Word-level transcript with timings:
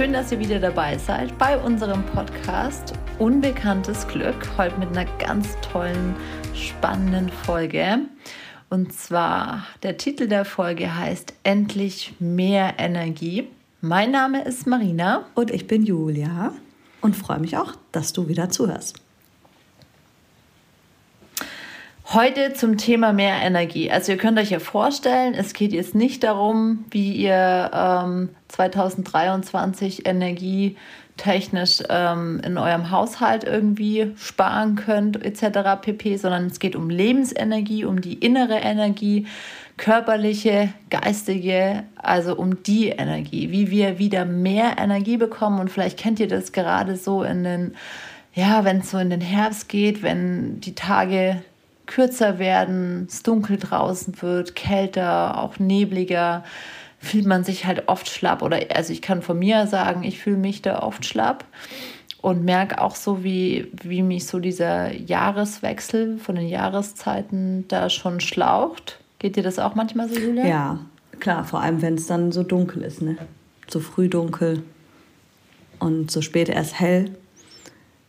Schön, 0.00 0.14
dass 0.14 0.32
ihr 0.32 0.38
wieder 0.38 0.58
dabei 0.58 0.96
seid 0.96 1.36
bei 1.36 1.58
unserem 1.58 2.02
Podcast 2.06 2.94
Unbekanntes 3.18 4.08
Glück. 4.08 4.34
Heute 4.56 4.78
mit 4.78 4.88
einer 4.96 5.04
ganz 5.18 5.58
tollen, 5.60 6.16
spannenden 6.54 7.28
Folge. 7.28 7.98
Und 8.70 8.94
zwar 8.94 9.66
der 9.82 9.98
Titel 9.98 10.26
der 10.26 10.46
Folge 10.46 10.96
heißt 10.96 11.34
Endlich 11.42 12.14
mehr 12.18 12.76
Energie. 12.78 13.48
Mein 13.82 14.10
Name 14.10 14.42
ist 14.42 14.66
Marina. 14.66 15.26
Und 15.34 15.50
ich 15.50 15.66
bin 15.66 15.84
Julia 15.84 16.54
und 17.02 17.14
freue 17.14 17.38
mich 17.38 17.58
auch, 17.58 17.74
dass 17.92 18.14
du 18.14 18.26
wieder 18.26 18.48
zuhörst. 18.48 19.02
Heute 22.12 22.54
zum 22.54 22.76
Thema 22.76 23.12
mehr 23.12 23.36
Energie. 23.40 23.88
Also 23.88 24.10
ihr 24.10 24.18
könnt 24.18 24.36
euch 24.36 24.50
ja 24.50 24.58
vorstellen, 24.58 25.34
es 25.34 25.52
geht 25.52 25.72
jetzt 25.72 25.94
nicht 25.94 26.24
darum, 26.24 26.84
wie 26.90 27.12
ihr 27.12 27.70
ähm, 27.72 28.30
2023 28.48 30.08
energietechnisch 30.08 31.84
ähm, 31.88 32.40
in 32.44 32.58
eurem 32.58 32.90
Haushalt 32.90 33.44
irgendwie 33.44 34.10
sparen 34.16 34.74
könnt 34.74 35.24
etc. 35.24 35.80
pp, 35.80 36.16
sondern 36.16 36.46
es 36.46 36.58
geht 36.58 36.74
um 36.74 36.90
Lebensenergie, 36.90 37.84
um 37.84 38.00
die 38.00 38.14
innere 38.14 38.56
Energie, 38.56 39.28
körperliche, 39.76 40.70
geistige, 40.90 41.84
also 41.94 42.34
um 42.34 42.64
die 42.64 42.88
Energie, 42.88 43.52
wie 43.52 43.70
wir 43.70 44.00
wieder 44.00 44.24
mehr 44.24 44.78
Energie 44.78 45.16
bekommen 45.16 45.60
und 45.60 45.70
vielleicht 45.70 45.96
kennt 45.96 46.18
ihr 46.18 46.26
das 46.26 46.50
gerade 46.50 46.96
so 46.96 47.22
in 47.22 47.44
den 47.44 47.76
ja, 48.32 48.64
wenn 48.64 48.78
es 48.78 48.90
so 48.90 48.98
in 48.98 49.10
den 49.10 49.20
Herbst 49.20 49.68
geht, 49.68 50.02
wenn 50.02 50.60
die 50.60 50.76
Tage 50.76 51.42
kürzer 51.90 52.38
werden, 52.38 53.06
es 53.08 53.22
dunkel 53.22 53.58
draußen 53.58 54.22
wird, 54.22 54.54
kälter, 54.54 55.38
auch 55.38 55.58
nebliger, 55.58 56.44
fühlt 57.00 57.26
man 57.26 57.44
sich 57.44 57.66
halt 57.66 57.88
oft 57.88 58.08
schlapp. 58.08 58.42
Oder 58.42 58.60
also 58.74 58.92
ich 58.92 59.02
kann 59.02 59.22
von 59.22 59.38
mir 59.38 59.66
sagen, 59.66 60.04
ich 60.04 60.20
fühle 60.20 60.36
mich 60.36 60.62
da 60.62 60.82
oft 60.82 61.04
schlapp 61.04 61.44
und 62.22 62.44
merke 62.44 62.80
auch 62.80 62.94
so, 62.94 63.24
wie, 63.24 63.72
wie 63.82 64.02
mich 64.02 64.26
so 64.26 64.38
dieser 64.38 64.94
Jahreswechsel 64.94 66.18
von 66.18 66.36
den 66.36 66.48
Jahreszeiten 66.48 67.66
da 67.68 67.90
schon 67.90 68.20
schlaucht. 68.20 69.00
Geht 69.18 69.36
dir 69.36 69.42
das 69.42 69.58
auch 69.58 69.74
manchmal 69.74 70.08
so, 70.08 70.18
Julia? 70.18 70.46
Ja, 70.46 70.78
klar, 71.18 71.44
vor 71.44 71.60
allem 71.60 71.82
wenn 71.82 71.94
es 71.94 72.06
dann 72.06 72.30
so 72.30 72.44
dunkel 72.44 72.82
ist, 72.82 73.02
ne? 73.02 73.16
So 73.68 73.80
früh 73.80 74.08
dunkel 74.08 74.62
und 75.80 76.10
so 76.10 76.22
spät 76.22 76.48
erst 76.48 76.78
hell, 76.78 77.10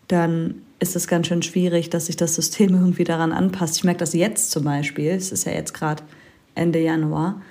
dann 0.07 0.61
ist 0.81 0.95
es 0.95 1.07
ganz 1.07 1.27
schön 1.27 1.43
schwierig, 1.43 1.89
dass 1.89 2.07
sich 2.07 2.17
das 2.17 2.35
System 2.35 2.69
irgendwie 2.73 3.05
daran 3.05 3.31
anpasst. 3.31 3.77
Ich 3.77 3.83
merke 3.83 3.99
das 3.99 4.13
jetzt 4.13 4.51
zum 4.51 4.65
Beispiel, 4.65 5.11
es 5.11 5.31
ist 5.31 5.45
ja 5.45 5.53
jetzt 5.53 5.73
gerade 5.73 6.03
Ende 6.55 6.79
Januar, 6.79 7.41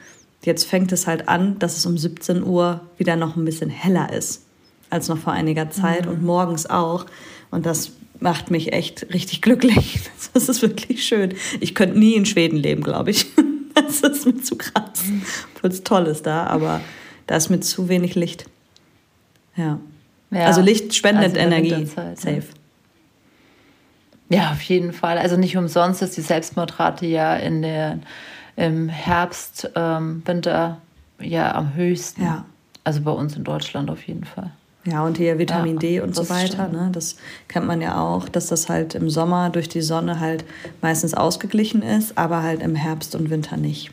jetzt 0.45 0.65
fängt 0.65 0.93
es 0.93 1.07
halt 1.07 1.29
an, 1.29 1.59
dass 1.59 1.79
es 1.79 1.87
um 1.87 1.97
17 1.97 2.43
Uhr 2.43 2.83
wieder 2.99 3.17
noch 3.17 3.37
ein 3.37 3.45
bisschen 3.45 3.71
heller 3.71 4.13
ist 4.13 4.43
als 4.91 5.09
noch 5.09 5.19
vor 5.19 5.33
einiger 5.33 5.71
Zeit 5.71 6.07
mhm. 6.07 6.13
und 6.13 6.23
morgens 6.25 6.69
auch. 6.69 7.07
Und 7.53 7.65
das 7.65 7.93
macht 8.19 8.51
mich 8.51 8.73
echt 8.73 9.15
richtig 9.15 9.41
glücklich. 9.43 10.01
Das 10.35 10.49
ist 10.49 10.63
wirklich 10.63 11.05
schön. 11.05 11.35
Ich 11.61 11.75
könnte 11.75 11.99
nie 11.99 12.15
in 12.15 12.27
Schweden 12.27 12.57
leben, 12.57 12.83
glaube 12.83 13.11
ich. 13.11 13.27
Das 13.73 14.01
ist 14.01 14.27
mir 14.27 14.43
zu 14.43 14.57
krass. 14.57 15.05
Obwohl 15.55 15.71
es 15.71 15.83
toll 15.85 16.07
ist 16.07 16.27
da, 16.27 16.45
aber 16.47 16.81
da 17.27 17.37
ist 17.37 17.51
mir 17.51 17.61
zu 17.61 17.89
wenig 17.89 18.15
Licht. 18.15 18.45
Ja. 19.57 19.81
ja 20.31 20.45
also 20.45 20.61
Licht 20.61 20.95
spendet 20.95 21.37
also 21.37 21.39
Energie. 21.39 21.87
Safe. 21.87 22.35
Ja, 22.35 22.60
auf 24.53 24.63
jeden 24.63 24.93
Fall. 24.93 25.19
Also 25.19 25.37
nicht 25.37 25.57
umsonst 25.57 26.03
ist 26.03 26.17
die 26.17 26.23
Selbstmordrate 26.23 27.05
ja 27.07 27.35
in 27.37 27.63
der, 27.63 27.99
im 28.57 28.89
Herbst, 28.89 29.71
ähm, 29.75 30.23
Winter 30.25 30.79
ja 31.19 31.55
am 31.55 31.75
höchsten. 31.75 32.23
Ja. 32.23 32.45
Also 32.85 33.03
bei 33.03 33.11
uns 33.11 33.37
in 33.37 33.45
Deutschland 33.45 33.91
auf 33.91 34.03
jeden 34.07 34.25
Fall. 34.25 34.53
Ja, 34.85 35.05
und 35.05 35.19
hier 35.19 35.39
Vitamin 35.39 35.75
ja, 35.75 35.81
D 35.81 36.01
und 36.01 36.15
so 36.15 36.31
weiter. 36.31 36.69
Ne? 36.69 36.89
Das 36.93 37.17
kennt 37.49 37.67
man 37.67 37.83
ja 37.83 38.01
auch, 38.01 38.29
dass 38.29 38.47
das 38.47 38.69
halt 38.71 38.95
im 38.95 39.11
Sommer 39.11 39.51
durch 39.51 39.69
die 39.69 39.83
Sonne 39.83 40.21
halt 40.21 40.45
meistens 40.81 41.13
ausgeglichen 41.13 41.83
ist, 41.83 42.17
aber 42.17 42.43
halt 42.43 42.63
im 42.63 42.75
Herbst 42.75 43.15
und 43.15 43.29
Winter 43.29 43.59
nicht. 43.59 43.91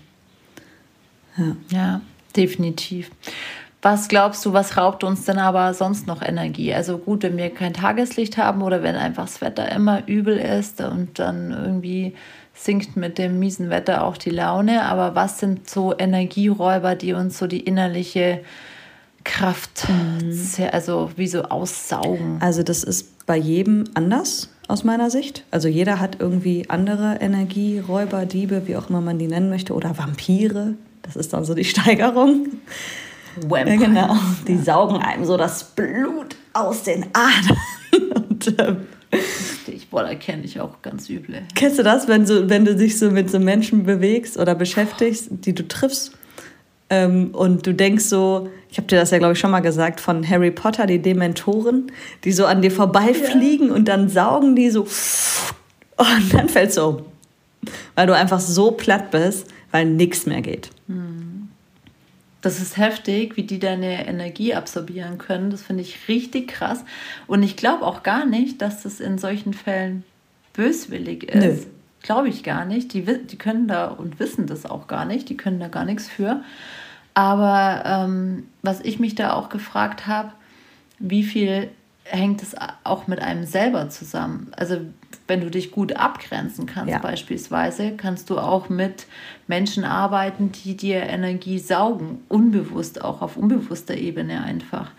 Ja, 1.35 1.55
ja 1.69 2.01
definitiv. 2.37 3.11
Was 3.89 4.09
glaubst 4.09 4.45
du, 4.45 4.51
was 4.51 4.75
raubt 4.75 5.05
uns 5.05 5.23
denn 5.23 5.37
aber 5.37 5.73
sonst 5.73 6.07
noch 6.07 6.21
Energie? 6.21 6.73
Also 6.73 6.97
gut, 6.97 7.23
wenn 7.23 7.37
wir 7.37 7.49
kein 7.51 7.73
Tageslicht 7.73 8.35
haben 8.35 8.61
oder 8.61 8.83
wenn 8.83 8.97
einfach 8.97 9.23
das 9.23 9.39
Wetter 9.39 9.71
immer 9.71 10.05
übel 10.09 10.35
ist 10.35 10.81
und 10.81 11.19
dann 11.19 11.51
irgendwie 11.51 12.13
sinkt 12.53 12.97
mit 12.97 13.17
dem 13.17 13.39
miesen 13.39 13.69
Wetter 13.69 14.03
auch 14.03 14.17
die 14.17 14.29
Laune. 14.29 14.83
Aber 14.83 15.15
was 15.15 15.39
sind 15.39 15.69
so 15.69 15.97
Energieräuber, 15.97 16.95
die 16.95 17.13
uns 17.13 17.37
so 17.37 17.47
die 17.47 17.61
innerliche 17.61 18.41
Kraft, 19.23 19.87
mhm. 19.87 20.37
also 20.69 21.11
wie 21.15 21.29
so 21.29 21.43
aussaugen? 21.43 22.39
Also 22.41 22.63
das 22.63 22.83
ist 22.83 23.25
bei 23.25 23.37
jedem 23.37 23.85
anders 23.93 24.49
aus 24.67 24.83
meiner 24.83 25.09
Sicht. 25.09 25.45
Also 25.49 25.69
jeder 25.69 26.01
hat 26.01 26.17
irgendwie 26.19 26.65
andere 26.67 27.19
Energieräuber, 27.21 28.25
Diebe, 28.25 28.67
wie 28.67 28.75
auch 28.75 28.89
immer 28.89 28.99
man 28.99 29.17
die 29.17 29.27
nennen 29.27 29.49
möchte, 29.49 29.73
oder 29.73 29.97
Vampire. 29.97 30.73
Das 31.03 31.15
ist 31.15 31.31
dann 31.31 31.45
so 31.45 31.53
die 31.53 31.63
Steigerung. 31.73 32.47
Vampire. 33.47 33.69
Ja, 33.69 33.75
genau. 33.75 34.15
Die 34.47 34.57
saugen 34.57 34.97
einem 34.97 35.25
so 35.25 35.37
das 35.37 35.63
Blut 35.63 36.35
aus 36.53 36.83
den 36.83 37.05
Adern. 37.13 37.57
Und, 38.29 38.59
ähm, 38.59 38.77
ich, 39.67 39.89
boah, 39.89 40.03
da 40.03 40.15
kenne 40.15 40.43
ich 40.43 40.59
auch 40.59 40.81
ganz 40.81 41.09
üble. 41.09 41.43
Kennst 41.55 41.79
du 41.79 41.83
das, 41.83 42.07
wenn, 42.07 42.25
so, 42.25 42.49
wenn 42.49 42.65
du 42.65 42.75
dich 42.75 42.99
so 42.99 43.11
mit 43.11 43.29
so 43.29 43.39
Menschen 43.39 43.83
bewegst 43.83 44.37
oder 44.37 44.55
beschäftigst, 44.55 45.29
die 45.31 45.53
du 45.53 45.67
triffst 45.67 46.11
ähm, 46.89 47.29
und 47.33 47.65
du 47.65 47.73
denkst 47.73 48.05
so, 48.05 48.49
ich 48.69 48.77
habe 48.77 48.87
dir 48.87 48.99
das 48.99 49.11
ja, 49.11 49.17
glaube 49.17 49.33
ich, 49.33 49.39
schon 49.39 49.51
mal 49.51 49.61
gesagt, 49.61 50.01
von 50.01 50.27
Harry 50.27 50.51
Potter, 50.51 50.85
die 50.85 51.01
Dementoren, 51.01 51.91
die 52.23 52.31
so 52.31 52.45
an 52.45 52.61
dir 52.61 52.71
vorbeifliegen 52.71 53.69
ja. 53.69 53.73
und 53.73 53.87
dann 53.87 54.09
saugen 54.09 54.55
die 54.55 54.69
so 54.69 54.81
und 55.97 56.33
dann 56.33 56.49
fällst 56.49 56.77
du 56.77 56.83
um. 56.83 57.05
Weil 57.95 58.07
du 58.07 58.15
einfach 58.15 58.39
so 58.39 58.71
platt 58.71 59.11
bist, 59.11 59.47
weil 59.71 59.85
nichts 59.85 60.25
mehr 60.25 60.41
geht. 60.41 60.69
Hm. 60.87 61.16
Das 62.47 62.61
ist 62.61 62.77
heftig, 62.77 63.35
wie 63.35 63.43
die 63.43 63.59
deine 63.59 64.07
Energie 64.07 64.53
absorbieren 64.53 65.17
können. 65.17 65.49
Das 65.49 65.63
finde 65.63 65.83
ich 65.83 66.07
richtig 66.07 66.47
krass. 66.47 66.85
Und 67.27 67.43
ich 67.43 67.57
glaube 67.57 67.85
auch 67.85 68.03
gar 68.03 68.25
nicht, 68.25 68.61
dass 68.61 68.83
das 68.83 69.01
in 69.01 69.17
solchen 69.17 69.53
Fällen 69.53 70.05
böswillig 70.53 71.25
ist. 71.25 71.67
Glaube 72.03 72.29
ich 72.29 72.43
gar 72.43 72.63
nicht. 72.63 72.93
Die, 72.93 73.01
die 73.03 73.37
können 73.37 73.67
da 73.67 73.87
und 73.87 74.21
wissen 74.21 74.47
das 74.47 74.65
auch 74.65 74.87
gar 74.87 75.03
nicht. 75.03 75.27
Die 75.27 75.35
können 75.35 75.59
da 75.59 75.67
gar 75.67 75.83
nichts 75.83 76.07
für. 76.07 76.41
Aber 77.13 77.83
ähm, 77.85 78.47
was 78.61 78.79
ich 78.79 78.97
mich 78.97 79.15
da 79.15 79.33
auch 79.33 79.49
gefragt 79.49 80.07
habe, 80.07 80.31
wie 80.99 81.23
viel 81.23 81.69
hängt 82.09 82.41
es 82.43 82.55
auch 82.83 83.07
mit 83.07 83.19
einem 83.19 83.45
selber 83.45 83.89
zusammen? 83.89 84.51
Also 84.55 84.77
wenn 85.27 85.41
du 85.41 85.49
dich 85.49 85.71
gut 85.71 85.93
abgrenzen 85.93 86.65
kannst 86.65 86.91
ja. 86.91 86.99
beispielsweise, 86.99 87.93
kannst 87.97 88.29
du 88.29 88.37
auch 88.37 88.69
mit 88.69 89.07
Menschen 89.47 89.83
arbeiten, 89.83 90.51
die 90.51 90.75
dir 90.75 91.03
Energie 91.03 91.59
saugen, 91.59 92.19
unbewusst, 92.29 93.03
auch 93.03 93.21
auf 93.21 93.37
unbewusster 93.37 93.95
Ebene 93.95 94.43
einfach. 94.43 94.89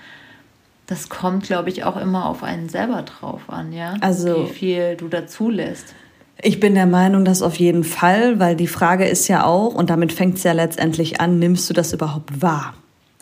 Das 0.86 1.08
kommt, 1.08 1.44
glaube 1.44 1.68
ich, 1.68 1.84
auch 1.84 1.96
immer 1.96 2.26
auf 2.26 2.42
einen 2.42 2.68
selber 2.68 3.02
drauf 3.02 3.42
an, 3.48 3.72
ja. 3.72 3.94
Also, 4.00 4.44
wie 4.44 4.52
viel 4.52 4.96
du 4.96 5.08
dazu 5.08 5.50
lässt. 5.50 5.94
Ich 6.40 6.60
bin 6.60 6.74
der 6.74 6.86
Meinung, 6.86 7.24
dass 7.24 7.42
auf 7.42 7.56
jeden 7.56 7.84
Fall, 7.84 8.38
weil 8.38 8.54
die 8.54 8.68
Frage 8.68 9.06
ist 9.06 9.28
ja 9.28 9.44
auch, 9.44 9.74
und 9.74 9.90
damit 9.90 10.12
fängt 10.12 10.36
es 10.36 10.44
ja 10.44 10.52
letztendlich 10.52 11.20
an, 11.20 11.38
nimmst 11.38 11.68
du 11.68 11.74
das 11.74 11.92
überhaupt 11.92 12.40
wahr? 12.40 12.74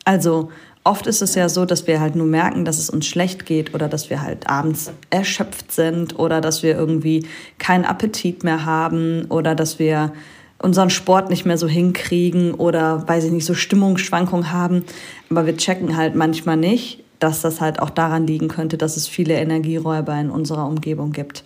Also 0.04 0.50
oft 0.86 1.06
ist 1.06 1.20
es 1.20 1.34
ja 1.34 1.48
so, 1.48 1.64
dass 1.64 1.86
wir 1.86 2.00
halt 2.00 2.16
nur 2.16 2.26
merken, 2.26 2.64
dass 2.64 2.78
es 2.78 2.88
uns 2.88 3.06
schlecht 3.06 3.44
geht 3.44 3.74
oder 3.74 3.88
dass 3.88 4.08
wir 4.08 4.22
halt 4.22 4.48
abends 4.48 4.92
erschöpft 5.10 5.72
sind 5.72 6.18
oder 6.18 6.40
dass 6.40 6.62
wir 6.62 6.76
irgendwie 6.76 7.26
keinen 7.58 7.84
Appetit 7.84 8.44
mehr 8.44 8.64
haben 8.64 9.26
oder 9.28 9.54
dass 9.54 9.78
wir 9.78 10.12
unseren 10.58 10.90
Sport 10.90 11.28
nicht 11.28 11.44
mehr 11.44 11.58
so 11.58 11.68
hinkriegen 11.68 12.54
oder, 12.54 13.06
weiß 13.06 13.24
ich 13.24 13.32
nicht, 13.32 13.44
so 13.44 13.54
Stimmungsschwankungen 13.54 14.52
haben. 14.52 14.84
Aber 15.28 15.44
wir 15.44 15.56
checken 15.56 15.96
halt 15.96 16.14
manchmal 16.14 16.56
nicht, 16.56 17.02
dass 17.18 17.42
das 17.42 17.60
halt 17.60 17.80
auch 17.80 17.90
daran 17.90 18.26
liegen 18.26 18.48
könnte, 18.48 18.78
dass 18.78 18.96
es 18.96 19.08
viele 19.08 19.34
Energieräuber 19.34 20.18
in 20.18 20.30
unserer 20.30 20.66
Umgebung 20.66 21.12
gibt. 21.12 21.44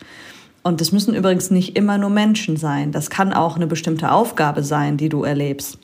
Und 0.62 0.80
das 0.80 0.92
müssen 0.92 1.14
übrigens 1.14 1.50
nicht 1.50 1.76
immer 1.76 1.96
nur 1.96 2.10
Menschen 2.10 2.56
sein. 2.56 2.92
Das 2.92 3.08
kann 3.08 3.32
auch 3.32 3.56
eine 3.56 3.66
bestimmte 3.66 4.12
Aufgabe 4.12 4.62
sein, 4.62 4.96
die 4.96 5.08
du 5.08 5.24
erlebst. 5.24 5.78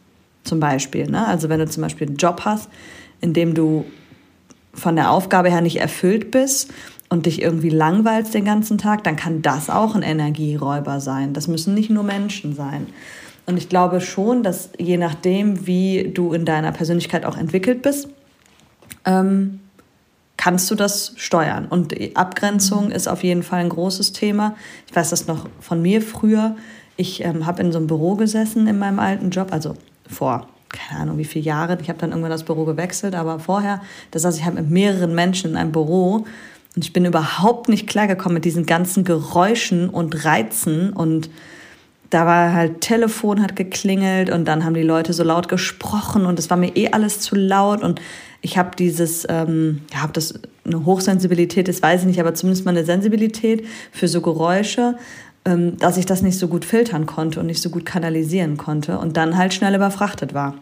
Zum 0.44 0.60
Beispiel. 0.60 1.10
Ne? 1.10 1.26
Also 1.26 1.48
wenn 1.48 1.58
du 1.58 1.66
zum 1.66 1.82
Beispiel 1.82 2.06
einen 2.06 2.16
Job 2.16 2.42
hast, 2.44 2.68
in 3.20 3.32
dem 3.32 3.54
du 3.54 3.84
von 4.74 4.96
der 4.96 5.10
Aufgabe 5.10 5.50
her 5.50 5.60
nicht 5.60 5.80
erfüllt 5.80 6.30
bist 6.30 6.70
und 7.08 7.26
dich 7.26 7.40
irgendwie 7.40 7.70
langweilst 7.70 8.34
den 8.34 8.44
ganzen 8.44 8.78
Tag, 8.78 9.04
dann 9.04 9.16
kann 9.16 9.42
das 9.42 9.70
auch 9.70 9.94
ein 9.94 10.02
Energieräuber 10.02 11.00
sein. 11.00 11.32
Das 11.32 11.48
müssen 11.48 11.74
nicht 11.74 11.90
nur 11.90 12.02
Menschen 12.02 12.54
sein. 12.54 12.86
Und 13.46 13.56
ich 13.56 13.68
glaube 13.68 14.00
schon, 14.00 14.42
dass 14.42 14.70
je 14.76 14.96
nachdem, 14.96 15.66
wie 15.66 16.10
du 16.12 16.32
in 16.32 16.44
deiner 16.44 16.72
Persönlichkeit 16.72 17.24
auch 17.24 17.36
entwickelt 17.36 17.82
bist, 17.82 18.08
ähm, 19.04 19.60
kannst 20.36 20.70
du 20.70 20.74
das 20.74 21.12
steuern. 21.16 21.66
Und 21.66 21.92
die 21.92 22.16
Abgrenzung 22.16 22.90
ist 22.90 23.08
auf 23.08 23.22
jeden 23.22 23.42
Fall 23.42 23.60
ein 23.60 23.68
großes 23.68 24.12
Thema. 24.12 24.56
Ich 24.88 24.94
weiß 24.94 25.10
das 25.10 25.26
noch 25.28 25.48
von 25.60 25.80
mir 25.80 26.02
früher. 26.02 26.56
Ich 26.96 27.24
ähm, 27.24 27.46
habe 27.46 27.62
in 27.62 27.72
so 27.72 27.78
einem 27.78 27.86
Büro 27.86 28.16
gesessen 28.16 28.66
in 28.66 28.78
meinem 28.78 28.98
alten 28.98 29.30
Job, 29.30 29.52
also 29.52 29.74
vor 30.08 30.48
keine 30.68 31.02
Ahnung, 31.02 31.18
wie 31.18 31.24
viele 31.24 31.44
Jahre. 31.44 31.78
Ich 31.80 31.88
habe 31.88 31.98
dann 31.98 32.10
irgendwann 32.10 32.30
das 32.30 32.44
Büro 32.44 32.64
gewechselt, 32.64 33.14
aber 33.14 33.38
vorher, 33.38 33.80
das 34.10 34.24
heißt, 34.24 34.38
ich 34.38 34.44
habe 34.44 34.56
mit 34.56 34.70
mehreren 34.70 35.14
Menschen 35.14 35.52
in 35.52 35.56
einem 35.56 35.72
Büro 35.72 36.26
und 36.76 36.84
ich 36.84 36.92
bin 36.92 37.04
überhaupt 37.04 37.68
nicht 37.68 37.86
klargekommen 37.86 38.34
mit 38.34 38.44
diesen 38.44 38.66
ganzen 38.66 39.04
Geräuschen 39.04 39.88
und 39.88 40.24
Reizen 40.24 40.92
und 40.92 41.30
da 42.10 42.24
war 42.24 42.52
halt 42.52 42.82
Telefon 42.82 43.42
hat 43.42 43.56
geklingelt 43.56 44.30
und 44.30 44.44
dann 44.46 44.64
haben 44.64 44.74
die 44.74 44.82
Leute 44.82 45.12
so 45.12 45.24
laut 45.24 45.48
gesprochen 45.48 46.24
und 46.24 46.38
es 46.38 46.50
war 46.50 46.56
mir 46.56 46.76
eh 46.76 46.90
alles 46.92 47.20
zu 47.20 47.34
laut 47.34 47.82
und 47.82 48.00
ich 48.42 48.58
habe 48.58 48.76
dieses, 48.76 49.26
ähm, 49.28 49.82
ja, 49.92 50.02
habe 50.02 50.12
das 50.12 50.34
eine 50.64 50.84
Hochsensibilität, 50.84 51.66
das 51.66 51.82
weiß 51.82 52.02
ich 52.02 52.06
nicht, 52.06 52.20
aber 52.20 52.34
zumindest 52.34 52.64
mal 52.64 52.72
eine 52.72 52.84
Sensibilität 52.84 53.66
für 53.90 54.06
so 54.06 54.20
Geräusche, 54.20 54.96
dass 55.78 55.96
ich 55.96 56.06
das 56.06 56.22
nicht 56.22 56.38
so 56.38 56.48
gut 56.48 56.64
filtern 56.64 57.06
konnte 57.06 57.38
und 57.38 57.46
nicht 57.46 57.62
so 57.62 57.70
gut 57.70 57.86
kanalisieren 57.86 58.56
konnte 58.56 58.98
und 58.98 59.16
dann 59.16 59.36
halt 59.36 59.54
schnell 59.54 59.76
überfrachtet 59.76 60.34
war. 60.34 60.54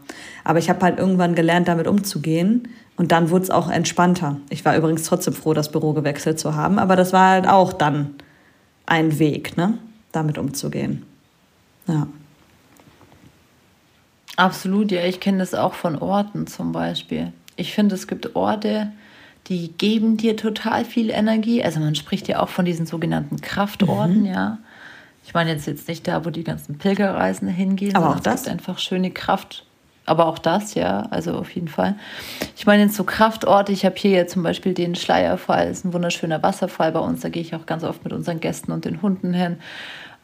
Aber 0.44 0.58
ich 0.58 0.69
habe 0.69 0.82
halt 0.82 0.98
irgendwann 0.98 1.34
gelernt, 1.34 1.69
damit 1.69 1.86
umzugehen 1.86 2.69
und 2.96 3.10
dann 3.10 3.31
wurde 3.31 3.44
es 3.44 3.50
auch 3.50 3.70
entspannter. 3.70 4.36
Ich 4.50 4.62
war 4.66 4.76
übrigens 4.76 5.04
trotzdem 5.04 5.32
froh, 5.32 5.54
das 5.54 5.72
Büro 5.72 5.94
gewechselt 5.94 6.38
zu 6.38 6.54
haben, 6.54 6.78
aber 6.78 6.96
das 6.96 7.14
war 7.14 7.31
halt 7.31 7.48
auch 7.48 7.72
dann 7.72 8.14
ein 8.84 9.19
Weg, 9.19 9.56
ne, 9.56 9.78
damit 10.12 10.36
umzugehen. 10.36 11.02
Ja. 11.86 12.06
Absolut, 14.36 14.90
ja. 14.90 15.02
Ich 15.04 15.20
kenne 15.20 15.38
das 15.38 15.54
auch 15.54 15.75
von 15.75 15.96
Orten 15.96 16.46
zum 16.46 16.72
Beispiel. 16.72 17.32
Ich 17.56 17.72
finde, 17.72 17.94
es 17.94 18.06
gibt 18.06 18.36
Orte, 18.36 18.92
die 19.49 19.73
geben 19.73 20.17
dir 20.17 20.37
total 20.37 20.85
viel 20.85 21.11
Energie. 21.11 21.62
Also 21.62 21.81
man 21.81 21.94
spricht 21.94 22.29
ja 22.29 22.41
auch 22.41 22.49
von 22.49 22.64
diesen 22.64 22.87
sogenannten 22.87 23.41
Kraftorten, 23.41 24.20
mhm. 24.20 24.26
ja. 24.26 24.58
Ich 25.26 25.32
meine 25.32 25.52
jetzt, 25.52 25.67
jetzt 25.67 25.88
nicht 25.88 26.06
da, 26.06 26.25
wo 26.25 26.31
die 26.31 26.44
ganzen 26.44 26.76
Pilgerreisen 26.76 27.49
hingehen, 27.49 27.96
aber 27.96 28.11
auch 28.11 28.20
das 28.20 28.41
es 28.41 28.43
gibt 28.43 28.52
einfach 28.52 28.79
schöne 28.79 29.11
Kraft. 29.11 29.64
Aber 30.06 30.26
auch 30.26 30.38
das, 30.38 30.75
ja, 30.75 31.06
also 31.11 31.32
auf 31.32 31.50
jeden 31.55 31.69
Fall. 31.69 31.96
Ich 32.56 32.67
meine 32.67 32.82
jetzt 32.82 32.94
so 32.94 33.05
Kraftorte. 33.05 33.73
Ich 33.73 33.87
habe 33.87 33.94
hier 33.96 34.11
ja 34.11 34.26
zum 34.26 34.43
Beispiel 34.43 34.75
den 34.75 34.94
Schleierfall, 34.94 35.69
ist 35.69 35.87
ein 35.87 35.94
wunderschöner 35.94 36.43
Wasserfall 36.43 36.93
bei 36.93 37.00
uns. 37.00 37.23
Da 37.23 37.31
gehe 37.31 37.41
ich 37.41 37.55
auch 37.55 37.64
ganz 37.64 37.85
oft 37.85 38.05
mit 38.05 38.12
unseren 38.12 38.41
Gästen 38.41 38.70
und 38.70 38.85
den 38.85 39.00
Hunden 39.00 39.32
hin. 39.32 39.56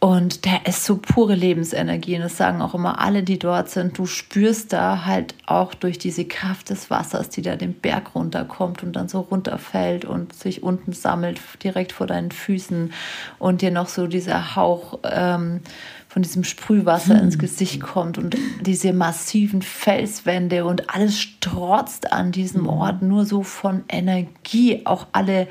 Und 0.02 0.46
der 0.46 0.66
ist 0.66 0.86
so 0.86 0.96
pure 0.96 1.34
Lebensenergie. 1.34 2.16
Und 2.16 2.22
das 2.22 2.38
sagen 2.38 2.62
auch 2.62 2.72
immer 2.72 3.00
alle, 3.00 3.22
die 3.22 3.38
dort 3.38 3.68
sind. 3.68 3.98
Du 3.98 4.06
spürst 4.06 4.72
da 4.72 5.04
halt 5.04 5.34
auch 5.44 5.74
durch 5.74 5.98
diese 5.98 6.24
Kraft 6.24 6.70
des 6.70 6.88
Wassers, 6.88 7.28
die 7.28 7.42
da 7.42 7.54
den 7.54 7.74
Berg 7.74 8.14
runterkommt 8.14 8.82
und 8.82 8.94
dann 8.94 9.08
so 9.08 9.20
runterfällt 9.20 10.06
und 10.06 10.32
sich 10.32 10.62
unten 10.62 10.94
sammelt, 10.94 11.38
direkt 11.62 11.92
vor 11.92 12.06
deinen 12.06 12.30
Füßen. 12.30 12.94
Und 13.38 13.60
dir 13.60 13.70
noch 13.70 13.88
so 13.88 14.06
dieser 14.06 14.56
Hauch 14.56 15.00
ähm, 15.04 15.60
von 16.08 16.22
diesem 16.22 16.44
Sprühwasser 16.44 17.16
hm. 17.18 17.24
ins 17.24 17.38
Gesicht 17.38 17.82
kommt 17.82 18.16
und 18.16 18.38
diese 18.62 18.94
massiven 18.94 19.60
Felswände 19.60 20.64
und 20.64 20.94
alles 20.94 21.20
strotzt 21.20 22.10
an 22.10 22.32
diesem 22.32 22.62
hm. 22.62 22.68
Ort 22.68 23.02
nur 23.02 23.26
so 23.26 23.42
von 23.42 23.84
Energie. 23.88 24.80
Auch 24.86 25.08
alle 25.12 25.46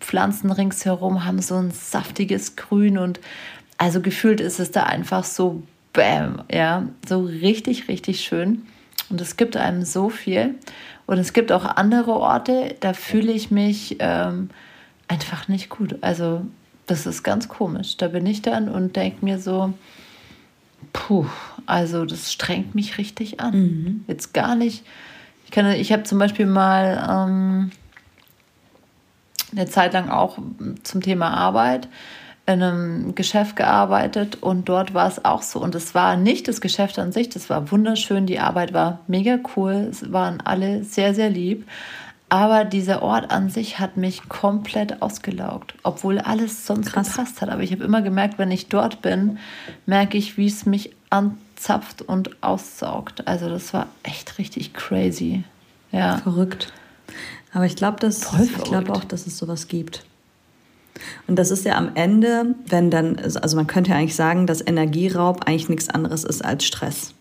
Pflanzen 0.00 0.52
ringsherum 0.52 1.24
haben 1.24 1.42
so 1.42 1.56
ein 1.56 1.72
saftiges 1.72 2.54
Grün 2.54 2.96
und 2.96 3.20
also 3.78 4.00
gefühlt 4.00 4.40
ist 4.40 4.58
es 4.58 4.70
da 4.70 4.82
einfach 4.82 5.24
so, 5.24 5.62
bam, 5.92 6.42
ja, 6.52 6.86
so 7.08 7.20
richtig, 7.22 7.88
richtig 7.88 8.20
schön. 8.20 8.66
Und 9.08 9.20
es 9.20 9.36
gibt 9.36 9.56
einem 9.56 9.84
so 9.84 10.10
viel. 10.10 10.56
Und 11.06 11.18
es 11.18 11.32
gibt 11.32 11.52
auch 11.52 11.64
andere 11.64 12.12
Orte, 12.12 12.76
da 12.80 12.92
fühle 12.92 13.32
ich 13.32 13.50
mich 13.50 13.96
ähm, 14.00 14.50
einfach 15.06 15.48
nicht 15.48 15.70
gut. 15.70 15.96
Also 16.02 16.42
das 16.86 17.06
ist 17.06 17.22
ganz 17.22 17.48
komisch. 17.48 17.96
Da 17.96 18.08
bin 18.08 18.26
ich 18.26 18.42
dann 18.42 18.68
und 18.68 18.96
denke 18.96 19.24
mir 19.24 19.38
so, 19.38 19.72
puh, 20.92 21.26
also 21.66 22.04
das 22.04 22.32
strengt 22.32 22.74
mich 22.74 22.98
richtig 22.98 23.40
an. 23.40 23.54
Mhm. 23.54 24.04
Jetzt 24.06 24.34
gar 24.34 24.54
nicht. 24.54 24.84
Ich, 25.50 25.56
ich 25.56 25.92
habe 25.92 26.02
zum 26.02 26.18
Beispiel 26.18 26.46
mal 26.46 27.06
ähm, 27.08 27.70
eine 29.52 29.66
Zeit 29.66 29.94
lang 29.94 30.10
auch 30.10 30.38
zum 30.82 31.00
Thema 31.00 31.30
Arbeit 31.30 31.88
in 32.48 32.62
einem 32.62 33.14
Geschäft 33.14 33.56
gearbeitet 33.56 34.38
und 34.40 34.70
dort 34.70 34.94
war 34.94 35.06
es 35.06 35.22
auch 35.24 35.42
so. 35.42 35.60
Und 35.60 35.74
es 35.74 35.94
war 35.94 36.16
nicht 36.16 36.48
das 36.48 36.62
Geschäft 36.62 36.98
an 36.98 37.12
sich, 37.12 37.28
das 37.28 37.50
war 37.50 37.70
wunderschön, 37.70 38.24
die 38.24 38.40
Arbeit 38.40 38.72
war 38.72 39.00
mega 39.06 39.38
cool, 39.54 39.88
es 39.90 40.12
waren 40.12 40.40
alle 40.40 40.82
sehr, 40.82 41.14
sehr 41.14 41.28
lieb. 41.28 41.68
Aber 42.30 42.64
dieser 42.64 43.02
Ort 43.02 43.30
an 43.30 43.50
sich 43.50 43.78
hat 43.78 43.96
mich 43.96 44.28
komplett 44.28 45.00
ausgelaugt, 45.00 45.74
obwohl 45.82 46.18
alles 46.18 46.66
sonst 46.66 46.92
Krass. 46.92 47.10
gepasst 47.10 47.40
hat. 47.40 47.48
Aber 47.50 47.62
ich 47.62 47.72
habe 47.72 47.84
immer 47.84 48.02
gemerkt, 48.02 48.38
wenn 48.38 48.50
ich 48.50 48.68
dort 48.68 49.00
bin, 49.02 49.38
merke 49.86 50.18
ich, 50.18 50.36
wie 50.36 50.46
es 50.46 50.66
mich 50.66 50.94
anzapft 51.08 52.02
und 52.02 52.42
aussaugt. 52.42 53.26
Also 53.26 53.48
das 53.48 53.72
war 53.72 53.86
echt 54.02 54.38
richtig 54.38 54.74
crazy. 54.74 55.44
Ja. 55.90 56.18
Verrückt. 56.18 56.70
Aber 57.54 57.64
ich 57.64 57.76
glaube, 57.76 58.06
ich 58.06 58.64
glaube 58.64 58.92
auch, 58.92 59.04
dass 59.04 59.26
es 59.26 59.38
sowas 59.38 59.68
gibt. 59.68 60.04
Und 61.26 61.36
das 61.36 61.50
ist 61.50 61.64
ja 61.64 61.76
am 61.76 61.90
Ende, 61.94 62.54
wenn 62.66 62.90
dann, 62.90 63.16
also 63.18 63.56
man 63.56 63.66
könnte 63.66 63.90
ja 63.90 63.96
eigentlich 63.96 64.16
sagen, 64.16 64.46
dass 64.46 64.66
Energieraub 64.66 65.44
eigentlich 65.46 65.68
nichts 65.68 65.88
anderes 65.88 66.24
ist 66.24 66.44
als 66.44 66.64
Stress. 66.64 67.14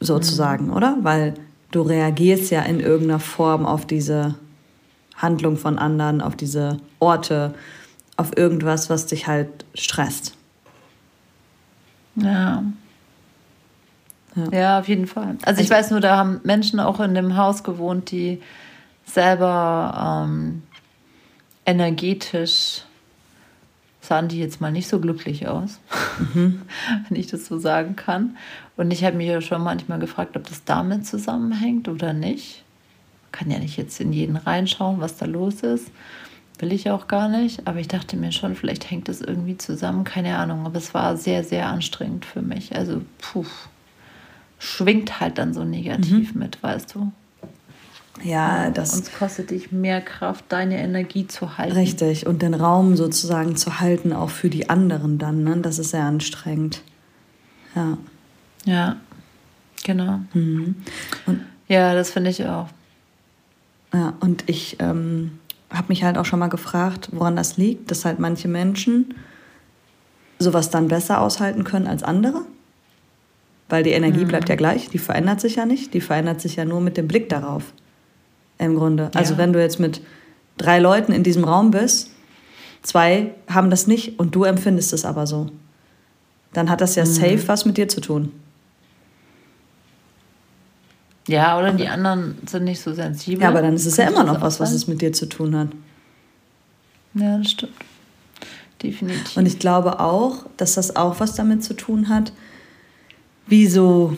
Sozusagen, 0.00 0.66
mhm. 0.66 0.72
oder? 0.72 0.96
Weil 1.02 1.34
du 1.70 1.82
reagierst 1.82 2.50
ja 2.50 2.62
in 2.62 2.80
irgendeiner 2.80 3.20
Form 3.20 3.66
auf 3.66 3.86
diese 3.86 4.34
Handlung 5.16 5.56
von 5.56 5.78
anderen, 5.78 6.20
auf 6.20 6.36
diese 6.36 6.78
Orte, 6.98 7.54
auf 8.16 8.36
irgendwas, 8.36 8.90
was 8.90 9.06
dich 9.06 9.26
halt 9.26 9.64
stresst. 9.74 10.34
Ja. 12.16 12.64
Ja, 14.34 14.52
ja 14.52 14.78
auf 14.80 14.88
jeden 14.88 15.06
Fall. 15.06 15.36
Also 15.42 15.60
ich 15.60 15.70
also, 15.70 15.74
weiß 15.74 15.90
nur, 15.90 16.00
da 16.00 16.16
haben 16.16 16.40
Menschen 16.44 16.80
auch 16.80 17.00
in 17.00 17.14
dem 17.14 17.36
Haus 17.36 17.64
gewohnt, 17.64 18.10
die 18.10 18.40
selber 19.04 20.26
ähm, 20.26 20.62
energetisch 21.70 22.82
sahen 24.00 24.28
die 24.28 24.40
jetzt 24.40 24.60
mal 24.60 24.72
nicht 24.72 24.88
so 24.88 24.98
glücklich 24.98 25.46
aus, 25.46 25.78
mhm. 26.34 26.62
wenn 27.08 27.18
ich 27.18 27.28
das 27.28 27.46
so 27.46 27.58
sagen 27.58 27.96
kann. 27.96 28.36
Und 28.76 28.90
ich 28.90 29.04
habe 29.04 29.16
mich 29.16 29.28
ja 29.28 29.40
schon 29.40 29.62
manchmal 29.62 29.98
gefragt, 29.98 30.36
ob 30.36 30.46
das 30.48 30.64
damit 30.64 31.06
zusammenhängt 31.06 31.88
oder 31.88 32.12
nicht. 32.12 32.64
kann 33.30 33.50
ja 33.50 33.58
nicht 33.58 33.76
jetzt 33.76 34.00
in 34.00 34.12
jeden 34.12 34.36
reinschauen, 34.36 35.00
was 35.00 35.16
da 35.16 35.26
los 35.26 35.60
ist. 35.60 35.92
Will 36.58 36.72
ich 36.72 36.90
auch 36.90 37.06
gar 37.06 37.28
nicht. 37.28 37.66
Aber 37.66 37.78
ich 37.78 37.88
dachte 37.88 38.16
mir 38.16 38.32
schon, 38.32 38.56
vielleicht 38.56 38.90
hängt 38.90 39.08
das 39.08 39.20
irgendwie 39.20 39.56
zusammen. 39.56 40.04
Keine 40.04 40.36
Ahnung. 40.36 40.66
Aber 40.66 40.76
es 40.76 40.92
war 40.92 41.16
sehr, 41.16 41.44
sehr 41.44 41.68
anstrengend 41.68 42.24
für 42.24 42.42
mich. 42.42 42.74
Also, 42.74 43.02
puh, 43.18 43.46
schwingt 44.58 45.20
halt 45.20 45.38
dann 45.38 45.54
so 45.54 45.64
negativ 45.64 46.34
mhm. 46.34 46.40
mit, 46.40 46.62
weißt 46.62 46.94
du. 46.94 47.12
Ja, 48.22 48.70
das. 48.70 48.94
Uns 48.94 49.12
kostet 49.12 49.50
dich 49.50 49.72
mehr 49.72 50.00
Kraft, 50.00 50.44
deine 50.48 50.78
Energie 50.78 51.26
zu 51.26 51.58
halten. 51.58 51.76
Richtig. 51.76 52.26
Und 52.26 52.42
den 52.42 52.54
Raum 52.54 52.96
sozusagen 52.96 53.56
zu 53.56 53.80
halten, 53.80 54.12
auch 54.12 54.30
für 54.30 54.50
die 54.50 54.68
anderen 54.68 55.18
dann. 55.18 55.44
Ne? 55.44 55.56
Das 55.58 55.78
ist 55.78 55.90
sehr 55.90 56.04
anstrengend. 56.04 56.82
Ja. 57.74 57.98
Ja, 58.66 58.96
genau. 59.84 60.20
Mhm. 60.34 60.76
Und, 61.26 61.40
ja, 61.68 61.94
das 61.94 62.10
finde 62.10 62.30
ich 62.30 62.44
auch. 62.46 62.68
Ja, 63.92 64.14
und 64.20 64.44
ich 64.48 64.76
ähm, 64.80 65.38
habe 65.70 65.88
mich 65.88 66.04
halt 66.04 66.18
auch 66.18 66.24
schon 66.24 66.38
mal 66.38 66.48
gefragt, 66.48 67.08
woran 67.12 67.36
das 67.36 67.56
liegt, 67.56 67.90
dass 67.90 68.04
halt 68.04 68.18
manche 68.18 68.48
Menschen 68.48 69.14
sowas 70.38 70.70
dann 70.70 70.88
besser 70.88 71.20
aushalten 71.20 71.64
können 71.64 71.86
als 71.86 72.02
andere. 72.02 72.42
Weil 73.68 73.82
die 73.82 73.90
Energie 73.90 74.24
mhm. 74.24 74.28
bleibt 74.28 74.48
ja 74.48 74.56
gleich, 74.56 74.88
die 74.90 74.98
verändert 74.98 75.40
sich 75.40 75.56
ja 75.56 75.64
nicht, 75.64 75.94
die 75.94 76.00
verändert 76.00 76.40
sich 76.40 76.56
ja 76.56 76.64
nur 76.64 76.80
mit 76.80 76.96
dem 76.96 77.08
Blick 77.08 77.28
darauf 77.28 77.72
im 78.60 78.76
Grunde. 78.76 79.10
Also 79.14 79.38
wenn 79.38 79.52
du 79.52 79.60
jetzt 79.60 79.80
mit 79.80 80.02
drei 80.56 80.78
Leuten 80.78 81.12
in 81.12 81.22
diesem 81.22 81.44
Raum 81.44 81.70
bist, 81.70 82.10
zwei 82.82 83.34
haben 83.48 83.70
das 83.70 83.86
nicht 83.86 84.18
und 84.18 84.34
du 84.34 84.44
empfindest 84.44 84.92
es 84.92 85.04
aber 85.04 85.26
so, 85.26 85.48
dann 86.52 86.68
hat 86.68 86.80
das 86.80 86.94
ja 86.94 87.04
mhm. 87.04 87.08
safe 87.08 87.48
was 87.48 87.64
mit 87.64 87.76
dir 87.76 87.88
zu 87.88 88.00
tun. 88.00 88.32
Ja, 91.26 91.58
oder 91.58 91.72
die 91.72 91.86
anderen 91.86 92.38
sind 92.46 92.64
nicht 92.64 92.80
so 92.80 92.92
sensibel. 92.92 93.42
Ja, 93.42 93.50
aber 93.50 93.62
dann 93.62 93.74
ist 93.74 93.86
es 93.86 93.96
ja 93.96 94.08
immer 94.08 94.24
noch 94.24 94.40
was, 94.40 94.58
was 94.58 94.72
es 94.72 94.88
mit 94.88 95.00
dir 95.00 95.12
zu 95.12 95.26
tun 95.26 95.56
hat. 95.56 95.68
Ja, 97.14 97.38
das 97.38 97.50
stimmt. 97.52 97.72
Definitiv. 98.82 99.36
Und 99.36 99.46
ich 99.46 99.58
glaube 99.58 100.00
auch, 100.00 100.46
dass 100.56 100.74
das 100.74 100.96
auch 100.96 101.20
was 101.20 101.34
damit 101.34 101.62
zu 101.62 101.74
tun 101.74 102.08
hat, 102.08 102.32
wie 103.46 103.66
so 103.66 104.16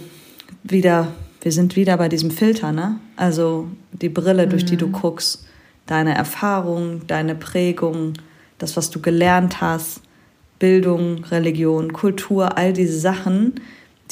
wieder 0.62 1.08
wir 1.42 1.52
sind 1.52 1.76
wieder 1.76 1.96
bei 1.96 2.08
diesem 2.08 2.30
Filter, 2.30 2.72
ne? 2.72 3.00
Also 3.16 3.68
die 3.90 4.08
Brille, 4.08 4.46
durch 4.46 4.64
die 4.64 4.76
du 4.76 4.86
mhm. 4.86 4.92
guckst, 4.92 5.44
deine 5.86 6.14
Erfahrung, 6.14 7.06
deine 7.08 7.34
Prägung, 7.34 8.14
das, 8.58 8.76
was 8.76 8.90
du 8.90 9.00
gelernt 9.00 9.60
hast, 9.60 10.00
Bildung, 10.60 11.24
Religion, 11.24 11.92
Kultur, 11.92 12.56
all 12.56 12.72
diese 12.72 12.98
Sachen, 12.98 13.60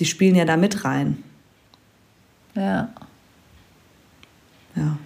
die 0.00 0.04
spielen 0.04 0.34
ja 0.34 0.44
da 0.44 0.56
mit 0.56 0.84
rein. 0.84 1.22
Ja. 2.56 2.88
Ja. 4.74 4.98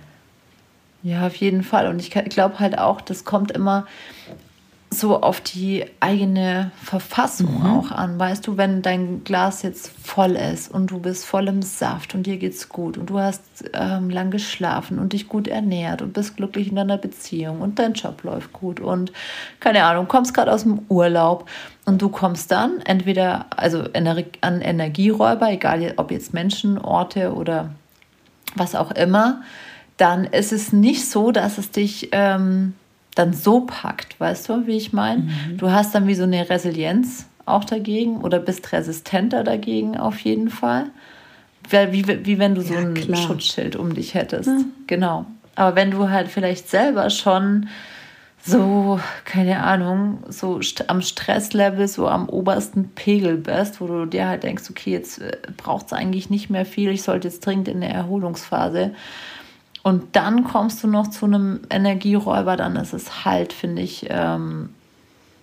Ja, 1.02 1.26
auf 1.26 1.36
jeden 1.36 1.62
Fall. 1.62 1.88
Und 1.88 2.00
ich 2.00 2.10
glaube 2.10 2.58
halt 2.58 2.78
auch, 2.78 3.02
das 3.02 3.26
kommt 3.26 3.52
immer 3.52 3.86
so 4.94 5.20
auf 5.20 5.40
die 5.40 5.84
eigene 6.00 6.70
Verfassung 6.82 7.60
mhm. 7.60 7.66
auch 7.66 7.90
an. 7.90 8.18
Weißt 8.18 8.46
du, 8.46 8.56
wenn 8.56 8.82
dein 8.82 9.24
Glas 9.24 9.62
jetzt 9.62 9.90
voll 10.02 10.32
ist 10.32 10.70
und 10.70 10.90
du 10.90 10.98
bist 10.98 11.26
voll 11.26 11.48
im 11.48 11.62
Saft 11.62 12.14
und 12.14 12.24
dir 12.26 12.36
geht's 12.36 12.68
gut 12.68 12.96
und 12.96 13.10
du 13.10 13.18
hast 13.18 13.42
ähm, 13.72 14.10
lang 14.10 14.30
geschlafen 14.30 14.98
und 14.98 15.12
dich 15.12 15.28
gut 15.28 15.48
ernährt 15.48 16.02
und 16.02 16.12
bist 16.12 16.36
glücklich 16.36 16.68
in 16.68 16.76
deiner 16.76 16.98
Beziehung 16.98 17.60
und 17.60 17.78
dein 17.78 17.94
Job 17.94 18.22
läuft 18.22 18.52
gut 18.52 18.80
und 18.80 19.12
keine 19.60 19.84
Ahnung, 19.84 20.08
kommst 20.08 20.34
gerade 20.34 20.52
aus 20.52 20.62
dem 20.62 20.80
Urlaub 20.88 21.48
und 21.84 22.00
du 22.00 22.08
kommst 22.08 22.50
dann 22.50 22.80
entweder 22.84 23.46
also 23.56 23.84
an 24.40 24.60
Energieräuber, 24.60 25.50
egal 25.50 25.92
ob 25.96 26.10
jetzt 26.10 26.32
Menschen, 26.32 26.78
Orte 26.78 27.34
oder 27.34 27.70
was 28.54 28.74
auch 28.74 28.92
immer, 28.92 29.42
dann 29.96 30.24
ist 30.24 30.52
es 30.52 30.72
nicht 30.72 31.08
so, 31.08 31.30
dass 31.30 31.58
es 31.58 31.70
dich 31.70 32.08
ähm, 32.12 32.74
dann 33.14 33.32
so 33.32 33.60
packt, 33.60 34.18
weißt 34.18 34.48
du, 34.48 34.66
wie 34.66 34.76
ich 34.76 34.92
meine? 34.92 35.22
Mhm. 35.22 35.56
Du 35.58 35.70
hast 35.70 35.94
dann 35.94 36.06
wie 36.06 36.14
so 36.14 36.24
eine 36.24 36.48
Resilienz 36.48 37.26
auch 37.46 37.64
dagegen 37.64 38.22
oder 38.22 38.38
bist 38.38 38.72
resistenter 38.72 39.44
dagegen 39.44 39.96
auf 39.96 40.18
jeden 40.20 40.50
Fall. 40.50 40.86
Wie, 41.68 42.06
wie, 42.06 42.26
wie 42.26 42.38
wenn 42.38 42.54
du 42.54 42.62
so 42.62 42.74
ein 42.74 42.94
klar. 42.94 43.16
Schutzschild 43.16 43.76
um 43.76 43.94
dich 43.94 44.14
hättest. 44.14 44.48
Ja. 44.48 44.58
Genau. 44.86 45.26
Aber 45.54 45.76
wenn 45.76 45.90
du 45.90 46.10
halt 46.10 46.28
vielleicht 46.28 46.68
selber 46.68 47.10
schon 47.10 47.68
so, 48.46 49.00
keine 49.24 49.62
Ahnung, 49.62 50.18
so 50.28 50.60
st 50.60 50.90
am 50.90 51.00
Stresslevel, 51.00 51.88
so 51.88 52.08
am 52.08 52.28
obersten 52.28 52.90
Pegel 52.94 53.38
bist, 53.38 53.80
wo 53.80 53.86
du 53.86 54.04
dir 54.04 54.28
halt 54.28 54.42
denkst, 54.42 54.64
okay, 54.68 54.90
jetzt 54.90 55.22
äh, 55.22 55.38
braucht 55.56 55.86
es 55.86 55.92
eigentlich 55.94 56.28
nicht 56.28 56.50
mehr 56.50 56.66
viel, 56.66 56.90
ich 56.90 57.02
sollte 57.02 57.28
jetzt 57.28 57.46
dringend 57.46 57.68
in 57.68 57.82
eine 57.82 57.92
Erholungsphase 57.92 58.90
und 59.84 60.16
dann 60.16 60.44
kommst 60.44 60.82
du 60.82 60.88
noch 60.88 61.08
zu 61.08 61.26
einem 61.26 61.60
Energieräuber, 61.68 62.56
dann 62.56 62.74
ist 62.76 62.94
es 62.94 63.26
halt, 63.26 63.52
finde 63.52 63.82
ich, 63.82 64.06
ähm, 64.08 64.70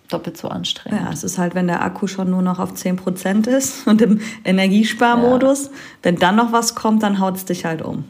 doppelt 0.10 0.36
so 0.36 0.50
anstrengend. 0.50 1.00
Ja, 1.00 1.12
es 1.14 1.24
ist 1.24 1.38
halt, 1.38 1.54
wenn 1.54 1.68
der 1.68 1.84
Akku 1.84 2.08
schon 2.08 2.32
nur 2.32 2.42
noch 2.42 2.58
auf 2.58 2.74
10% 2.74 3.48
ist 3.48 3.86
und 3.88 4.02
im 4.02 4.20
Energiesparmodus, 4.44 5.66
ja. 5.66 5.72
wenn 6.02 6.16
dann 6.16 6.36
noch 6.36 6.52
was 6.52 6.74
kommt, 6.74 7.04
dann 7.04 7.20
haut 7.20 7.38
es 7.38 7.46
dich 7.46 7.66
halt 7.66 7.84
um. 7.84 8.04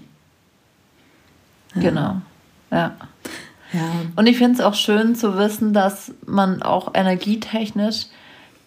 Ja. 1.75 1.81
Genau, 1.81 2.21
ja. 2.71 2.95
ja. 3.73 3.81
Und 4.15 4.25
ich 4.25 4.37
finde 4.37 4.53
es 4.53 4.61
auch 4.61 4.73
schön 4.73 5.15
zu 5.15 5.37
wissen, 5.37 5.73
dass 5.73 6.13
man 6.25 6.63
auch 6.63 6.93
energietechnisch 6.93 8.05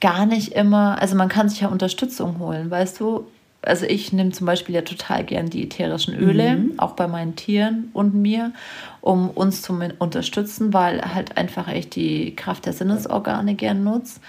gar 0.02 0.26
nicht 0.26 0.52
immer, 0.52 1.00
also 1.00 1.16
man 1.16 1.30
kann 1.30 1.48
sich 1.48 1.62
ja 1.62 1.68
Unterstützung 1.68 2.38
holen, 2.38 2.70
weißt 2.70 3.00
du, 3.00 3.26
also 3.66 3.86
ich 3.86 4.12
nehme 4.12 4.30
zum 4.30 4.46
Beispiel 4.46 4.74
ja 4.74 4.82
total 4.82 5.24
gern 5.24 5.50
die 5.50 5.64
ätherischen 5.64 6.14
Öle, 6.14 6.56
mhm. 6.56 6.78
auch 6.78 6.92
bei 6.92 7.06
meinen 7.06 7.36
Tieren 7.36 7.90
und 7.92 8.14
mir, 8.14 8.52
um 9.00 9.30
uns 9.30 9.62
zu 9.62 9.78
unterstützen, 9.98 10.72
weil 10.72 11.02
halt 11.14 11.36
einfach 11.36 11.68
echt 11.68 11.94
die 11.96 12.34
Kraft 12.36 12.66
der 12.66 12.72
Sinnesorgane 12.72 13.54
gern 13.54 13.84
nutzt. 13.84 14.20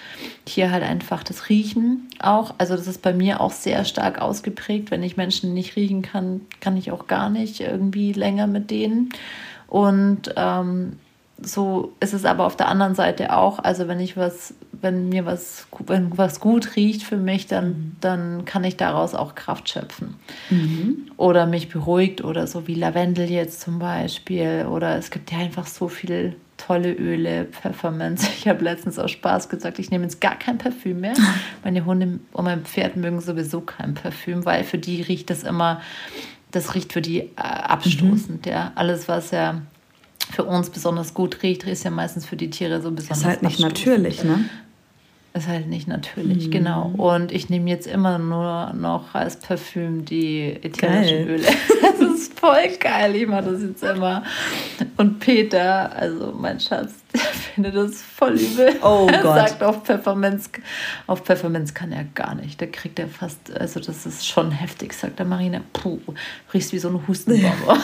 Hier 0.47 0.71
halt 0.71 0.83
einfach 0.83 1.23
das 1.23 1.49
Riechen 1.49 2.07
auch. 2.19 2.53
Also 2.57 2.75
das 2.75 2.87
ist 2.87 3.01
bei 3.01 3.13
mir 3.13 3.41
auch 3.41 3.51
sehr 3.51 3.85
stark 3.85 4.21
ausgeprägt. 4.21 4.91
Wenn 4.91 5.03
ich 5.03 5.17
Menschen 5.17 5.53
nicht 5.53 5.75
riechen 5.75 6.01
kann, 6.01 6.41
kann 6.59 6.77
ich 6.77 6.91
auch 6.91 7.07
gar 7.07 7.29
nicht 7.29 7.59
irgendwie 7.59 8.13
länger 8.13 8.47
mit 8.47 8.71
denen. 8.71 9.09
Und 9.67 10.33
ähm, 10.35 10.93
so 11.41 11.93
ist 11.99 12.13
es 12.13 12.23
aber 12.25 12.45
auf 12.45 12.55
der 12.55 12.69
anderen 12.69 12.95
Seite 12.95 13.35
auch. 13.35 13.59
Also 13.59 13.87
wenn 13.87 13.99
ich 13.99 14.15
was, 14.15 14.53
wenn 14.71 15.09
mir 15.09 15.25
was, 15.25 15.67
wenn 15.85 16.17
was 16.17 16.39
gut 16.39 16.75
riecht 16.75 17.03
für 17.03 17.17
mich, 17.17 17.47
dann, 17.47 17.67
mhm. 17.67 17.95
dann 18.01 18.45
kann 18.45 18.63
ich 18.63 18.77
daraus 18.77 19.13
auch 19.13 19.35
Kraft 19.35 19.69
schöpfen. 19.69 20.15
Mhm. 20.49 21.11
Oder 21.17 21.45
mich 21.45 21.69
beruhigt 21.69 22.23
oder 22.23 22.47
so 22.47 22.67
wie 22.67 22.75
Lavendel 22.75 23.29
jetzt 23.29 23.61
zum 23.61 23.79
Beispiel. 23.79 24.65
Oder 24.69 24.97
es 24.97 25.11
gibt 25.11 25.31
ja 25.31 25.39
einfach 25.39 25.67
so 25.67 25.89
viele 25.89 26.35
tolle 26.57 26.93
Öle, 26.93 27.45
Pfefferminz. 27.45 28.27
Ich 28.37 28.47
habe 28.47 28.63
letztens 28.63 28.97
aus 28.97 29.11
Spaß 29.11 29.49
gesagt, 29.49 29.79
ich 29.79 29.91
nehme 29.91 30.05
jetzt 30.05 30.21
gar 30.21 30.37
kein 30.37 30.57
Parfüm 30.57 31.01
mehr. 31.01 31.15
Meine 31.63 31.83
Hunde 31.85 32.19
und 32.31 32.45
mein 32.45 32.63
Pferd 32.63 32.95
mögen 32.95 33.19
sowieso 33.19 33.59
kein 33.61 33.93
Parfüm, 33.93 34.45
weil 34.45 34.63
für 34.63 34.77
die 34.77 35.01
riecht 35.01 35.29
das 35.29 35.43
immer, 35.43 35.81
das 36.51 36.75
riecht 36.75 36.93
für 36.93 37.01
die 37.01 37.19
äh, 37.19 37.31
abstoßend. 37.35 38.45
Mhm. 38.45 38.51
Ja. 38.51 38.71
Alles, 38.75 39.09
was 39.09 39.31
ja 39.31 39.61
für 40.35 40.43
uns 40.43 40.69
besonders 40.69 41.13
gut 41.13 41.41
riecht, 41.43 41.63
ist 41.63 41.83
ja 41.83 41.91
meistens 41.91 42.25
für 42.25 42.35
die 42.35 42.49
Tiere 42.49 42.81
so 42.81 42.91
besonders. 42.91 43.19
Ist 43.19 43.25
halt 43.25 43.41
nicht 43.41 43.59
natürlich, 43.59 44.23
ne? 44.23 44.45
Ist 45.35 45.49
halt 45.49 45.67
nicht 45.67 45.85
natürlich, 45.85 46.47
mhm. 46.47 46.51
genau. 46.51 46.93
Und 46.95 47.33
ich 47.33 47.49
nehme 47.49 47.69
jetzt 47.69 47.87
immer 47.87 48.17
nur 48.17 48.71
noch 48.73 49.13
als 49.13 49.37
Parfüm 49.37 50.05
die 50.05 50.43
ätherischen 50.63 51.27
Öle. 51.27 51.43
Das 51.81 51.99
ist 51.99 52.39
voll 52.39 52.69
geil. 52.79 53.15
Ich 53.17 53.27
mache 53.27 53.51
das 53.51 53.61
jetzt 53.61 53.83
immer. 53.83 54.23
Und 54.95 55.19
Peter, 55.19 55.93
also 55.93 56.33
mein 56.37 56.61
Schatz, 56.61 56.93
der 57.13 57.19
findet 57.19 57.75
das 57.75 58.01
voll 58.01 58.35
übel. 58.35 58.75
Oh 58.81 59.07
er 59.11 59.21
Gott. 59.21 59.35
sagt 59.35 59.63
auf 59.63 59.83
Pfefferminz, 59.83 60.49
auf 61.05 61.19
Pfefferminz 61.25 61.73
kann 61.73 61.91
er 61.91 62.05
gar 62.15 62.35
nicht. 62.35 62.61
Da 62.61 62.65
kriegt 62.67 62.97
er 62.97 63.09
fast, 63.09 63.51
also 63.59 63.81
das 63.81 64.05
ist 64.05 64.25
schon 64.25 64.51
heftig, 64.51 64.93
sagt 64.93 65.19
der 65.19 65.25
Marina. 65.25 65.59
Puh, 65.73 65.99
riechst 66.53 66.71
wie 66.71 66.79
so 66.79 66.87
ein 66.87 67.05
Hustenbomber. 67.09 67.77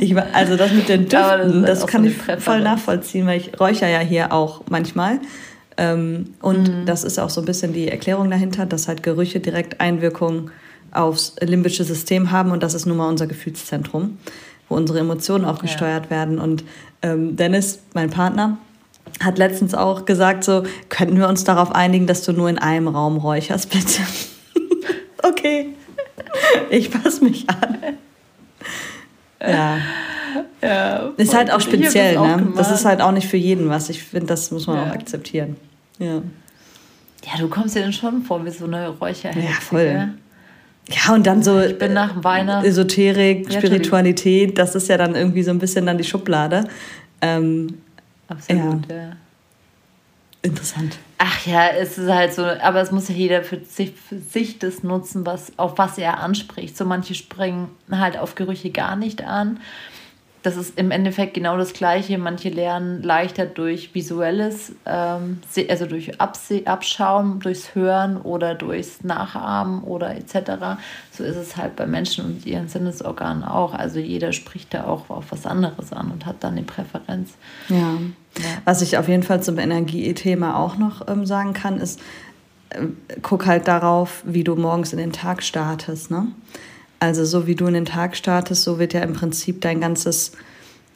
ich, 0.00 0.16
also 0.16 0.56
das 0.56 0.72
mit 0.72 0.88
den 0.88 1.08
Düften, 1.10 1.60
das, 1.60 1.80
das 1.80 1.86
kann 1.86 2.04
so 2.04 2.08
ich 2.08 2.42
voll 2.42 2.62
nachvollziehen, 2.62 3.26
weil 3.26 3.40
ich 3.40 3.60
räuchere 3.60 3.92
ja 3.92 3.98
hier 3.98 4.32
auch 4.32 4.62
manchmal. 4.70 5.20
Ähm, 5.78 6.34
und 6.40 6.68
mhm. 6.68 6.86
das 6.86 7.04
ist 7.04 7.18
auch 7.18 7.30
so 7.30 7.42
ein 7.42 7.44
bisschen 7.44 7.72
die 7.72 7.88
Erklärung 7.88 8.30
dahinter, 8.30 8.66
dass 8.66 8.88
halt 8.88 9.02
Gerüche 9.02 9.40
direkt 9.40 9.80
Einwirkungen 9.80 10.50
aufs 10.92 11.36
limbische 11.40 11.84
System 11.84 12.30
haben 12.30 12.50
und 12.50 12.62
das 12.62 12.74
ist 12.74 12.86
nun 12.86 12.96
mal 12.96 13.08
unser 13.08 13.26
Gefühlszentrum, 13.26 14.18
wo 14.68 14.76
unsere 14.76 15.00
Emotionen 15.00 15.44
auch 15.44 15.58
gesteuert 15.60 16.06
ja. 16.06 16.10
werden. 16.10 16.38
Und 16.38 16.64
ähm, 17.02 17.36
Dennis, 17.36 17.80
mein 17.92 18.10
Partner, 18.10 18.58
hat 19.20 19.38
letztens 19.38 19.74
auch 19.74 20.04
gesagt, 20.04 20.44
so 20.44 20.64
könnten 20.88 21.18
wir 21.18 21.28
uns 21.28 21.44
darauf 21.44 21.74
einigen, 21.74 22.06
dass 22.06 22.22
du 22.22 22.32
nur 22.32 22.48
in 22.48 22.58
einem 22.58 22.88
Raum 22.88 23.18
räucherst, 23.18 23.70
bitte. 23.70 24.02
okay, 25.22 25.74
ich 26.70 26.90
passe 26.90 27.24
mich 27.24 27.46
an. 27.48 27.78
Ja. 29.40 29.78
ja 30.62 31.12
ist 31.16 31.34
halt 31.34 31.52
auch 31.52 31.60
speziell, 31.60 32.18
ne? 32.18 32.52
Das 32.56 32.70
ist 32.70 32.84
halt 32.84 33.00
auch 33.00 33.12
nicht 33.12 33.28
für 33.28 33.36
jeden 33.36 33.68
was. 33.68 33.90
Ich 33.90 34.02
finde, 34.02 34.26
das 34.26 34.50
muss 34.50 34.66
man 34.66 34.76
ja. 34.76 34.82
auch 34.84 34.94
akzeptieren. 34.94 35.56
Ja. 35.98 36.22
Ja, 37.24 37.38
du 37.38 37.48
kommst 37.48 37.74
dir 37.74 37.80
dann 37.80 37.92
schon 37.92 38.22
vor 38.22 38.44
wie 38.44 38.50
so 38.50 38.66
eine 38.66 38.88
Räucherhexe. 38.88 39.40
Ja, 39.40 39.60
voll. 39.60 40.08
Ja, 40.88 41.14
und 41.14 41.26
dann 41.26 41.42
so 41.42 41.60
ich 41.60 41.76
bin 41.76 41.94
nach 41.94 42.22
Weihnachten. 42.22 42.66
Esoterik, 42.66 43.50
ja, 43.50 43.58
Spiritualität, 43.58 44.56
das 44.56 44.76
ist 44.76 44.88
ja 44.88 44.96
dann 44.96 45.16
irgendwie 45.16 45.42
so 45.42 45.50
ein 45.50 45.58
bisschen 45.58 45.86
dann 45.86 45.98
die 45.98 46.04
Schublade. 46.04 46.68
Ähm, 47.20 47.78
Absolut, 48.28 48.88
ja. 48.88 48.96
ja. 48.96 49.12
Interessant. 50.42 50.98
Ach 51.18 51.44
ja, 51.46 51.68
es 51.70 51.98
ist 51.98 52.08
halt 52.08 52.32
so, 52.34 52.44
aber 52.44 52.80
es 52.80 52.92
muss 52.92 53.08
ja 53.08 53.14
jeder 53.16 53.42
für 53.42 53.60
sich, 53.64 53.92
für 53.92 54.18
sich 54.18 54.60
das 54.60 54.84
nutzen, 54.84 55.26
was, 55.26 55.58
auf 55.58 55.76
was 55.76 55.98
er 55.98 56.20
anspricht. 56.20 56.76
So 56.76 56.84
manche 56.84 57.14
springen 57.14 57.68
halt 57.90 58.16
auf 58.16 58.36
Gerüche 58.36 58.70
gar 58.70 58.94
nicht 58.94 59.24
an 59.24 59.58
das 60.46 60.56
ist 60.56 60.78
im 60.78 60.92
Endeffekt 60.92 61.34
genau 61.34 61.56
das 61.56 61.72
Gleiche. 61.72 62.18
Manche 62.18 62.50
lernen 62.50 63.02
leichter 63.02 63.46
durch 63.46 63.92
visuelles, 63.96 64.70
ähm, 64.86 65.40
also 65.68 65.86
durch 65.86 66.20
Abse 66.20 66.62
Abschauen, 66.66 67.40
durchs 67.40 67.74
Hören 67.74 68.16
oder 68.16 68.54
durchs 68.54 69.02
Nachahmen 69.02 69.82
oder 69.82 70.14
etc. 70.14 70.78
So 71.10 71.24
ist 71.24 71.34
es 71.34 71.56
halt 71.56 71.74
bei 71.74 71.86
Menschen 71.88 72.24
und 72.24 72.46
ihren 72.46 72.68
Sinnesorganen 72.68 73.42
auch. 73.42 73.74
Also 73.74 73.98
jeder 73.98 74.32
spricht 74.32 74.72
da 74.72 74.84
auch 74.84 75.10
auf 75.10 75.32
was 75.32 75.46
anderes 75.46 75.92
an 75.92 76.12
und 76.12 76.26
hat 76.26 76.36
dann 76.44 76.52
eine 76.52 76.62
Präferenz. 76.62 77.34
Ja. 77.68 77.98
Was 78.64 78.82
ich 78.82 78.98
auf 78.98 79.08
jeden 79.08 79.24
Fall 79.24 79.42
zum 79.42 79.58
Energiethema 79.58 80.54
auch 80.54 80.76
noch 80.76 81.08
ähm, 81.08 81.26
sagen 81.26 81.54
kann, 81.54 81.80
ist, 81.80 81.98
äh, 82.70 82.86
guck 83.20 83.46
halt 83.46 83.66
darauf, 83.66 84.22
wie 84.24 84.44
du 84.44 84.54
morgens 84.54 84.92
in 84.92 85.00
den 85.00 85.12
Tag 85.12 85.42
startest. 85.42 86.12
Ne? 86.12 86.28
Also 86.98 87.24
so 87.24 87.46
wie 87.46 87.54
du 87.54 87.66
in 87.66 87.74
den 87.74 87.84
Tag 87.84 88.16
startest, 88.16 88.62
so 88.62 88.78
wird 88.78 88.94
ja 88.94 89.00
im 89.00 89.12
Prinzip 89.12 89.60
dein 89.60 89.80
ganzes 89.80 90.32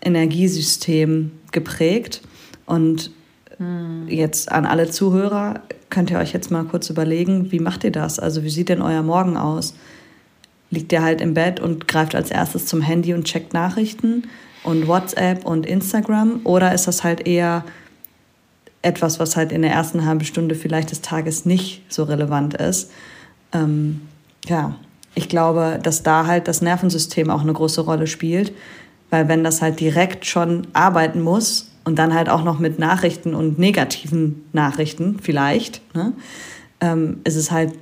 Energiesystem 0.01 1.33
geprägt. 1.53 2.23
Und 2.67 3.11
hm. 3.59 4.09
jetzt 4.09 4.51
an 4.51 4.65
alle 4.65 4.91
Zuhörer, 4.91 5.61
könnt 5.91 6.11
ihr 6.11 6.19
euch 6.19 6.33
jetzt 6.33 6.51
mal 6.51 6.65
kurz 6.65 6.89
überlegen, 6.89 7.53
wie 7.53 7.59
macht 7.59 7.85
ihr 7.85 7.93
das? 7.93 8.19
Also 8.19 8.43
wie 8.43 8.51
sieht 8.51 8.69
denn 8.69 8.81
euer 8.81 9.03
Morgen 9.03 9.37
aus? 9.37 9.75
Liegt 10.71 10.93
ihr 10.93 11.03
halt 11.03 11.21
im 11.21 11.35
Bett 11.35 11.61
und 11.61 11.89
greift 11.89 12.15
als 12.15 12.31
erstes 12.31 12.67
zum 12.67 12.81
Handy 12.81 13.13
und 13.13 13.25
checkt 13.25 13.53
Nachrichten 13.53 14.29
und 14.63 14.87
WhatsApp 14.87 15.45
und 15.45 15.67
Instagram? 15.67 16.41
Oder 16.45 16.73
ist 16.73 16.87
das 16.87 17.03
halt 17.03 17.27
eher 17.27 17.65
etwas, 18.83 19.19
was 19.19 19.37
halt 19.37 19.53
in 19.53 19.63
der 19.63 19.73
ersten 19.73 20.07
halben 20.07 20.25
Stunde 20.25 20.55
vielleicht 20.55 20.93
des 20.93 21.03
Tages 21.03 21.45
nicht 21.45 21.83
so 21.93 22.05
relevant 22.05 22.55
ist? 22.55 22.93
Ähm, 23.53 24.03
ja, 24.47 24.77
ich 25.15 25.29
glaube, 25.29 25.79
dass 25.83 26.03
da 26.03 26.27
halt 26.27 26.49
das 26.49 26.63
Nervensystem 26.63 27.31
auch 27.31 27.43
eine 27.43 27.53
große 27.53 27.81
Rolle 27.81 28.07
spielt, 28.07 28.53
weil 29.11 29.29
wenn 29.29 29.45
das 29.45 29.61
halt 29.61 29.81
direkt 29.81 30.27
schon 30.27 30.69
arbeiten 30.73 31.21
muss 31.21 31.71
und 31.85 31.99
dann 31.99 32.15
halt 32.15 32.29
auch 32.29 32.45
noch 32.45 32.59
mit 32.59 32.79
Nachrichten 32.79 33.35
und 33.35 33.59
negativen 33.59 34.45
Nachrichten 34.53 35.19
vielleicht, 35.21 35.83
ne, 35.95 36.13
ähm, 36.81 37.21
ist 37.25 37.37
es 37.37 37.51
halt 37.51 37.75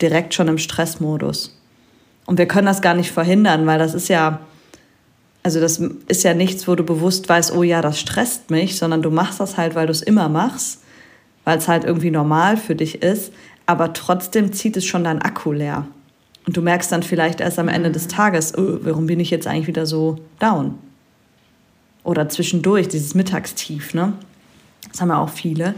direkt 0.00 0.34
schon 0.34 0.48
im 0.48 0.58
Stressmodus. 0.58 1.58
Und 2.26 2.38
wir 2.38 2.46
können 2.46 2.66
das 2.66 2.82
gar 2.82 2.94
nicht 2.94 3.12
verhindern, 3.12 3.66
weil 3.66 3.78
das 3.78 3.94
ist 3.94 4.08
ja, 4.08 4.40
Also 5.42 5.60
das 5.60 5.78
ist 6.08 6.24
ja 6.24 6.32
nichts, 6.32 6.66
wo 6.66 6.74
du 6.74 6.84
bewusst 6.84 7.28
weißt, 7.28 7.54
oh 7.54 7.62
ja, 7.62 7.82
das 7.82 8.00
stresst 8.00 8.50
mich, 8.50 8.78
sondern 8.78 9.02
du 9.02 9.10
machst 9.10 9.40
das 9.40 9.56
halt, 9.58 9.74
weil 9.74 9.86
du 9.86 9.92
es 9.92 10.02
immer 10.02 10.28
machst, 10.30 10.80
weil 11.44 11.58
es 11.58 11.68
halt 11.68 11.84
irgendwie 11.84 12.10
normal 12.10 12.56
für 12.56 12.74
dich 12.74 13.02
ist, 13.02 13.30
aber 13.66 13.92
trotzdem 13.92 14.52
zieht 14.52 14.76
es 14.76 14.86
schon 14.86 15.04
dein 15.04 15.20
Akku 15.20 15.52
leer. 15.52 15.86
Und 16.46 16.56
du 16.56 16.62
merkst 16.62 16.92
dann 16.92 17.02
vielleicht 17.02 17.40
erst 17.40 17.58
am 17.58 17.68
Ende 17.68 17.90
des 17.90 18.08
Tages, 18.08 18.56
oh, 18.56 18.78
warum 18.82 19.06
bin 19.06 19.20
ich 19.20 19.30
jetzt 19.30 19.46
eigentlich 19.46 19.66
wieder 19.66 19.86
so 19.86 20.18
down? 20.38 20.78
Oder 22.02 22.28
zwischendurch, 22.28 22.88
dieses 22.88 23.14
Mittagstief, 23.14 23.94
ne? 23.94 24.12
Das 24.90 25.00
haben 25.00 25.08
ja 25.08 25.18
auch 25.18 25.30
viele. 25.30 25.74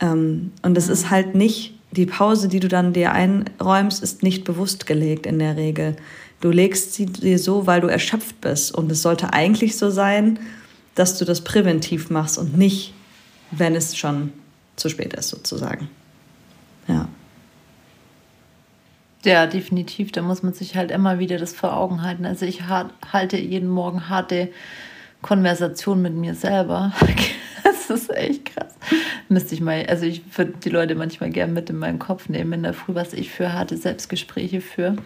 Ähm, 0.00 0.52
und 0.62 0.78
es 0.78 0.88
ist 0.88 1.10
halt 1.10 1.34
nicht, 1.34 1.74
die 1.92 2.06
Pause, 2.06 2.48
die 2.48 2.60
du 2.60 2.68
dann 2.68 2.94
dir 2.94 3.12
einräumst, 3.12 4.02
ist 4.02 4.22
nicht 4.22 4.44
bewusst 4.44 4.86
gelegt 4.86 5.26
in 5.26 5.38
der 5.38 5.56
Regel. 5.56 5.96
Du 6.40 6.50
legst 6.50 6.94
sie 6.94 7.06
dir 7.06 7.38
so, 7.38 7.66
weil 7.66 7.82
du 7.82 7.88
erschöpft 7.88 8.40
bist. 8.40 8.74
Und 8.74 8.90
es 8.90 9.02
sollte 9.02 9.34
eigentlich 9.34 9.76
so 9.76 9.90
sein, 9.90 10.38
dass 10.94 11.18
du 11.18 11.24
das 11.26 11.42
präventiv 11.42 12.08
machst 12.08 12.38
und 12.38 12.56
nicht, 12.56 12.94
wenn 13.50 13.74
es 13.74 13.96
schon 13.96 14.32
zu 14.76 14.88
spät 14.88 15.12
ist, 15.12 15.28
sozusagen. 15.28 15.88
Ja. 16.88 17.08
Ja, 19.24 19.46
definitiv. 19.46 20.10
Da 20.12 20.22
muss 20.22 20.42
man 20.42 20.52
sich 20.52 20.76
halt 20.76 20.90
immer 20.90 21.18
wieder 21.18 21.38
das 21.38 21.54
vor 21.54 21.76
Augen 21.76 22.02
halten. 22.02 22.26
Also 22.26 22.44
ich 22.44 22.62
halte 22.68 23.36
jeden 23.38 23.68
Morgen 23.68 24.08
harte 24.08 24.48
Konversation 25.22 26.02
mit 26.02 26.14
mir 26.14 26.34
selber. 26.34 26.92
Das 27.64 27.90
ist 27.90 28.10
echt 28.16 28.46
krass. 28.46 28.74
Müsste 29.28 29.54
ich 29.54 29.60
mal, 29.60 29.86
also 29.86 30.04
ich 30.04 30.22
würde 30.36 30.54
die 30.64 30.68
Leute 30.68 30.94
manchmal 30.94 31.30
gerne 31.30 31.52
mit 31.52 31.70
in 31.70 31.78
meinen 31.78 31.98
Kopf 31.98 32.28
nehmen 32.28 32.52
in 32.54 32.62
der 32.64 32.74
Früh, 32.74 32.94
was 32.94 33.12
ich 33.12 33.30
für 33.30 33.52
harte 33.52 33.76
Selbstgespräche 33.76 34.60
führe, 34.60 34.96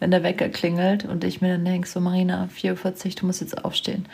wenn 0.00 0.10
der 0.10 0.22
Wecker 0.22 0.48
klingelt 0.48 1.04
und 1.04 1.24
ich 1.24 1.40
mir 1.40 1.52
dann 1.52 1.64
denke, 1.64 1.88
so 1.88 2.00
Marina, 2.00 2.48
44, 2.48 3.16
du 3.16 3.26
musst 3.26 3.40
jetzt 3.40 3.64
aufstehen. 3.64 4.06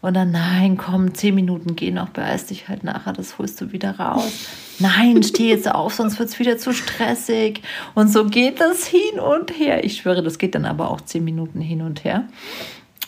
Und 0.00 0.14
dann, 0.14 0.30
nein, 0.30 0.76
komm, 0.76 1.14
zehn 1.14 1.34
Minuten 1.34 1.74
gehen 1.74 1.94
noch, 1.94 2.10
beeilst 2.10 2.50
dich 2.50 2.68
halt 2.68 2.84
nachher, 2.84 3.12
das 3.12 3.38
holst 3.38 3.60
du 3.60 3.72
wieder 3.72 3.98
raus. 3.98 4.48
Nein, 4.78 5.24
steh 5.24 5.48
jetzt 5.48 5.68
auf, 5.68 5.94
sonst 5.94 6.20
wird 6.20 6.28
es 6.28 6.38
wieder 6.38 6.56
zu 6.56 6.72
stressig. 6.72 7.62
Und 7.94 8.12
so 8.12 8.26
geht 8.26 8.60
das 8.60 8.86
hin 8.86 9.18
und 9.18 9.58
her. 9.58 9.82
Ich 9.84 9.96
schwöre, 9.96 10.22
das 10.22 10.38
geht 10.38 10.54
dann 10.54 10.66
aber 10.66 10.90
auch 10.90 11.00
zehn 11.00 11.24
Minuten 11.24 11.60
hin 11.60 11.82
und 11.82 12.04
her. 12.04 12.24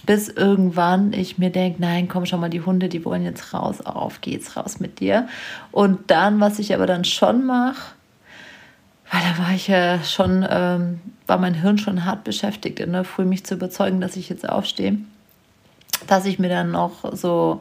Bis 0.04 0.28
irgendwann 0.28 1.12
ich 1.12 1.38
mir 1.38 1.50
denke, 1.50 1.80
nein, 1.80 2.08
komm 2.08 2.26
schon 2.26 2.40
mal, 2.40 2.50
die 2.50 2.62
Hunde, 2.62 2.88
die 2.88 3.04
wollen 3.04 3.22
jetzt 3.22 3.54
raus, 3.54 3.80
auf 3.82 4.20
geht's 4.20 4.56
raus 4.56 4.80
mit 4.80 4.98
dir. 4.98 5.28
Und 5.70 6.10
dann, 6.10 6.40
was 6.40 6.58
ich 6.58 6.74
aber 6.74 6.86
dann 6.86 7.04
schon 7.04 7.46
mache, 7.46 7.92
weil 9.12 9.20
da 9.20 9.42
war 9.42 9.54
ich 9.54 9.68
ja 9.68 10.02
schon, 10.02 10.44
ähm, 10.48 11.00
war 11.28 11.38
mein 11.38 11.54
Hirn 11.54 11.78
schon 11.78 12.04
hart 12.04 12.24
beschäftigt, 12.24 12.80
der 12.80 13.04
Früh 13.04 13.24
mich 13.24 13.44
zu 13.44 13.54
überzeugen, 13.54 14.00
dass 14.00 14.16
ich 14.16 14.28
jetzt 14.28 14.48
aufstehe 14.48 14.98
dass 16.06 16.26
ich 16.26 16.38
mir 16.38 16.48
dann 16.48 16.70
noch 16.70 17.16
so, 17.16 17.60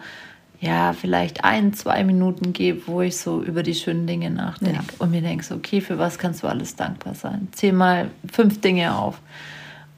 ja, 0.59 0.93
vielleicht 0.93 1.43
ein, 1.43 1.73
zwei 1.73 2.03
Minuten 2.03 2.53
gebe, 2.53 2.81
wo 2.87 3.01
ich 3.01 3.17
so 3.17 3.41
über 3.41 3.63
die 3.63 3.75
schönen 3.75 4.07
Dinge 4.07 4.29
nachdenke 4.29 4.75
ja. 4.75 4.95
und 4.99 5.11
mir 5.11 5.21
denke, 5.21 5.43
so, 5.43 5.55
okay, 5.55 5.81
für 5.81 5.97
was 5.97 6.17
kannst 6.17 6.43
du 6.43 6.47
alles 6.47 6.75
dankbar 6.75 7.15
sein? 7.15 7.47
Zähl 7.51 7.73
mal 7.73 8.09
fünf 8.31 8.59
Dinge 8.59 8.95
auf. 8.95 9.21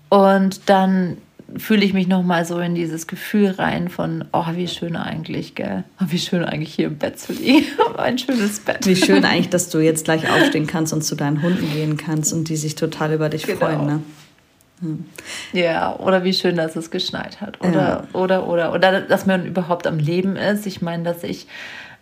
Und 0.10 0.69
dann 0.69 1.17
fühle 1.57 1.83
ich 1.83 1.93
mich 1.93 2.07
nochmal 2.07 2.45
so 2.45 2.60
in 2.60 2.75
dieses 2.75 3.07
Gefühl 3.07 3.51
rein 3.51 3.89
von, 3.89 4.25
oh, 4.31 4.45
wie 4.53 4.67
schön 4.67 4.95
eigentlich, 4.95 5.55
gell? 5.55 5.83
Oh, 6.00 6.05
wie 6.07 6.19
schön 6.19 6.43
eigentlich 6.43 6.74
hier 6.74 6.88
im 6.88 6.98
Bett 6.98 7.19
zu 7.19 7.33
liegen. 7.33 7.65
Ein 7.98 8.17
schönes 8.17 8.60
Bett. 8.60 8.86
Wie 8.86 8.95
schön 8.95 9.25
eigentlich, 9.25 9.50
dass 9.50 9.69
du 9.69 9.79
jetzt 9.79 10.05
gleich 10.05 10.29
aufstehen 10.29 10.67
kannst 10.67 10.93
und 10.93 11.03
zu 11.03 11.15
deinen 11.15 11.41
Hunden 11.41 11.71
gehen 11.74 11.98
kannst 11.98 12.33
und 12.33 12.50
die 12.50 12.55
sich 12.55 12.75
total 12.75 13.13
über 13.13 13.29
dich 13.29 13.43
genau. 13.43 13.60
freuen, 13.60 13.86
ne? 13.86 14.00
Ja, 15.54 15.96
oder 15.98 16.24
wie 16.24 16.34
schön, 16.34 16.56
dass 16.56 16.76
es 16.76 16.91
geschneit 16.91 17.41
hat. 17.41 17.62
Oder, 17.62 17.72
ja. 17.72 18.04
oder, 18.13 18.48
oder, 18.48 18.74
oder, 18.74 19.02
dass 19.02 19.26
man 19.26 19.46
überhaupt 19.46 19.88
am 19.88 20.00
Leben 20.00 20.36
ist. 20.36 20.65
Ich 20.65 20.82
meine, 20.82 21.04
dass 21.04 21.24
ich 21.24 21.48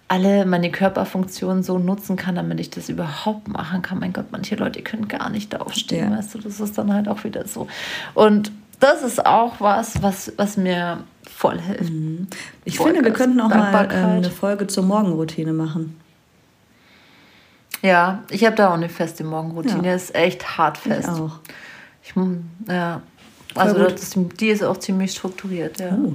alle 0.08 0.46
meine 0.46 0.72
Körperfunktionen 0.72 1.62
so 1.62 1.78
nutzen 1.78 2.16
kann, 2.16 2.36
damit 2.36 2.60
ich 2.60 2.70
das 2.70 2.90
überhaupt 2.90 3.48
machen 3.48 3.82
kann. 3.82 4.00
Mein 4.00 4.12
Gott, 4.12 4.26
manche 4.32 4.56
Leute 4.56 4.82
können 4.82 5.08
gar 5.08 5.30
nicht 5.30 5.60
aufstehen, 5.60 6.12
ja. 6.12 6.18
weißt 6.18 6.34
du, 6.34 6.40
das 6.40 6.60
ist 6.60 6.78
dann 6.78 6.92
halt 6.92 7.08
auch 7.08 7.24
wieder 7.24 7.48
so. 7.48 7.68
Und 8.16 8.52
das 8.80 9.04
ist 9.04 9.26
auch 9.26 9.60
was, 9.60 10.02
was, 10.02 10.34
was 10.38 10.58
mir 10.58 11.00
voll 11.30 11.60
hilft. 11.60 11.92
Mhm. 11.92 12.28
Ich 12.66 12.78
voll 12.78 12.92
finde, 12.92 13.06
wir 13.06 13.14
könnten 13.14 13.40
auch 13.40 13.50
mal 13.50 13.86
äh, 13.86 13.94
eine 13.94 14.32
Folge 14.32 14.68
zur 14.68 14.84
Morgenroutine 14.84 15.54
machen. 15.54 16.00
Ja, 17.82 18.24
ich 18.30 18.46
habe 18.46 18.56
da 18.56 18.70
auch 18.70 18.74
eine 18.74 18.90
feste 18.90 19.24
Morgenroutine. 19.24 19.88
Ja. 19.88 19.96
Ist 19.96 20.16
echt 20.16 20.58
hart 20.58 20.78
fest. 20.78 21.10
Ich 21.14 21.22
auch. 21.22 21.40
Ich, 22.16 22.72
ja. 22.72 23.02
Also 23.56 23.80
das, 23.80 24.14
die 24.40 24.50
ist 24.50 24.64
auch 24.64 24.78
ziemlich 24.78 25.12
strukturiert, 25.12 25.80
ja. 25.80 25.98
Oh. 25.98 26.14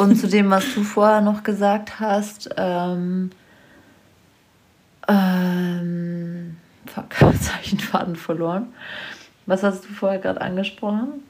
Und 0.00 0.16
zu 0.16 0.28
dem, 0.28 0.50
was 0.50 0.64
du 0.74 0.84
vorher 0.84 1.20
noch 1.20 1.42
gesagt 1.42 1.98
hast, 1.98 2.48
ähm, 2.56 3.30
ähm, 5.08 6.56
fuck, 6.86 7.06
jetzt 7.32 7.52
habe 7.52 7.62
ich 7.62 7.70
den 7.70 7.80
Faden 7.80 8.16
verloren. 8.16 8.68
Was 9.46 9.62
hast 9.62 9.84
du 9.84 9.88
vorher 9.88 10.18
gerade 10.18 10.40
angesprochen? 10.40 11.24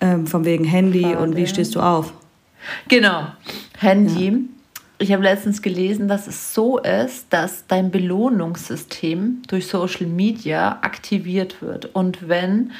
Ähm, 0.00 0.26
von 0.26 0.44
wegen 0.44 0.64
Handy 0.64 1.02
Faden. 1.02 1.18
und 1.18 1.36
wie 1.36 1.46
stehst 1.46 1.74
du 1.74 1.80
auf? 1.80 2.12
Genau, 2.88 3.26
Handy. 3.78 4.28
Ja. 4.28 4.59
Ich 5.02 5.12
habe 5.12 5.22
letztens 5.22 5.62
gelesen, 5.62 6.08
dass 6.08 6.26
es 6.26 6.52
so 6.52 6.78
ist, 6.78 7.26
dass 7.30 7.66
dein 7.66 7.90
Belohnungssystem 7.90 9.40
durch 9.48 9.66
Social 9.66 10.06
Media 10.06 10.78
aktiviert 10.82 11.62
wird. 11.62 11.86
Und 11.94 12.28
wenn 12.28 12.72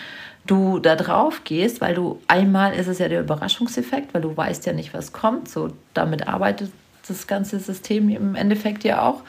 du 0.46 0.80
da 0.80 0.96
drauf 0.96 1.44
gehst, 1.44 1.80
weil 1.80 1.94
du 1.94 2.20
einmal 2.28 2.74
ist 2.74 2.88
es 2.88 2.98
ja 2.98 3.08
der 3.08 3.22
Überraschungseffekt, 3.22 4.12
weil 4.12 4.20
du 4.20 4.36
weißt 4.36 4.66
ja 4.66 4.74
nicht, 4.74 4.92
was 4.92 5.12
kommt. 5.12 5.48
So 5.48 5.70
damit 5.94 6.28
arbeitet 6.28 6.70
das 7.08 7.26
ganze 7.26 7.58
System 7.58 8.10
im 8.10 8.34
Endeffekt 8.34 8.84
ja 8.84 9.00
auch. 9.00 9.22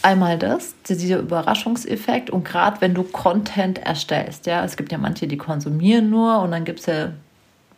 Einmal 0.00 0.38
das, 0.38 0.74
dieser 0.88 1.18
Überraschungseffekt 1.18 2.30
und 2.30 2.42
gerade 2.42 2.80
wenn 2.80 2.94
du 2.94 3.02
Content 3.02 3.80
erstellst, 3.80 4.46
ja, 4.46 4.64
es 4.64 4.78
gibt 4.78 4.92
ja 4.92 4.98
manche, 4.98 5.26
die 5.26 5.36
konsumieren 5.36 6.08
nur 6.08 6.38
und 6.40 6.52
dann 6.52 6.64
gibt 6.64 6.80
es 6.80 6.86
ja, 6.86 7.12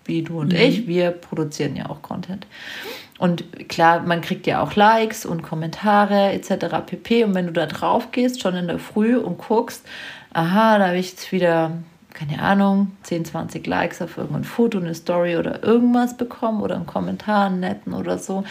wie 0.04 0.22
du 0.22 0.40
und 0.40 0.52
mhm. 0.52 0.58
ich, 0.58 0.86
wir 0.86 1.10
produzieren 1.10 1.74
ja 1.74 1.90
auch 1.90 2.00
Content. 2.02 2.46
Und 3.20 3.68
klar, 3.68 4.00
man 4.00 4.22
kriegt 4.22 4.46
ja 4.46 4.62
auch 4.62 4.76
Likes 4.76 5.26
und 5.26 5.42
Kommentare 5.42 6.32
etc. 6.32 6.76
pp. 6.86 7.24
Und 7.24 7.34
wenn 7.34 7.48
du 7.48 7.52
da 7.52 7.66
drauf 7.66 8.12
gehst, 8.12 8.40
schon 8.40 8.56
in 8.56 8.66
der 8.66 8.78
Früh 8.78 9.18
und 9.18 9.36
guckst, 9.36 9.84
aha, 10.32 10.78
da 10.78 10.86
habe 10.86 10.96
ich 10.96 11.10
jetzt 11.10 11.30
wieder, 11.30 11.72
keine 12.14 12.40
Ahnung, 12.40 12.92
10, 13.02 13.26
20 13.26 13.66
Likes 13.66 14.00
auf 14.00 14.16
irgendein 14.16 14.44
Foto, 14.44 14.78
eine 14.78 14.94
Story 14.94 15.36
oder 15.36 15.62
irgendwas 15.62 16.16
bekommen 16.16 16.62
oder 16.62 16.76
einen 16.76 16.86
Kommentar, 16.86 17.48
einen 17.48 17.60
netten 17.60 17.92
oder 17.92 18.16
so, 18.16 18.44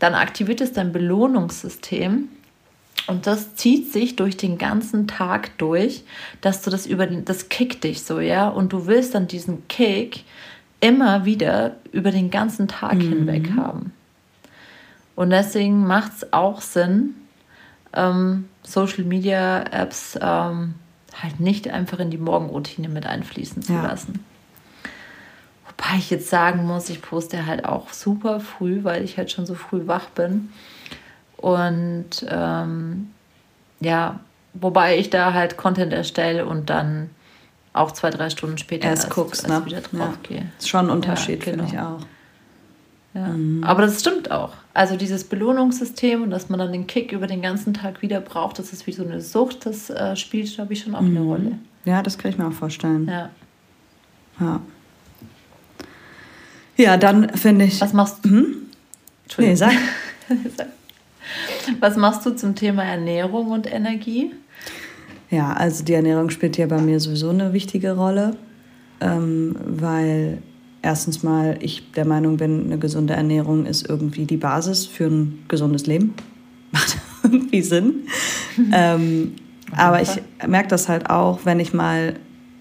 dann 0.00 0.14
aktiviert 0.14 0.60
es 0.60 0.72
dein 0.72 0.92
Belohnungssystem. 0.92 2.28
Und 3.06 3.28
das 3.28 3.54
zieht 3.54 3.92
sich 3.92 4.16
durch 4.16 4.36
den 4.36 4.58
ganzen 4.58 5.06
Tag 5.06 5.56
durch, 5.58 6.02
dass 6.40 6.62
du 6.62 6.70
das 6.70 6.84
über 6.84 7.06
den, 7.06 7.24
das 7.24 7.48
kickt 7.48 7.84
dich 7.84 8.02
so, 8.02 8.18
ja. 8.18 8.48
Und 8.48 8.72
du 8.72 8.88
willst 8.88 9.14
dann 9.14 9.28
diesen 9.28 9.68
Kick 9.68 10.24
immer 10.80 11.24
wieder 11.24 11.76
über 11.92 12.10
den 12.10 12.32
ganzen 12.32 12.66
Tag 12.66 12.94
mhm. 12.94 13.08
hinweg 13.08 13.52
haben. 13.56 13.92
Und 15.16 15.30
deswegen 15.30 15.86
macht 15.86 16.12
es 16.18 16.32
auch 16.32 16.60
Sinn, 16.60 17.14
ähm, 17.94 18.48
Social 18.62 19.04
Media 19.04 19.62
Apps 19.62 20.16
ähm, 20.20 20.74
halt 21.20 21.40
nicht 21.40 21.68
einfach 21.68 21.98
in 21.98 22.10
die 22.10 22.18
Morgenroutine 22.18 22.88
mit 22.88 23.06
einfließen 23.06 23.62
zu 23.62 23.72
ja. 23.72 23.82
lassen. 23.82 24.24
Wobei 25.66 25.98
ich 25.98 26.10
jetzt 26.10 26.28
sagen 26.28 26.66
muss, 26.66 26.90
ich 26.90 27.02
poste 27.02 27.46
halt 27.46 27.64
auch 27.64 27.92
super 27.92 28.40
früh, 28.40 28.84
weil 28.84 29.02
ich 29.02 29.16
halt 29.16 29.32
schon 29.32 29.46
so 29.46 29.54
früh 29.54 29.86
wach 29.86 30.06
bin. 30.10 30.50
Und 31.38 32.26
ähm, 32.28 33.10
ja, 33.80 34.20
wobei 34.54 34.98
ich 34.98 35.10
da 35.10 35.32
halt 35.32 35.56
Content 35.56 35.92
erstelle 35.92 36.46
und 36.46 36.70
dann 36.70 37.10
auch 37.72 37.92
zwei, 37.92 38.10
drei 38.10 38.30
Stunden 38.30 38.58
später 38.58 38.88
erst, 38.88 39.04
erst 39.04 39.14
guckst, 39.14 39.48
erst 39.48 39.60
ne? 39.60 39.66
wieder 39.66 39.80
drauf 39.80 40.18
ja. 40.22 40.28
gehe. 40.28 40.52
Ist 40.58 40.68
schon 40.68 40.86
ein 40.86 40.90
Unterschied, 40.90 41.44
ja, 41.44 41.52
genau. 41.52 41.64
finde 41.64 41.74
ich 41.74 41.80
auch. 41.80 42.06
Ja. 43.14 43.28
Mhm. 43.28 43.64
Aber 43.64 43.82
das 43.82 44.00
stimmt 44.00 44.30
auch. 44.30 44.52
Also 44.76 44.96
dieses 44.96 45.24
Belohnungssystem 45.24 46.22
und 46.22 46.28
dass 46.28 46.50
man 46.50 46.58
dann 46.58 46.70
den 46.70 46.86
Kick 46.86 47.10
über 47.10 47.26
den 47.26 47.40
ganzen 47.40 47.72
Tag 47.72 48.02
wieder 48.02 48.20
braucht, 48.20 48.58
das 48.58 48.74
ist 48.74 48.86
wie 48.86 48.92
so 48.92 49.02
eine 49.02 49.22
Sucht, 49.22 49.64
das 49.64 49.88
äh, 49.88 50.14
spielt, 50.16 50.54
glaube 50.54 50.74
ich, 50.74 50.80
schon 50.82 50.94
auch 50.94 51.00
mhm. 51.00 51.16
eine 51.16 51.20
Rolle. 51.20 51.52
Ja, 51.86 52.02
das 52.02 52.18
kann 52.18 52.30
ich 52.30 52.36
mir 52.36 52.46
auch 52.46 52.52
vorstellen. 52.52 53.08
Ja. 53.08 53.30
Ja, 54.38 54.60
ja 56.76 56.96
dann 56.98 57.30
finde 57.30 57.64
ich. 57.64 57.80
Was 57.80 57.94
machst 57.94 58.22
du? 58.22 58.28
Hm? 58.28 58.56
Nee, 59.38 59.54
sag. 59.54 59.72
Was 61.80 61.96
machst 61.96 62.26
du 62.26 62.36
zum 62.36 62.54
Thema 62.54 62.84
Ernährung 62.84 63.52
und 63.52 63.72
Energie? 63.72 64.34
Ja, 65.30 65.54
also 65.54 65.84
die 65.84 65.94
Ernährung 65.94 66.28
spielt 66.28 66.58
ja 66.58 66.66
bei 66.66 66.82
mir 66.82 67.00
sowieso 67.00 67.30
eine 67.30 67.54
wichtige 67.54 67.92
Rolle, 67.92 68.36
ähm, 69.00 69.56
weil 69.64 70.42
erstens 70.86 71.24
mal 71.24 71.58
ich 71.60 71.90
der 71.92 72.06
Meinung 72.06 72.36
bin, 72.36 72.66
eine 72.66 72.78
gesunde 72.78 73.14
Ernährung 73.14 73.66
ist 73.66 73.88
irgendwie 73.88 74.24
die 74.24 74.36
Basis 74.36 74.86
für 74.86 75.06
ein 75.06 75.44
gesundes 75.48 75.86
Leben. 75.86 76.14
Macht 76.72 76.96
irgendwie 77.24 77.62
Sinn. 77.62 78.06
ähm, 78.72 79.32
aber 79.76 80.00
ich 80.00 80.22
merke 80.46 80.68
das 80.68 80.88
halt 80.88 81.10
auch, 81.10 81.40
wenn 81.44 81.58
ich 81.58 81.74
mal 81.74 82.14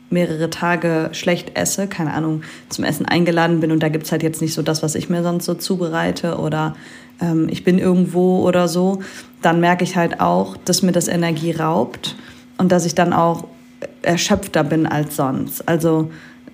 mehrere 0.09 0.49
Tage 0.49 1.09
schlecht 1.11 1.55
esse, 1.55 1.88
keine 1.88 2.13
Ahnung, 2.13 2.41
zum 2.69 2.83
Essen 2.83 3.05
eingeladen 3.05 3.59
bin 3.59 3.71
und 3.71 3.83
da 3.83 3.89
gibt 3.89 4.05
es 4.05 4.11
halt 4.11 4.23
jetzt 4.23 4.41
nicht 4.41 4.53
so 4.53 4.63
das, 4.63 4.81
was 4.81 4.95
ich 4.95 5.07
mir 5.09 5.21
sonst 5.21 5.45
so 5.45 5.53
zubereite 5.53 6.38
oder 6.38 6.75
ähm, 7.21 7.47
ich 7.49 7.63
bin 7.63 7.77
irgendwo 7.77 8.39
oder 8.39 8.67
so, 8.67 9.03
dann 9.43 9.59
merke 9.59 9.83
ich 9.83 9.95
halt 9.95 10.19
auch, 10.19 10.57
dass 10.57 10.81
mir 10.81 10.93
das 10.93 11.07
Energie 11.07 11.51
raubt 11.51 12.15
und 12.57 12.71
dass 12.71 12.85
ich 12.85 12.95
dann 12.95 13.13
auch 13.13 13.45
erschöpfter 14.01 14.63
bin 14.63 14.88
als 14.88 15.15
sonst. 15.15 15.67
Also 15.67 16.11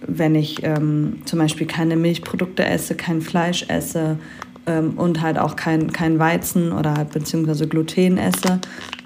wenn 0.08 0.36
ich 0.36 0.64
ähm, 0.64 1.22
zum 1.26 1.40
Beispiel 1.40 1.68
keine 1.68 1.96
Milchprodukte 1.96 2.66
esse, 2.66 2.96
kein 2.96 3.22
Fleisch 3.22 3.66
esse 3.68 4.18
ähm, 4.66 4.94
und 4.96 5.22
halt 5.22 5.38
auch 5.38 5.56
kein, 5.56 5.92
kein 5.92 6.20
Weizen 6.20 6.72
oder 6.72 6.96
halt 6.96 7.12
beziehungsweise 7.12 7.68
Gluten 7.68 8.18
esse, 8.18 8.60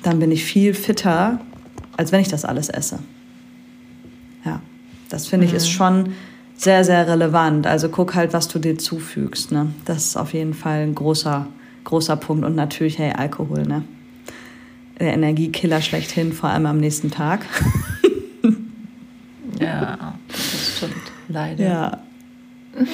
dann 0.03 0.19
bin 0.19 0.31
ich 0.31 0.43
viel 0.43 0.73
fitter, 0.73 1.39
als 1.97 2.12
wenn 2.12 2.21
ich 2.21 2.27
das 2.27 2.45
alles 2.45 2.69
esse. 2.69 2.99
Ja, 4.43 4.62
das 5.10 5.27
finde 5.27 5.45
ich 5.45 5.53
ist 5.53 5.67
mhm. 5.67 5.71
schon 5.71 6.13
sehr, 6.58 6.84
sehr 6.84 7.08
relevant. 7.08 7.67
Also 7.67 7.89
guck 7.89 8.15
halt, 8.15 8.34
was 8.34 8.47
du 8.47 8.60
dir 8.60 8.77
zufügst. 8.77 9.51
Ne? 9.51 9.67
Das 9.86 10.05
ist 10.05 10.17
auf 10.17 10.34
jeden 10.34 10.53
Fall 10.53 10.84
ein 10.84 10.95
großer, 10.95 11.47
großer 11.84 12.15
Punkt. 12.15 12.45
Und 12.45 12.55
natürlich, 12.55 12.97
hey, 12.97 13.12
Alkohol, 13.12 13.63
ne? 13.63 13.84
Der 14.99 15.13
Energiekiller 15.13 15.81
schlechthin, 15.81 16.31
vor 16.31 16.49
allem 16.49 16.65
am 16.65 16.77
nächsten 16.77 17.12
Tag. 17.12 17.45
ja, 19.60 20.13
das. 20.29 20.62
Leider. 21.27 21.63
Ja. 21.63 21.99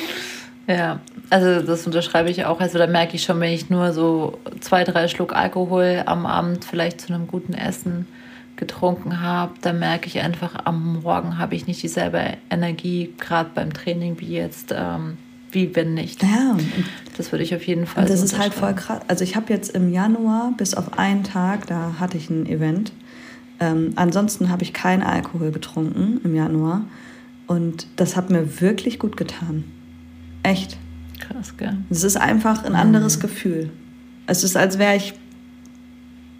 Ja, 0.67 0.99
also 1.29 1.65
das 1.65 1.85
unterschreibe 1.85 2.29
ich 2.29 2.45
auch. 2.45 2.59
Also 2.59 2.77
da 2.77 2.87
merke 2.87 3.15
ich 3.15 3.23
schon, 3.23 3.39
wenn 3.39 3.51
ich 3.51 3.69
nur 3.69 3.93
so 3.93 4.39
zwei, 4.59 4.83
drei 4.83 5.07
Schluck 5.07 5.35
Alkohol 5.35 6.03
am 6.05 6.25
Abend 6.25 6.65
vielleicht 6.65 7.01
zu 7.01 7.13
einem 7.13 7.27
guten 7.27 7.53
Essen 7.53 8.07
getrunken 8.55 9.21
habe, 9.21 9.53
dann 9.61 9.79
merke 9.79 10.07
ich 10.07 10.19
einfach, 10.19 10.53
am 10.65 11.01
Morgen 11.01 11.37
habe 11.39 11.55
ich 11.55 11.65
nicht 11.67 11.81
dieselbe 11.81 12.37
Energie, 12.49 13.13
gerade 13.19 13.49
beim 13.53 13.73
Training, 13.73 14.19
wie 14.19 14.33
jetzt, 14.33 14.73
ähm, 14.75 15.17
wie 15.51 15.75
wenn 15.75 15.95
nicht. 15.95 16.21
Ja. 16.21 16.55
Das 17.17 17.31
würde 17.31 17.43
ich 17.43 17.55
auf 17.55 17.65
jeden 17.65 17.87
Fall. 17.87 18.03
Und 18.03 18.09
das 18.09 18.19
so 18.19 18.25
ist 18.25 18.37
halt 18.37 18.53
voll 18.53 18.75
krass. 18.75 19.01
Also 19.07 19.23
ich 19.23 19.35
habe 19.35 19.51
jetzt 19.51 19.75
im 19.75 19.91
Januar 19.91 20.53
bis 20.57 20.75
auf 20.75 20.97
einen 20.97 21.23
Tag, 21.23 21.65
da 21.67 21.95
hatte 21.99 22.17
ich 22.17 22.29
ein 22.29 22.45
Event. 22.45 22.93
Ähm, 23.59 23.93
ansonsten 23.95 24.49
habe 24.49 24.63
ich 24.63 24.73
keinen 24.73 25.01
Alkohol 25.01 25.51
getrunken 25.51 26.21
im 26.23 26.35
Januar. 26.35 26.83
Und 27.51 27.85
das 27.97 28.15
hat 28.15 28.29
mir 28.29 28.61
wirklich 28.61 28.97
gut 28.97 29.17
getan. 29.17 29.65
Echt. 30.41 30.77
Krass, 31.19 31.57
gell? 31.57 31.75
Es 31.89 32.05
ist 32.05 32.15
einfach 32.15 32.63
ein 32.63 32.75
anderes 32.75 33.17
mhm. 33.17 33.21
Gefühl. 33.23 33.69
Es 34.25 34.45
ist, 34.45 34.55
als 34.55 34.79
wäre 34.79 34.95
ich 34.95 35.13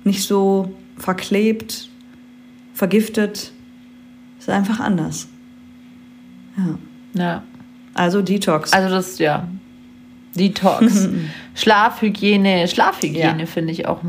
nicht 0.06 0.24
so 0.26 0.74
verklebt, 0.95 1.89
vergiftet. 2.74 3.52
Es 4.39 4.45
ist 4.45 4.50
einfach 4.52 4.80
anders. 4.80 5.28
Ja. 6.56 6.80
Ja. 7.21 7.43
Also 7.93 8.21
Detox. 8.21 8.71
Also 8.71 8.95
das, 8.95 9.19
ja. 9.19 9.50
Detox. 10.36 11.10
Schlafhygiene. 11.56 12.69
Schlafhygiene 12.69 13.41
ja. 13.41 13.45
finde 13.47 13.74
ich, 13.74 13.86
auch, 13.86 14.00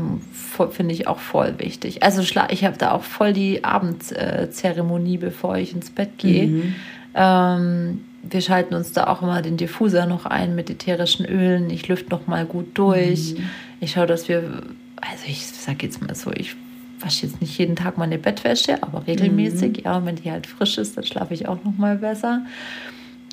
find 0.71 0.91
ich 0.91 1.07
auch 1.07 1.19
voll 1.19 1.55
wichtig. 1.57 2.03
Also 2.03 2.21
ich 2.21 2.63
habe 2.63 2.77
da 2.77 2.91
auch 2.91 3.03
voll 3.03 3.33
die 3.33 3.63
Abendzeremonie, 3.63 5.17
bevor 5.17 5.57
ich 5.57 5.73
ins 5.73 5.89
Bett 5.89 6.17
gehe. 6.17 6.47
Mhm. 6.47 6.75
Ähm, 7.15 8.01
wir 8.23 8.41
schalten 8.41 8.73
uns 8.73 8.93
da 8.93 9.07
auch 9.07 9.21
immer 9.21 9.41
den 9.41 9.57
Diffuser 9.57 10.05
noch 10.05 10.25
ein 10.25 10.55
mit 10.55 10.69
ätherischen 10.69 11.25
Ölen. 11.25 11.69
Ich 11.69 11.87
lüfte 11.87 12.09
noch 12.09 12.27
mal 12.27 12.45
gut 12.45 12.77
durch. 12.77 13.33
Mhm. 13.33 13.49
Ich 13.81 13.91
schaue, 13.91 14.07
dass 14.07 14.29
wir, 14.29 14.61
also 15.01 15.23
ich 15.27 15.45
sage 15.45 15.85
jetzt 15.85 16.01
mal 16.01 16.15
so, 16.15 16.31
ich 16.31 16.55
wasche 16.99 17.25
jetzt 17.25 17.41
nicht 17.41 17.57
jeden 17.57 17.75
Tag 17.75 17.97
meine 17.97 18.17
Bettwäsche, 18.17 18.81
aber 18.81 19.05
regelmäßig. 19.07 19.77
Mhm. 19.77 19.83
Ja, 19.83 19.97
und 19.97 20.05
wenn 20.05 20.15
die 20.15 20.31
halt 20.31 20.47
frisch 20.47 20.77
ist, 20.77 20.97
dann 20.97 21.03
schlafe 21.03 21.33
ich 21.33 21.47
auch 21.47 21.63
noch 21.63 21.77
mal 21.77 21.97
besser. 21.97 22.45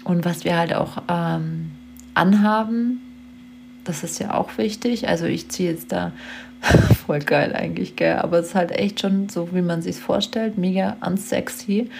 Und 0.04 0.24
was 0.24 0.44
wir 0.44 0.56
halt 0.56 0.74
auch 0.74 1.02
ähm, 1.08 1.70
anhaben, 2.14 3.00
das 3.84 4.02
ist 4.02 4.18
ja 4.18 4.34
auch 4.34 4.58
wichtig. 4.58 5.08
Also 5.08 5.26
ich 5.26 5.48
ziehe 5.48 5.70
jetzt 5.70 5.92
da 5.92 6.12
voll 7.06 7.20
geil 7.20 7.54
eigentlich, 7.54 7.96
gell? 7.96 8.16
Aber 8.16 8.38
es 8.38 8.48
ist 8.48 8.54
halt 8.54 8.72
echt 8.72 9.00
schon 9.00 9.28
so, 9.28 9.48
wie 9.52 9.62
man 9.62 9.82
sich 9.82 9.96
vorstellt, 9.96 10.58
mega 10.58 10.96
unsexy. 11.04 11.90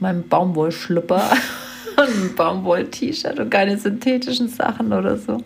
Mein 0.00 0.26
Baumwollschlüpper 0.28 1.30
und 1.96 2.08
ein 2.08 2.34
Baumwoll-T-Shirt 2.36 3.38
und 3.38 3.50
keine 3.50 3.78
synthetischen 3.78 4.48
Sachen 4.48 4.92
oder 4.92 5.16
so. 5.16 5.38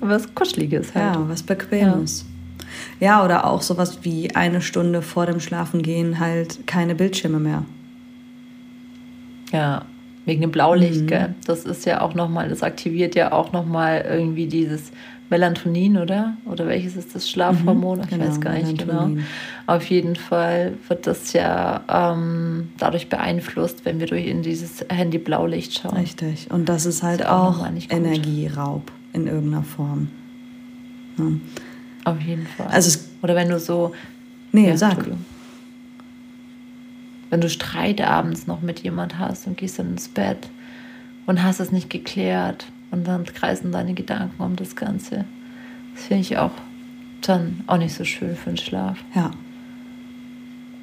Was 0.00 0.34
Kuscheliges 0.34 0.94
halt. 0.94 1.14
Ja, 1.14 1.28
was 1.28 1.42
Bequemes. 1.42 2.24
Ja. 3.00 3.18
ja, 3.18 3.24
oder 3.24 3.46
auch 3.46 3.62
sowas 3.62 3.98
wie 4.02 4.34
eine 4.34 4.60
Stunde 4.60 5.02
vor 5.02 5.26
dem 5.26 5.40
Schlafengehen 5.40 6.18
halt 6.18 6.66
keine 6.66 6.94
Bildschirme 6.94 7.38
mehr. 7.38 7.64
Ja, 9.52 9.84
wegen 10.24 10.40
dem 10.40 10.50
Blaulicht, 10.50 11.02
mhm. 11.02 11.06
gell? 11.06 11.34
Das 11.46 11.64
ist 11.64 11.84
ja 11.84 12.00
auch 12.00 12.14
nochmal, 12.14 12.48
das 12.48 12.62
aktiviert 12.62 13.14
ja 13.14 13.32
auch 13.32 13.52
nochmal 13.52 14.04
irgendwie 14.08 14.46
dieses 14.46 14.92
Melatonin, 15.30 15.96
oder? 15.96 16.36
Oder 16.44 16.68
welches 16.68 16.94
ist 16.94 17.14
das 17.14 17.28
Schlafhormon? 17.28 18.00
Mhm, 18.00 18.06
genau, 18.08 18.24
ich 18.24 18.30
weiß 18.30 18.40
gar 18.40 18.52
nicht 18.52 18.78
genau. 18.78 18.92
Melatonin. 18.92 19.14
genau. 19.16 19.26
Auf 19.66 19.84
jeden 19.86 20.16
Fall 20.16 20.74
wird 20.88 21.06
das 21.06 21.32
ja 21.32 21.82
ähm, 21.88 22.70
dadurch 22.78 23.08
beeinflusst, 23.08 23.84
wenn 23.84 23.98
wir 23.98 24.06
durch 24.06 24.26
in 24.26 24.42
dieses 24.42 24.84
Handy-Blaulicht 24.88 25.78
schauen. 25.78 25.96
Richtig. 25.96 26.50
Und 26.50 26.68
das 26.68 26.86
ist 26.86 27.02
halt 27.02 27.20
das 27.20 27.26
ist 27.26 27.32
auch, 27.32 27.60
auch 27.60 27.90
Energieraub 27.90 28.92
in 29.12 29.26
irgendeiner 29.26 29.62
Form. 29.62 30.08
Ja. 31.18 31.24
Auf 32.04 32.20
jeden 32.20 32.46
Fall. 32.46 32.66
Also 32.68 32.98
oder 33.22 33.34
wenn 33.34 33.48
du 33.48 33.58
so. 33.58 33.92
Nee, 34.52 34.68
ja, 34.68 34.76
sag. 34.76 35.06
Wenn 37.32 37.40
du 37.40 37.48
Streit 37.48 38.02
abends 38.02 38.46
noch 38.46 38.60
mit 38.60 38.80
jemand 38.80 39.18
hast 39.18 39.46
und 39.46 39.56
gehst 39.56 39.78
dann 39.78 39.92
ins 39.92 40.06
Bett 40.06 40.50
und 41.24 41.42
hast 41.42 41.60
es 41.60 41.72
nicht 41.72 41.88
geklärt 41.88 42.66
und 42.90 43.08
dann 43.08 43.24
kreisen 43.24 43.72
deine 43.72 43.94
Gedanken 43.94 44.42
um 44.42 44.54
das 44.54 44.76
Ganze. 44.76 45.24
Das 45.94 46.04
finde 46.04 46.20
ich 46.20 46.36
auch 46.36 46.50
dann 47.22 47.64
auch 47.68 47.78
nicht 47.78 47.94
so 47.94 48.04
schön 48.04 48.36
für 48.36 48.50
den 48.50 48.58
Schlaf. 48.58 48.98
Ja. 49.14 49.30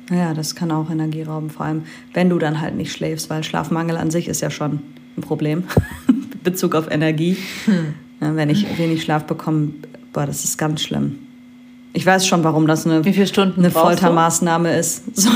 Ja, 0.09 0.33
das 0.33 0.55
kann 0.55 0.71
auch 0.71 0.89
Energie 0.89 1.21
rauben, 1.21 1.51
vor 1.51 1.67
allem 1.67 1.83
wenn 2.15 2.31
du 2.31 2.39
dann 2.39 2.59
halt 2.59 2.73
nicht 2.73 2.93
schläfst, 2.93 3.29
weil 3.29 3.43
Schlafmangel 3.43 3.95
an 3.95 4.09
sich 4.09 4.27
ist 4.27 4.41
ja 4.41 4.49
schon 4.49 4.79
ein 5.17 5.21
Problem. 5.21 5.65
Bezug 6.43 6.73
auf 6.73 6.89
Energie. 6.89 7.37
Hm. 7.65 7.93
Ja, 8.21 8.35
wenn 8.35 8.49
ich 8.49 8.65
wenig 8.79 9.03
Schlaf 9.03 9.25
bekomme, 9.25 9.73
boah, 10.13 10.25
das 10.25 10.45
ist 10.45 10.57
ganz 10.57 10.81
schlimm. 10.81 11.19
Ich 11.93 12.05
weiß 12.05 12.27
schon, 12.27 12.43
warum 12.43 12.65
das 12.65 12.87
eine, 12.87 13.05
Wie 13.05 13.13
viele 13.13 13.27
Stunden 13.27 13.59
eine 13.59 13.71
Foltermaßnahme 13.71 14.75
ist, 14.77 15.03
so 15.15 15.29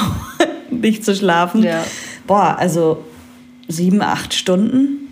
nicht 0.83 1.03
zu 1.03 1.15
schlafen. 1.15 1.63
Ja. 1.63 1.83
Boah, 2.27 2.57
also 2.59 3.03
sieben, 3.67 4.01
acht 4.01 4.33
Stunden 4.33 5.03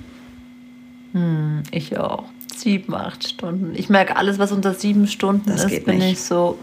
hm, 1.14 1.64
ich 1.72 1.98
auch. 1.98 2.26
Sieben, 2.56 2.94
acht 2.94 3.28
Stunden. 3.28 3.74
Ich 3.76 3.90
merke, 3.90 4.16
alles, 4.16 4.40
was 4.40 4.52
unter 4.52 4.74
sieben 4.74 5.08
Stunden 5.08 5.50
das 5.50 5.66
ist, 5.66 5.86
bin 5.86 5.98
nicht. 5.98 6.14
ich 6.14 6.22
so. 6.22 6.58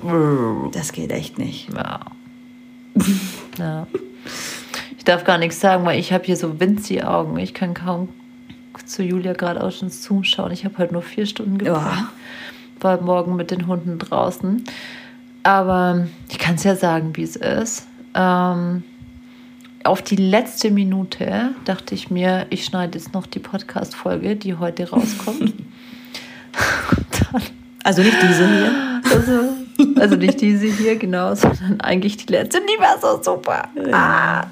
Das 0.72 0.92
geht 0.92 1.10
echt 1.10 1.38
nicht. 1.38 1.68
Ja. 1.74 2.00
ja. 3.58 3.86
Ich 4.96 5.04
darf 5.04 5.24
gar 5.24 5.38
nichts 5.38 5.60
sagen, 5.60 5.84
weil 5.84 5.98
ich 5.98 6.12
habe 6.12 6.24
hier 6.24 6.36
so 6.36 6.60
Winzi-Augen. 6.60 7.38
Ich 7.38 7.54
kann 7.54 7.74
kaum 7.74 8.08
zu 8.84 9.02
Julia 9.02 9.32
gerade 9.32 9.62
auch 9.62 9.72
schon 9.72 9.90
zuschauen. 9.90 10.52
Ich 10.52 10.64
habe 10.64 10.78
halt 10.78 10.92
nur 10.92 11.02
vier 11.02 11.26
Stunden 11.26 11.58
gepennt. 11.58 11.76
Ja. 11.76 12.08
War 12.80 13.00
morgen 13.00 13.34
mit 13.34 13.50
den 13.50 13.66
Hunden 13.66 13.98
draußen. 13.98 14.64
Aber 15.42 16.06
ich 16.30 16.38
kann 16.38 16.54
es 16.54 16.64
ja 16.64 16.76
sagen, 16.76 17.16
wie 17.16 17.22
es 17.22 17.36
ist. 17.36 17.86
Ähm, 18.14 18.84
auf 19.84 20.02
die 20.02 20.16
letzte 20.16 20.70
Minute 20.70 21.50
dachte 21.64 21.94
ich 21.94 22.10
mir, 22.10 22.46
ich 22.50 22.64
schneide 22.64 22.98
jetzt 22.98 23.14
noch 23.14 23.26
die 23.26 23.38
Podcast-Folge, 23.38 24.36
die 24.36 24.54
heute 24.54 24.90
rauskommt. 24.90 25.54
also 27.84 28.02
nicht 28.02 28.16
diese 28.22 28.48
hier. 28.48 29.00
Also, 29.10 30.00
also, 30.00 30.16
nicht 30.16 30.40
diese 30.40 30.66
hier, 30.66 30.96
genau, 30.96 31.34
sondern 31.34 31.80
eigentlich 31.80 32.16
die 32.16 32.32
letzte. 32.32 32.60
Die 32.60 32.80
war 32.80 32.98
so 33.00 33.22
super. 33.22 33.68
Ah, 33.92 34.46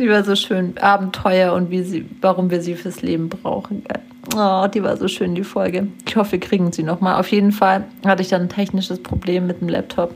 die 0.00 0.08
war 0.08 0.24
so 0.24 0.34
schön. 0.34 0.76
Abenteuer 0.78 1.52
und 1.52 1.70
wie 1.70 1.82
sie, 1.82 2.06
warum 2.20 2.50
wir 2.50 2.60
sie 2.60 2.74
fürs 2.74 3.02
Leben 3.02 3.28
brauchen. 3.28 3.84
Oh, 4.36 4.66
die 4.66 4.82
war 4.82 4.96
so 4.96 5.08
schön, 5.08 5.34
die 5.34 5.44
Folge. 5.44 5.88
Ich 6.06 6.16
hoffe, 6.16 6.32
wir 6.32 6.40
kriegen 6.40 6.72
sie 6.72 6.82
nochmal. 6.82 7.20
Auf 7.20 7.28
jeden 7.30 7.52
Fall 7.52 7.84
hatte 8.04 8.22
ich 8.22 8.28
dann 8.28 8.42
ein 8.42 8.48
technisches 8.48 9.00
Problem 9.02 9.46
mit 9.46 9.60
dem 9.60 9.68
Laptop 9.68 10.14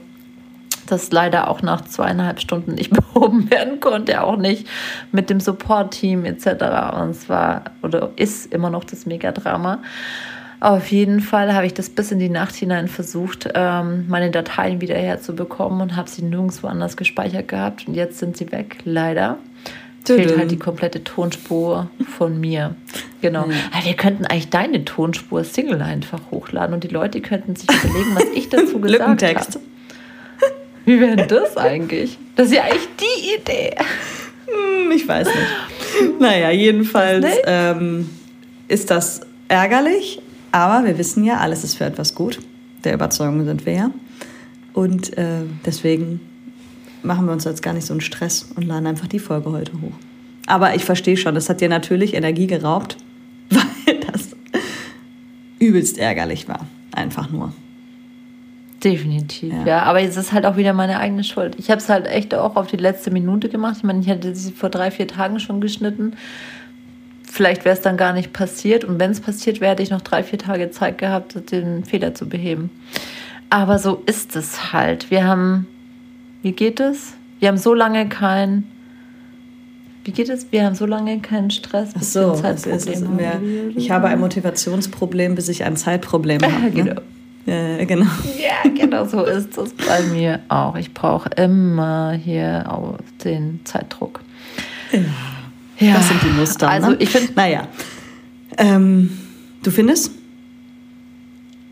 das 0.91 1.11
leider 1.13 1.49
auch 1.49 1.63
nach 1.63 1.83
zweieinhalb 1.83 2.41
Stunden 2.41 2.75
nicht 2.75 2.91
behoben 3.15 3.51
werden 3.51 3.81
konnte, 3.81 4.23
auch 4.23 4.37
nicht 4.37 4.67
mit 5.13 5.31
dem 5.31 5.41
Support-Team 5.41 6.25
etc. 6.25 6.47
Und 7.01 7.11
es 7.11 7.29
war 7.29 7.65
oder 7.83 8.11
ist 8.17 8.53
immer 8.53 8.71
noch 8.71 8.85
das 8.85 9.07
Megadrama. 9.07 9.81
Auf 10.61 10.91
jeden 10.93 11.21
Fall 11.21 11.55
habe 11.55 11.65
ich 11.65 11.73
das 11.73 11.89
bis 11.89 12.13
in 12.13 12.19
die 12.19 12.29
Nacht 12.29 12.55
hinein 12.55 12.87
versucht, 12.87 13.49
ähm, 13.55 14.05
meine 14.09 14.31
Dateien 14.31 14.83
wieder 14.83 14.95
herzubekommen 14.95 15.81
und 15.81 15.97
habe 15.97 16.11
sie 16.11 16.21
nirgendwo 16.21 16.67
anders 16.67 16.99
gespeichert 16.99 17.49
gehabt. 17.49 17.89
Und 17.89 17.95
jetzt 17.95 18.19
sind 18.19 18.37
sie 18.37 18.53
weg, 18.53 18.77
leider. 18.85 19.39
Fehlt 20.05 20.37
halt 20.37 20.51
die 20.51 20.59
komplette 20.59 21.05
Tonspur 21.05 21.89
von 22.17 22.41
mir. 22.41 22.75
Genau. 23.21 23.47
Mhm. 23.47 23.53
wir 23.85 23.95
könnten 23.95 24.27
eigentlich 24.27 24.51
deine 24.51 24.85
Tonspur 24.85 25.45
Single 25.45 25.83
einfach 25.83 26.21
hochladen 26.31 26.75
und 26.75 26.85
die 26.85 26.89
Leute 26.89 27.21
könnten 27.21 27.55
sich 27.55 27.69
überlegen, 27.71 28.15
was 28.15 28.25
ich 28.35 28.49
dazu 28.49 28.81
gesagt 28.81 29.23
habe. 29.23 29.61
Wie 30.91 31.01
wäre 31.01 31.25
das 31.25 31.57
eigentlich? 31.57 32.19
Das 32.35 32.49
ist 32.49 32.55
ja 32.55 32.65
eigentlich 32.65 32.89
die 32.99 33.41
Idee. 33.41 33.77
Hm, 34.47 34.91
ich, 34.91 35.07
weiß 35.07 35.29
nicht. 35.29 36.19
Naja, 36.19 36.51
jedenfalls 36.51 37.27
ähm, 37.47 38.11
ist 38.67 38.91
das 38.91 39.21
ärgerlich, 39.47 40.21
aber 40.51 40.85
wir 40.85 40.99
wissen 40.99 41.23
ja, 41.23 41.37
alles 41.37 41.63
ist 41.63 41.77
für 41.77 41.85
etwas 41.85 42.17
gut. 42.17 42.41
Der 42.83 42.95
Überzeugung 42.95 43.45
sind 43.45 43.67
wir 43.67 43.73
ja. 43.73 43.91
Und 44.73 45.17
äh, 45.17 45.43
deswegen 45.65 46.21
machen 47.05 47.25
wir 47.27 47.35
uns 47.35 47.45
jetzt 47.45 47.63
gar 47.63 47.73
nicht 47.73 47.87
so 47.87 47.95
einen 47.95 48.01
Stress 48.01 48.49
und 48.57 48.65
laden 48.65 48.89
einfach 48.89 49.07
die 49.07 49.21
Folge 49.21 49.53
heute 49.53 49.75
hoch. 49.75 49.95
Aber 50.47 50.75
ich 50.75 50.85
verstehe 50.85 51.17
schon, 51.17 51.37
das 51.37 51.49
hat 51.49 51.61
dir 51.61 51.69
natürlich 51.69 52.15
Energie 52.15 52.49
geraubt, 52.49 52.97
weil 53.51 54.01
das 54.11 54.31
übelst 55.61 55.99
ärgerlich 55.99 56.49
war. 56.49 56.67
Einfach 56.91 57.31
nur. 57.31 57.53
Definitiv, 58.83 59.53
ja. 59.53 59.67
ja. 59.67 59.83
Aber 59.83 60.01
es 60.01 60.17
ist 60.17 60.33
halt 60.33 60.47
auch 60.47 60.57
wieder 60.57 60.73
meine 60.73 60.99
eigene 60.99 61.25
Schuld. 61.25 61.57
Ich 61.59 61.71
habe 61.71 61.81
es 61.81 61.89
halt 61.89 62.07
echt 62.07 62.35
auch 62.35 62.57
auf 62.57 62.67
die 62.67 62.77
letzte 62.77 63.11
Minute 63.11 63.49
gemacht. 63.49 63.77
Ich 63.79 63.85
meine, 63.85 64.01
ich 64.01 64.07
hätte 64.07 64.35
sie 64.35 64.53
vor 64.53 64.71
drei, 64.71 64.91
vier 64.91 65.07
Tagen 65.07 65.39
schon 65.39 65.61
geschnitten. 65.61 66.15
Vielleicht 67.23 67.65
wäre 67.65 67.77
es 67.77 67.83
dann 67.83 67.97
gar 67.97 68.13
nicht 68.13 68.33
passiert. 68.33 68.85
Und 68.85 68.99
wenn 68.99 69.11
es 69.11 69.21
passiert 69.21 69.61
wäre, 69.61 69.73
hätte 69.73 69.83
ich 69.83 69.91
noch 69.91 70.01
drei, 70.01 70.23
vier 70.23 70.39
Tage 70.39 70.71
Zeit 70.71 70.99
gehabt, 70.99 71.53
den 71.53 71.85
Fehler 71.85 72.15
zu 72.15 72.29
beheben. 72.29 72.71
Aber 73.51 73.79
so 73.79 74.03
ist 74.07 74.35
es 74.37 74.73
halt. 74.73 75.11
Wir 75.11 75.25
haben, 75.25 75.67
wie 76.43 76.53
geht 76.53 76.81
es? 76.81 77.15
Wir 77.39 77.49
haben 77.49 77.59
so 77.59 77.75
lange 77.75 78.09
kein, 78.09 78.65
wie 80.05 80.13
geht 80.13 80.29
es? 80.29 80.51
Wir 80.53 80.65
haben 80.65 80.75
so 80.75 80.87
lange 80.87 81.21
keinen 81.21 81.51
Stress. 81.51 81.91
Ach 81.97 82.03
so, 82.03 82.41
es 82.43 82.67
ist 82.67 83.09
mehr, 83.09 83.41
ich 83.75 83.91
habe 83.91 84.09
ein 84.09 84.21
Motivationsproblem, 84.21 85.35
bis 85.35 85.49
ich 85.49 85.65
ein 85.65 85.77
Zeitproblem 85.77 86.41
habe. 86.43 86.65
Ne? 86.65 86.71
genau. 86.71 87.01
Ja, 87.51 87.85
genau. 87.85 88.07
Ja, 88.39 88.71
genau 88.71 89.05
so 89.07 89.25
ist 89.25 89.59
es 89.59 89.75
bei 89.75 90.03
mir 90.03 90.39
auch. 90.49 90.77
Ich 90.77 90.95
brauche 90.95 91.29
immer 91.31 92.13
hier 92.13 92.65
auch 92.69 92.97
den 93.25 93.61
Zeitdruck. 93.65 94.21
Ja. 94.93 95.01
ja. 95.79 95.95
Das 95.95 96.09
sind 96.09 96.23
die 96.23 96.39
Muster. 96.39 96.71
Also 96.71 96.91
ne? 96.91 96.97
ich 97.01 97.09
finde, 97.09 97.33
naja. 97.35 97.67
Ähm, 98.57 99.19
du 99.65 99.73
findest? 99.73 100.13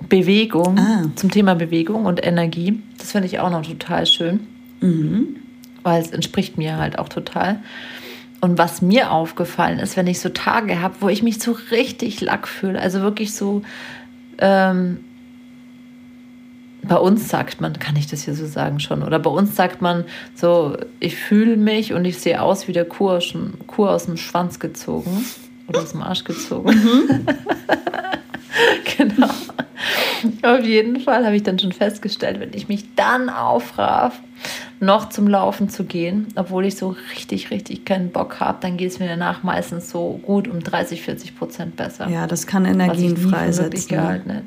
Bewegung, 0.08 0.78
ah. 0.78 1.02
zum 1.14 1.30
Thema 1.30 1.54
Bewegung 1.54 2.06
und 2.06 2.24
Energie. 2.26 2.82
Das 2.96 3.12
finde 3.12 3.28
ich 3.28 3.38
auch 3.38 3.50
noch 3.50 3.64
total 3.64 4.06
schön. 4.06 4.40
Mhm. 4.80 5.36
Weil 5.84 6.02
es 6.02 6.10
entspricht 6.10 6.58
mir 6.58 6.78
halt 6.78 6.98
auch 6.98 7.08
total. 7.08 7.60
Und 8.40 8.58
was 8.58 8.82
mir 8.82 9.12
aufgefallen 9.12 9.78
ist, 9.78 9.96
wenn 9.96 10.08
ich 10.08 10.18
so 10.18 10.28
Tage 10.30 10.80
habe, 10.80 10.96
wo 11.00 11.08
ich 11.08 11.22
mich 11.22 11.40
so 11.40 11.56
richtig 11.70 12.20
lack 12.20 12.48
fühle, 12.48 12.80
also 12.80 13.00
wirklich 13.00 13.34
so 13.34 13.62
ähm, 14.38 14.98
bei 16.88 16.96
uns 16.96 17.28
sagt 17.28 17.60
man, 17.60 17.78
kann 17.78 17.96
ich 17.96 18.06
das 18.06 18.22
hier 18.22 18.34
so 18.34 18.46
sagen 18.46 18.80
schon, 18.80 19.02
oder 19.02 19.18
bei 19.18 19.30
uns 19.30 19.54
sagt 19.54 19.82
man 19.82 20.04
so, 20.34 20.76
ich 21.00 21.16
fühle 21.16 21.56
mich 21.56 21.92
und 21.92 22.04
ich 22.04 22.18
sehe 22.18 22.42
aus 22.42 22.66
wie 22.66 22.72
der 22.72 22.84
Kuh 22.84 23.10
aus, 23.10 23.34
Kuh 23.66 23.86
aus 23.86 24.06
dem 24.06 24.16
Schwanz 24.16 24.58
gezogen 24.58 25.24
oder 25.68 25.82
aus 25.82 25.92
dem 25.92 26.02
Arsch 26.02 26.24
gezogen. 26.24 26.70
Mhm. 26.70 27.26
genau. 28.96 29.28
Auf 30.42 30.64
jeden 30.64 31.00
Fall 31.00 31.24
habe 31.24 31.36
ich 31.36 31.44
dann 31.44 31.58
schon 31.58 31.72
festgestellt, 31.72 32.40
wenn 32.40 32.52
ich 32.52 32.68
mich 32.68 32.94
dann 32.96 33.28
aufraff, 33.28 34.20
noch 34.80 35.08
zum 35.08 35.28
Laufen 35.28 35.68
zu 35.68 35.84
gehen, 35.84 36.28
obwohl 36.36 36.64
ich 36.64 36.76
so 36.76 36.96
richtig, 37.12 37.50
richtig 37.50 37.84
keinen 37.84 38.10
Bock 38.10 38.40
habe, 38.40 38.58
dann 38.60 38.76
geht 38.76 38.90
es 38.90 38.98
mir 38.98 39.08
danach 39.08 39.42
meistens 39.42 39.90
so 39.90 40.20
gut 40.22 40.48
um 40.48 40.60
30, 40.62 41.02
40 41.02 41.36
Prozent 41.36 41.76
besser. 41.76 42.08
Ja, 42.08 42.26
das 42.26 42.46
kann 42.46 42.64
Energien 42.64 43.16
freisetzen. 43.16 43.88
Gehalten 43.88 44.28
ne? 44.28 44.42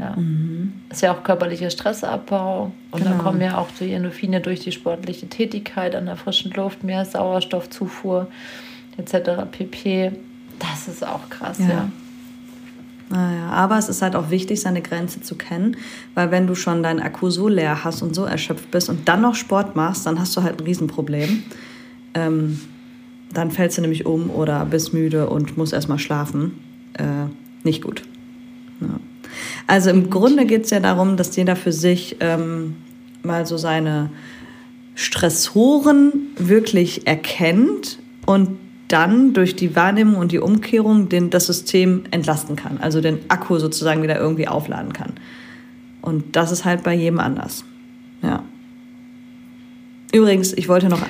Ja. 0.00 0.16
Mhm. 0.16 0.72
Ist 0.88 1.02
ja 1.02 1.12
auch 1.12 1.22
körperlicher 1.22 1.70
Stressabbau. 1.70 2.72
Und 2.90 2.98
genau. 2.98 3.10
dann 3.10 3.18
kommen 3.22 3.40
ja 3.40 3.58
auch 3.58 3.68
die 3.78 3.92
Endorphine 3.92 4.40
durch 4.40 4.60
die 4.60 4.72
sportliche 4.72 5.28
Tätigkeit 5.28 5.94
an 5.94 6.06
der 6.06 6.16
frischen 6.16 6.50
Luft, 6.52 6.82
mehr 6.82 7.04
Sauerstoffzufuhr 7.04 8.28
etc. 8.96 9.42
pp. 9.50 10.12
Das 10.58 10.88
ist 10.88 11.06
auch 11.06 11.28
krass, 11.28 11.58
ja. 11.58 11.68
ja. 11.68 11.88
Naja, 13.10 13.50
aber 13.50 13.76
es 13.76 13.88
ist 13.88 14.02
halt 14.02 14.14
auch 14.14 14.30
wichtig, 14.30 14.60
seine 14.60 14.82
Grenze 14.82 15.20
zu 15.20 15.34
kennen, 15.34 15.76
weil 16.14 16.30
wenn 16.30 16.46
du 16.46 16.54
schon 16.54 16.84
deinen 16.84 17.00
Akku 17.00 17.28
so 17.28 17.48
leer 17.48 17.82
hast 17.82 18.02
und 18.02 18.14
so 18.14 18.24
erschöpft 18.24 18.70
bist 18.70 18.88
und 18.88 19.08
dann 19.08 19.20
noch 19.20 19.34
Sport 19.34 19.74
machst, 19.74 20.06
dann 20.06 20.20
hast 20.20 20.36
du 20.36 20.42
halt 20.44 20.60
ein 20.60 20.64
Riesenproblem. 20.64 21.42
Ähm, 22.14 22.60
dann 23.32 23.50
fällst 23.50 23.78
du 23.78 23.82
nämlich 23.82 24.06
um 24.06 24.30
oder 24.30 24.64
bist 24.64 24.94
müde 24.94 25.28
und 25.28 25.56
musst 25.56 25.72
erstmal 25.72 25.98
schlafen. 25.98 26.58
Äh, 26.94 27.26
nicht 27.64 27.82
gut. 27.82 28.04
Ja. 28.80 29.00
Also 29.70 29.90
im 29.90 30.10
Grunde 30.10 30.46
geht 30.46 30.64
es 30.64 30.70
ja 30.70 30.80
darum, 30.80 31.16
dass 31.16 31.36
jeder 31.36 31.54
für 31.54 31.70
sich 31.70 32.16
ähm, 32.18 32.74
mal 33.22 33.46
so 33.46 33.56
seine 33.56 34.10
Stressoren 34.96 36.12
wirklich 36.36 37.06
erkennt 37.06 38.00
und 38.26 38.58
dann 38.88 39.32
durch 39.32 39.54
die 39.54 39.76
Wahrnehmung 39.76 40.16
und 40.16 40.32
die 40.32 40.40
Umkehrung 40.40 41.08
den, 41.08 41.30
das 41.30 41.46
System 41.46 42.02
entlasten 42.10 42.56
kann, 42.56 42.78
also 42.78 43.00
den 43.00 43.20
Akku 43.28 43.60
sozusagen 43.60 44.02
wieder 44.02 44.18
irgendwie 44.18 44.48
aufladen 44.48 44.92
kann. 44.92 45.12
Und 46.02 46.34
das 46.34 46.50
ist 46.50 46.64
halt 46.64 46.82
bei 46.82 46.94
jedem 46.94 47.20
anders. 47.20 47.64
Ja. 48.22 48.42
Übrigens, 50.12 50.52
ich 50.52 50.68
wollte 50.68 50.88
noch 50.88 51.02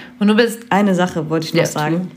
eine 0.68 0.94
Sache 0.94 1.30
wollte 1.30 1.46
ich 1.46 1.54
noch 1.54 1.60
ja, 1.60 1.66
sagen 1.66 2.10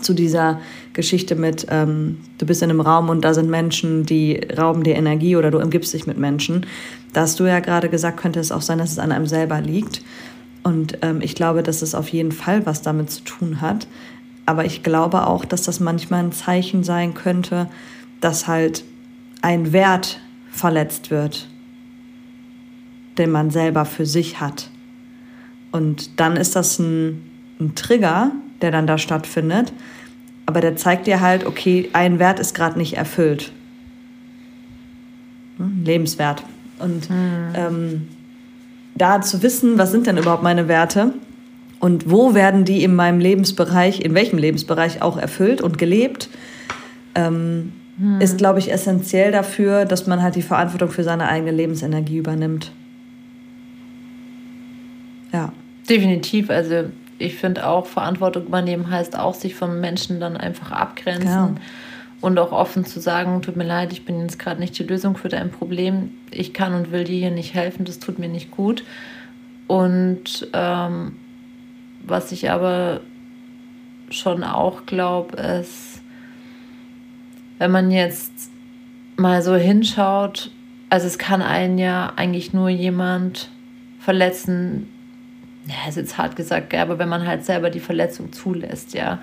zu 0.00 0.14
dieser 0.14 0.60
Geschichte 0.92 1.34
mit, 1.34 1.66
ähm, 1.70 2.18
du 2.38 2.46
bist 2.46 2.62
in 2.62 2.70
einem 2.70 2.80
Raum 2.80 3.08
und 3.08 3.22
da 3.22 3.34
sind 3.34 3.50
Menschen, 3.50 4.04
die 4.04 4.40
rauben 4.56 4.82
dir 4.82 4.96
Energie 4.96 5.36
oder 5.36 5.50
du 5.50 5.60
umgibst 5.60 5.94
dich 5.94 6.06
mit 6.06 6.18
Menschen. 6.18 6.66
Da 7.12 7.22
hast 7.22 7.38
du 7.40 7.44
ja 7.44 7.60
gerade 7.60 7.88
gesagt, 7.88 8.18
könnte 8.18 8.40
es 8.40 8.52
auch 8.52 8.62
sein, 8.62 8.78
dass 8.78 8.92
es 8.92 8.98
an 8.98 9.12
einem 9.12 9.26
selber 9.26 9.60
liegt. 9.60 10.02
Und 10.62 10.98
ähm, 11.02 11.20
ich 11.20 11.34
glaube, 11.34 11.62
dass 11.62 11.82
es 11.82 11.94
auf 11.94 12.08
jeden 12.08 12.32
Fall 12.32 12.66
was 12.66 12.82
damit 12.82 13.10
zu 13.10 13.22
tun 13.22 13.60
hat. 13.60 13.86
Aber 14.46 14.64
ich 14.64 14.82
glaube 14.82 15.26
auch, 15.26 15.44
dass 15.44 15.62
das 15.62 15.80
manchmal 15.80 16.24
ein 16.24 16.32
Zeichen 16.32 16.82
sein 16.82 17.14
könnte, 17.14 17.68
dass 18.20 18.48
halt 18.48 18.84
ein 19.42 19.72
Wert 19.72 20.20
verletzt 20.50 21.10
wird, 21.10 21.48
den 23.18 23.30
man 23.30 23.50
selber 23.50 23.84
für 23.84 24.06
sich 24.06 24.40
hat. 24.40 24.70
Und 25.70 26.18
dann 26.18 26.36
ist 26.36 26.56
das 26.56 26.78
ein, 26.78 27.22
ein 27.60 27.74
Trigger, 27.74 28.32
der 28.62 28.70
dann 28.70 28.86
da 28.86 28.98
stattfindet. 28.98 29.72
Aber 30.46 30.60
der 30.60 30.76
zeigt 30.76 31.06
dir 31.06 31.20
halt, 31.20 31.46
okay, 31.46 31.90
ein 31.92 32.18
Wert 32.18 32.40
ist 32.40 32.54
gerade 32.54 32.78
nicht 32.78 32.96
erfüllt. 32.96 33.52
Hm, 35.58 35.82
lebenswert. 35.84 36.42
Und 36.78 37.10
mhm. 37.10 37.52
ähm, 37.54 38.08
da 38.94 39.20
zu 39.20 39.42
wissen, 39.42 39.78
was 39.78 39.90
sind 39.90 40.06
denn 40.06 40.16
überhaupt 40.16 40.42
meine 40.42 40.68
Werte 40.68 41.12
und 41.80 42.10
wo 42.10 42.34
werden 42.34 42.64
die 42.64 42.82
in 42.82 42.94
meinem 42.94 43.20
Lebensbereich, 43.20 44.00
in 44.00 44.14
welchem 44.14 44.38
Lebensbereich 44.38 45.02
auch 45.02 45.16
erfüllt 45.16 45.60
und 45.60 45.78
gelebt, 45.78 46.28
ähm, 47.14 47.72
mhm. 47.98 48.20
ist, 48.20 48.38
glaube 48.38 48.58
ich, 48.58 48.72
essentiell 48.72 49.30
dafür, 49.32 49.84
dass 49.84 50.06
man 50.06 50.22
halt 50.22 50.34
die 50.34 50.42
Verantwortung 50.42 50.90
für 50.90 51.04
seine 51.04 51.28
eigene 51.28 51.52
Lebensenergie 51.52 52.16
übernimmt. 52.16 52.72
Ja. 55.32 55.52
Definitiv. 55.88 56.50
Also 56.50 56.90
ich 57.18 57.36
finde 57.36 57.66
auch, 57.66 57.86
Verantwortung 57.86 58.46
übernehmen 58.46 58.90
heißt 58.90 59.18
auch, 59.18 59.34
sich 59.34 59.54
von 59.54 59.80
Menschen 59.80 60.20
dann 60.20 60.36
einfach 60.36 60.70
abgrenzen. 60.72 61.54
Genau. 61.54 61.60
Und 62.20 62.38
auch 62.38 62.50
offen 62.50 62.84
zu 62.84 62.98
sagen, 62.98 63.42
tut 63.42 63.56
mir 63.56 63.64
leid, 63.64 63.92
ich 63.92 64.04
bin 64.04 64.20
jetzt 64.20 64.40
gerade 64.40 64.60
nicht 64.60 64.76
die 64.78 64.82
Lösung 64.82 65.16
für 65.16 65.28
dein 65.28 65.50
Problem. 65.50 66.10
Ich 66.32 66.52
kann 66.52 66.74
und 66.74 66.90
will 66.90 67.04
dir 67.04 67.16
hier 67.16 67.30
nicht 67.30 67.54
helfen, 67.54 67.84
das 67.84 68.00
tut 68.00 68.18
mir 68.18 68.28
nicht 68.28 68.50
gut. 68.50 68.84
Und 69.68 70.48
ähm, 70.52 71.16
was 72.04 72.32
ich 72.32 72.50
aber 72.50 73.00
schon 74.10 74.42
auch 74.42 74.86
glaube, 74.86 75.36
ist, 75.36 76.02
wenn 77.58 77.70
man 77.70 77.90
jetzt 77.90 78.32
mal 79.16 79.42
so 79.42 79.54
hinschaut, 79.54 80.50
also 80.90 81.06
es 81.06 81.18
kann 81.18 81.42
einen 81.42 81.78
ja 81.78 82.12
eigentlich 82.16 82.52
nur 82.52 82.68
jemand 82.68 83.50
verletzen, 84.00 84.88
ja, 85.68 85.88
ist 85.88 85.96
jetzt 85.96 86.18
hart 86.18 86.36
gesagt, 86.36 86.74
aber 86.74 86.98
wenn 86.98 87.08
man 87.08 87.26
halt 87.26 87.44
selber 87.44 87.70
die 87.70 87.80
Verletzung 87.80 88.32
zulässt, 88.32 88.94
ja. 88.94 89.20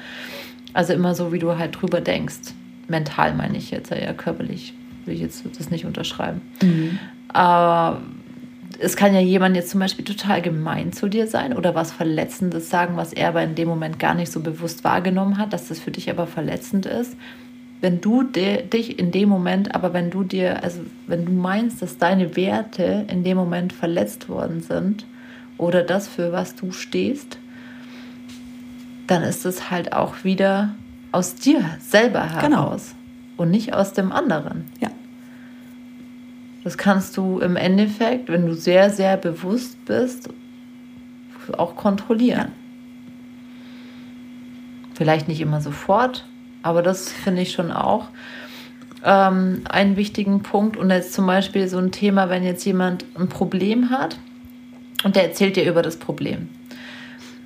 Also 0.73 0.93
immer 0.93 1.15
so, 1.15 1.31
wie 1.31 1.39
du 1.39 1.57
halt 1.57 1.81
drüber 1.81 2.01
denkst. 2.01 2.53
Mental 2.87 3.33
meine 3.33 3.57
ich 3.57 3.71
jetzt, 3.71 3.91
ja, 3.91 4.13
körperlich 4.13 4.73
will 5.05 5.15
ich 5.15 5.21
jetzt 5.21 5.43
das 5.57 5.71
nicht 5.71 5.85
unterschreiben. 5.85 6.41
Mhm. 6.61 6.99
Aber 7.29 8.01
es 8.79 8.95
kann 8.95 9.13
ja 9.13 9.21
jemand 9.21 9.55
jetzt 9.55 9.69
zum 9.69 9.79
Beispiel 9.79 10.05
total 10.05 10.41
gemein 10.41 10.91
zu 10.91 11.07
dir 11.07 11.27
sein 11.27 11.53
oder 11.53 11.75
was 11.75 11.91
Verletzendes 11.91 12.69
sagen, 12.69 12.97
was 12.97 13.13
er 13.13 13.29
aber 13.29 13.41
in 13.41 13.55
dem 13.55 13.67
Moment 13.67 13.99
gar 13.99 14.13
nicht 14.13 14.31
so 14.31 14.41
bewusst 14.41 14.83
wahrgenommen 14.83 15.37
hat, 15.37 15.53
dass 15.53 15.67
das 15.67 15.79
für 15.79 15.91
dich 15.91 16.09
aber 16.09 16.27
verletzend 16.27 16.85
ist. 16.85 17.15
Wenn 17.81 18.01
du 18.01 18.23
dich 18.23 18.99
in 18.99 19.11
dem 19.11 19.29
Moment, 19.29 19.75
aber 19.75 19.93
wenn 19.93 20.09
du 20.09 20.23
dir, 20.23 20.63
also 20.63 20.79
wenn 21.07 21.25
du 21.25 21.31
meinst, 21.31 21.81
dass 21.81 21.97
deine 21.97 22.35
Werte 22.35 23.05
in 23.09 23.23
dem 23.23 23.37
Moment 23.37 23.73
verletzt 23.73 24.27
worden 24.27 24.61
sind, 24.61 25.05
oder 25.57 25.83
das, 25.83 26.07
für 26.07 26.31
was 26.31 26.55
du 26.55 26.71
stehst, 26.71 27.37
dann 29.07 29.23
ist 29.23 29.45
es 29.45 29.69
halt 29.69 29.93
auch 29.93 30.23
wieder 30.23 30.75
aus 31.11 31.35
dir 31.35 31.63
selber 31.79 32.27
genau. 32.41 32.57
heraus 32.57 32.89
genau. 32.89 33.43
und 33.43 33.51
nicht 33.51 33.73
aus 33.73 33.93
dem 33.93 34.11
anderen. 34.11 34.65
Ja. 34.79 34.89
Das 36.63 36.77
kannst 36.77 37.15
du 37.15 37.39
im 37.39 37.55
Endeffekt, 37.55 38.27
wenn 38.29 38.47
du 38.47 38.53
sehr, 38.53 38.89
sehr 38.89 39.17
bewusst 39.17 39.83
bist, 39.85 40.29
auch 41.57 41.75
kontrollieren. 41.75 42.51
Vielleicht 44.95 45.27
nicht 45.27 45.41
immer 45.41 45.61
sofort, 45.61 46.25
aber 46.63 46.81
das 46.81 47.11
finde 47.11 47.43
ich 47.43 47.51
schon 47.51 47.71
auch 47.71 48.07
ähm, 49.03 49.61
einen 49.69 49.95
wichtigen 49.95 50.41
Punkt. 50.41 50.75
Und 50.75 50.89
jetzt 50.89 51.13
zum 51.13 51.27
Beispiel 51.27 51.67
so 51.67 51.77
ein 51.77 51.91
Thema, 51.91 52.29
wenn 52.29 52.43
jetzt 52.43 52.65
jemand 52.65 53.05
ein 53.15 53.29
Problem 53.29 53.91
hat 53.91 54.17
und 55.03 55.15
der 55.15 55.23
erzählt 55.23 55.55
dir 55.55 55.69
über 55.69 55.81
das 55.81 55.97
Problem. 55.97 56.49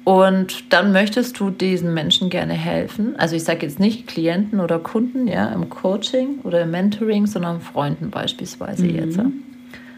Und 0.03 0.73
dann 0.73 0.91
möchtest 0.91 1.39
du 1.39 1.49
diesen 1.51 1.93
Menschen 1.93 2.29
gerne 2.29 2.53
helfen. 2.53 3.15
Also 3.17 3.35
ich 3.35 3.43
sage 3.43 3.65
jetzt 3.65 3.79
nicht 3.79 4.07
Klienten 4.07 4.59
oder 4.59 4.79
Kunden, 4.79 5.27
ja, 5.27 5.49
im 5.49 5.69
Coaching 5.69 6.39
oder 6.43 6.61
im 6.61 6.71
Mentoring, 6.71 7.27
sondern 7.27 7.61
Freunden 7.61 8.09
beispielsweise 8.09 8.85
mhm. 8.85 8.95
jetzt. 8.95 9.19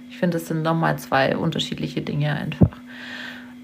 Ich 0.10 0.18
finde, 0.18 0.38
das 0.38 0.48
sind 0.48 0.64
nochmal 0.64 1.00
zwei 1.00 1.38
unterschiedliche 1.38 2.02
Dinge 2.02 2.36
einfach. 2.36 2.78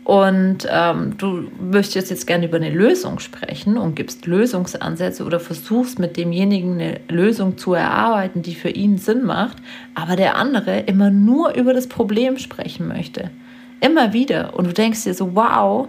Und 0.07 0.65
ähm, 0.71 1.17
du 1.17 1.51
möchtest 1.59 2.09
jetzt 2.09 2.27
gerne 2.27 2.45
über 2.45 2.55
eine 2.55 2.69
Lösung 2.69 3.19
sprechen 3.19 3.77
und 3.77 3.95
gibst 3.97 4.25
Lösungsansätze 4.25 5.25
oder 5.25 5.41
versuchst 5.41 5.99
mit 5.99 6.15
demjenigen 6.15 6.75
eine 6.75 7.01
Lösung 7.09 7.57
zu 7.57 7.73
erarbeiten, 7.73 8.41
die 8.41 8.55
für 8.55 8.69
ihn 8.69 8.97
Sinn 8.97 9.25
macht, 9.25 9.57
aber 9.95 10.15
der 10.15 10.37
andere 10.37 10.79
immer 10.79 11.09
nur 11.09 11.55
über 11.55 11.73
das 11.73 11.87
Problem 11.87 12.37
sprechen 12.37 12.87
möchte. 12.87 13.31
Immer 13.79 14.13
wieder. 14.13 14.57
Und 14.57 14.67
du 14.67 14.73
denkst 14.73 15.03
dir 15.03 15.13
so, 15.13 15.35
wow, 15.35 15.87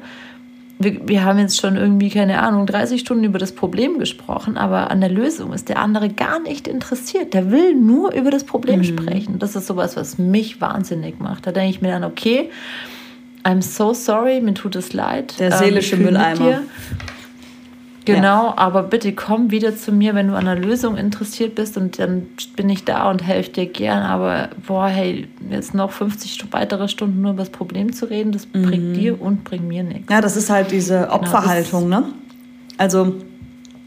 wir, 0.79 1.09
wir 1.09 1.25
haben 1.25 1.39
jetzt 1.39 1.61
schon 1.61 1.77
irgendwie, 1.77 2.11
keine 2.11 2.41
Ahnung, 2.41 2.67
30 2.67 3.01
Stunden 3.01 3.25
über 3.25 3.39
das 3.39 3.53
Problem 3.53 3.99
gesprochen, 3.99 4.57
aber 4.57 4.91
an 4.91 5.01
der 5.01 5.11
Lösung 5.11 5.53
ist 5.53 5.69
der 5.69 5.79
andere 5.79 6.09
gar 6.09 6.41
nicht 6.41 6.69
interessiert. 6.69 7.35
Der 7.35 7.51
will 7.51 7.75
nur 7.75 8.13
über 8.15 8.31
das 8.31 8.45
Problem 8.45 8.81
mhm. 8.81 8.85
sprechen. 8.85 9.39
Das 9.39 9.57
ist 9.57 9.67
sowas, 9.67 9.97
was 9.97 10.19
mich 10.19 10.61
wahnsinnig 10.61 11.19
macht. 11.19 11.47
Da 11.47 11.53
denke 11.53 11.71
ich 11.71 11.83
mir 11.83 11.89
dann, 11.89 12.05
okay, 12.05 12.51
I'm 13.45 13.63
so 13.63 13.93
sorry, 13.93 14.41
mir 14.41 14.55
tut 14.55 14.77
es 14.77 14.93
leid. 14.93 15.39
Der 15.39 15.53
ähm, 15.53 15.59
seelische 15.59 15.97
ähm, 15.97 16.03
Mülleimer. 16.05 16.61
Genau, 18.15 18.47
ja. 18.47 18.55
aber 18.57 18.83
bitte 18.83 19.13
komm 19.13 19.51
wieder 19.51 19.77
zu 19.77 19.93
mir, 19.93 20.15
wenn 20.15 20.29
du 20.29 20.35
an 20.35 20.47
einer 20.47 20.61
Lösung 20.61 20.97
interessiert 20.97 21.55
bist 21.55 21.77
und 21.77 21.99
dann 21.99 22.27
bin 22.57 22.69
ich 22.69 22.85
da 22.85 23.11
und 23.11 23.23
helfe 23.23 23.51
dir 23.51 23.67
gern. 23.67 24.03
Aber 24.03 24.51
boah, 24.67 24.89
hey, 24.89 25.29
jetzt 25.51 25.75
noch 25.75 25.93
50 25.93 26.53
weitere 26.53 26.89
Stunden 26.89 27.23
nur 27.23 27.33
über 27.33 27.43
das 27.43 27.51
Problem 27.51 27.93
zu 27.93 28.07
reden, 28.07 28.33
das 28.33 28.47
mhm. 28.53 28.63
bringt 28.63 28.97
dir 28.97 29.21
und 29.21 29.45
bringt 29.45 29.67
mir 29.67 29.83
nichts. 29.83 30.11
Ja, 30.11 30.21
das 30.21 30.37
ist 30.37 30.51
halt 30.51 30.71
diese 30.71 31.01
genau, 31.01 31.15
Opferhaltung, 31.15 31.85
genau, 31.85 32.01
ne? 32.01 32.07
Also, 32.79 33.15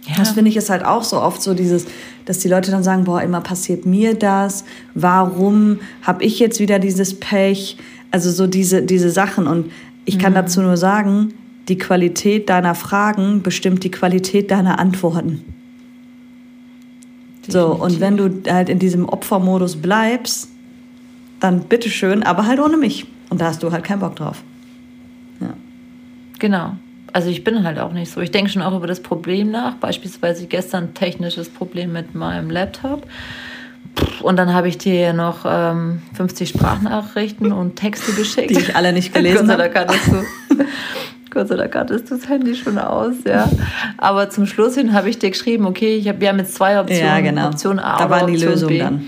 ja. 0.07 0.15
das 0.17 0.31
finde 0.31 0.49
ich 0.49 0.57
ist 0.57 0.69
halt 0.69 0.83
auch 0.83 1.03
so 1.03 1.21
oft 1.21 1.41
so 1.41 1.53
dieses, 1.53 1.85
dass 2.25 2.39
die 2.39 2.47
Leute 2.49 2.71
dann 2.71 2.83
sagen, 2.83 3.05
boah, 3.05 3.21
immer 3.21 3.41
passiert 3.41 3.85
mir 3.85 4.13
das, 4.13 4.65
warum 4.93 5.79
habe 6.03 6.23
ich 6.23 6.39
jetzt 6.39 6.59
wieder 6.59 6.79
dieses 6.79 7.19
Pech? 7.19 7.77
Also 8.11 8.29
so 8.29 8.45
diese, 8.45 8.81
diese 8.83 9.09
Sachen. 9.09 9.47
Und 9.47 9.71
ich 10.05 10.19
kann 10.19 10.33
mhm. 10.33 10.35
dazu 10.35 10.61
nur 10.61 10.75
sagen, 10.75 11.33
die 11.71 11.77
Qualität 11.77 12.49
deiner 12.49 12.75
Fragen 12.75 13.43
bestimmt 13.43 13.85
die 13.85 13.91
Qualität 13.91 14.51
deiner 14.51 14.77
Antworten. 14.77 15.45
Definitiv. 17.47 17.53
So, 17.53 17.67
und 17.81 18.01
wenn 18.01 18.17
du 18.17 18.43
halt 18.51 18.67
in 18.67 18.77
diesem 18.77 19.07
Opfermodus 19.07 19.77
bleibst, 19.77 20.49
dann 21.39 21.61
bitteschön, 21.61 22.23
aber 22.23 22.45
halt 22.45 22.59
ohne 22.59 22.75
mich. 22.75 23.07
Und 23.29 23.39
da 23.39 23.45
hast 23.45 23.63
du 23.63 23.71
halt 23.71 23.85
keinen 23.85 24.01
Bock 24.01 24.17
drauf. 24.17 24.43
Ja. 25.39 25.53
Genau. 26.39 26.75
Also 27.13 27.29
ich 27.29 27.45
bin 27.45 27.63
halt 27.63 27.79
auch 27.79 27.93
nicht 27.93 28.11
so. 28.11 28.19
Ich 28.19 28.31
denke 28.31 28.51
schon 28.51 28.61
auch 28.61 28.75
über 28.75 28.87
das 28.87 29.01
Problem 29.01 29.49
nach. 29.49 29.75
Beispielsweise 29.75 30.47
gestern 30.47 30.93
technisches 30.93 31.47
Problem 31.47 31.93
mit 31.93 32.15
meinem 32.15 32.49
Laptop. 32.49 33.07
Und 34.21 34.35
dann 34.35 34.53
habe 34.53 34.67
ich 34.67 34.77
dir 34.77 35.13
noch 35.13 35.45
ähm, 35.45 36.01
50 36.15 36.49
Sprachnachrichten 36.49 37.53
und 37.53 37.77
Texte 37.77 38.11
geschickt. 38.11 38.49
Die 38.49 38.59
ich 38.59 38.75
alle 38.75 38.91
nicht 38.91 39.13
gelesen 39.13 39.49
habe. 39.49 39.69
Gott 39.69 39.89
sei 39.89 40.11
Dank 40.11 40.27
du. 40.49 40.65
Gott 41.31 41.47
sei 41.47 41.55
Dank 41.55 41.73
hattest 41.75 42.11
du 42.11 42.15
das 42.15 42.29
Handy 42.29 42.55
schon 42.55 42.77
aus, 42.77 43.15
ja. 43.25 43.49
Aber 43.97 44.29
zum 44.29 44.45
Schluss 44.45 44.75
hin 44.75 44.93
habe 44.93 45.09
ich 45.09 45.17
dir 45.17 45.31
geschrieben, 45.31 45.65
okay, 45.65 45.95
ich 45.95 46.07
hab, 46.07 46.19
wir 46.19 46.29
haben 46.29 46.39
jetzt 46.39 46.55
zwei 46.55 46.79
Optionen. 46.79 47.05
Ja, 47.05 47.21
genau. 47.21 47.47
Option 47.47 47.79
A 47.79 47.97
da 47.97 48.09
war 48.09 48.25
die 48.27 48.33
Option 48.33 48.51
Lösung 48.51 48.69
B. 48.69 48.79
dann. 48.79 49.07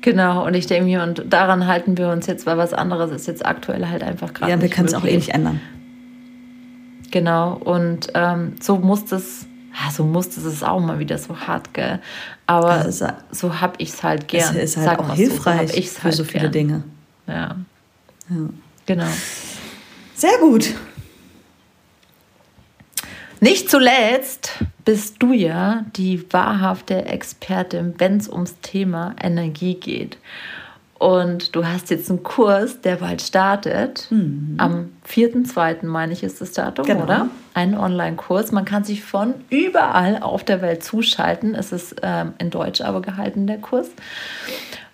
Genau, 0.00 0.46
und 0.46 0.54
ich 0.54 0.66
denke 0.66 0.86
mir, 0.86 1.02
und 1.02 1.24
daran 1.28 1.66
halten 1.66 1.98
wir 1.98 2.08
uns 2.08 2.26
jetzt, 2.26 2.46
weil 2.46 2.56
was 2.56 2.72
anderes 2.72 3.10
ist 3.10 3.26
jetzt 3.26 3.44
aktuell 3.44 3.86
halt 3.86 4.02
einfach 4.02 4.32
gerade. 4.32 4.50
Ja, 4.50 4.60
wir 4.60 4.70
können 4.70 4.88
es 4.88 4.94
auch 4.94 5.04
eh 5.04 5.14
nicht 5.14 5.28
ändern. 5.28 5.60
Genau, 7.10 7.54
und 7.54 8.08
ähm, 8.14 8.54
so 8.60 8.76
muss 8.76 9.04
das 9.04 9.46
ja, 9.72 9.90
so 9.90 10.04
musste 10.04 10.40
es 10.40 10.62
auch 10.62 10.80
mal 10.80 10.98
wieder 10.98 11.16
so 11.16 11.36
hart, 11.36 11.72
gell? 11.74 12.00
Aber 12.46 12.70
also, 12.70 13.06
so 13.30 13.60
habe 13.60 13.74
ich 13.78 13.90
es 13.90 14.02
halt 14.02 14.26
gern. 14.26 14.56
Es 14.56 14.74
ist 14.74 14.76
halt 14.76 14.86
Sag 14.86 14.98
auch 14.98 15.14
hilfreich 15.14 15.70
so, 15.70 15.76
so 15.76 15.82
für 15.82 16.02
halt 16.02 16.14
so 16.14 16.24
viele 16.24 16.40
gern. 16.50 16.52
Dinge. 16.52 16.82
Ja. 17.28 17.56
ja. 18.28 18.36
Genau. 18.86 19.06
Sehr 20.14 20.38
gut. 20.40 20.74
Nicht 23.40 23.70
zuletzt 23.70 24.52
bist 24.84 25.22
du 25.22 25.32
ja 25.32 25.84
die 25.96 26.24
wahrhafte 26.30 27.06
Expertin, 27.06 27.94
wenn 27.98 28.18
es 28.18 28.28
ums 28.28 28.60
Thema 28.60 29.14
Energie 29.22 29.74
geht. 29.74 30.18
Und 30.98 31.56
du 31.56 31.64
hast 31.64 31.88
jetzt 31.88 32.10
einen 32.10 32.22
Kurs, 32.22 32.82
der 32.82 32.96
bald 32.96 33.22
startet. 33.22 34.06
Mhm. 34.10 34.56
Am 34.58 34.90
4.2. 35.08 35.86
meine 35.86 36.12
ich 36.12 36.22
ist 36.22 36.42
das 36.42 36.52
Datum, 36.52 36.84
genau. 36.84 37.04
oder? 37.04 37.28
Einen 37.54 37.74
Online-Kurs. 37.74 38.52
Man 38.52 38.66
kann 38.66 38.84
sich 38.84 39.02
von 39.02 39.32
überall 39.48 40.18
auf 40.20 40.44
der 40.44 40.60
Welt 40.60 40.84
zuschalten. 40.84 41.54
Es 41.54 41.72
ist 41.72 41.96
ähm, 42.02 42.34
in 42.36 42.50
Deutsch 42.50 42.82
aber 42.82 43.00
gehalten, 43.00 43.46
der 43.46 43.56
Kurs. 43.56 43.88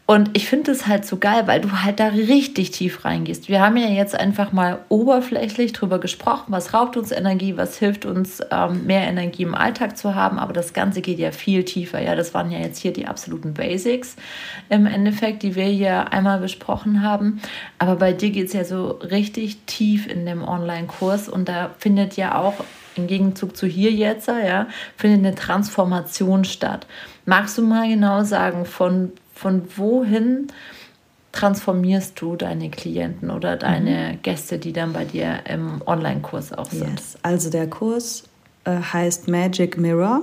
Und 0.09 0.37
ich 0.37 0.49
finde 0.49 0.71
es 0.71 0.87
halt 0.87 1.05
so 1.05 1.17
geil, 1.17 1.49
weil 1.49 1.61
du 1.61 1.83
halt 1.83 1.99
da 1.99 2.07
richtig 2.07 2.71
tief 2.71 3.05
reingehst. 3.05 3.49
Wir 3.49 3.61
haben 3.61 3.77
ja 3.77 3.89
jetzt 3.89 4.15
einfach 4.15 4.53
mal 4.53 4.79
oberflächlich 4.89 5.73
drüber 5.73 5.99
gesprochen, 5.99 6.45
was 6.47 6.73
raubt 6.73 6.97
uns 6.97 7.11
Energie, 7.11 7.57
was 7.57 7.77
hilft 7.77 8.07
uns, 8.07 8.41
ähm, 8.53 8.87
mehr 8.87 9.09
Energie 9.09 9.43
im 9.43 9.57
Alltag 9.57 9.99
zu 9.99 10.15
haben. 10.15 10.39
Aber 10.39 10.53
das 10.53 10.73
Ganze 10.73 11.01
geht 11.01 11.19
ja 11.19 11.33
viel 11.33 11.65
tiefer. 11.65 12.01
Ja, 12.01 12.15
das 12.15 12.35
waren 12.35 12.53
ja 12.53 12.61
jetzt 12.61 12.79
hier 12.79 12.93
die 12.93 13.09
absoluten 13.09 13.53
Basics 13.53 14.15
im 14.69 14.87
Endeffekt, 14.87 15.43
die 15.43 15.57
wir 15.57 15.65
hier 15.65 16.13
einmal 16.13 16.39
besprochen 16.39 17.03
haben. 17.03 17.41
Aber 17.81 17.97
bei 17.97 18.13
dir 18.13 18.31
geht 18.31 18.47
es 18.47 18.53
ja 18.53 18.63
so 18.63 18.91
richtig 18.91 19.59
tief 19.67 20.07
in 20.07 20.25
dem 20.25 20.47
Online-Kurs 20.47 21.29
und 21.29 21.49
da 21.49 21.71
findet 21.79 22.17
ja 22.17 22.39
auch 22.39 22.55
im 22.95 23.09
Gegenzug 23.09 23.57
zu 23.57 23.67
hier 23.67 23.91
jetzt, 23.91 24.29
ja, 24.29 24.69
findet 24.97 25.27
eine 25.27 25.35
Transformation 25.35 26.45
statt. 26.45 26.87
Magst 27.25 27.59
du 27.59 27.63
mal 27.63 27.89
genau 27.89 28.23
sagen, 28.23 28.67
von 28.67 29.11
von 29.37 29.63
wohin 29.77 30.49
transformierst 31.33 32.21
du 32.21 32.37
deine 32.37 32.71
Klienten 32.71 33.31
oder 33.31 33.57
deine 33.57 34.15
mhm. 34.15 34.23
Gäste, 34.23 34.59
die 34.59 34.73
dann 34.73 34.95
bei 34.95 35.05
dir 35.05 35.41
im 35.49 35.83
Online-Kurs 35.85 36.55
auch 36.55 36.71
sind? 36.71 36.99
Yes. 36.99 37.19
Also 37.23 37.51
der 37.51 37.69
Kurs 37.69 38.25
äh, 38.65 38.79
heißt 38.81 39.29
Magic 39.29 39.77
Mirror 39.77 40.23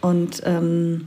und 0.00 0.40
ähm, 0.46 1.06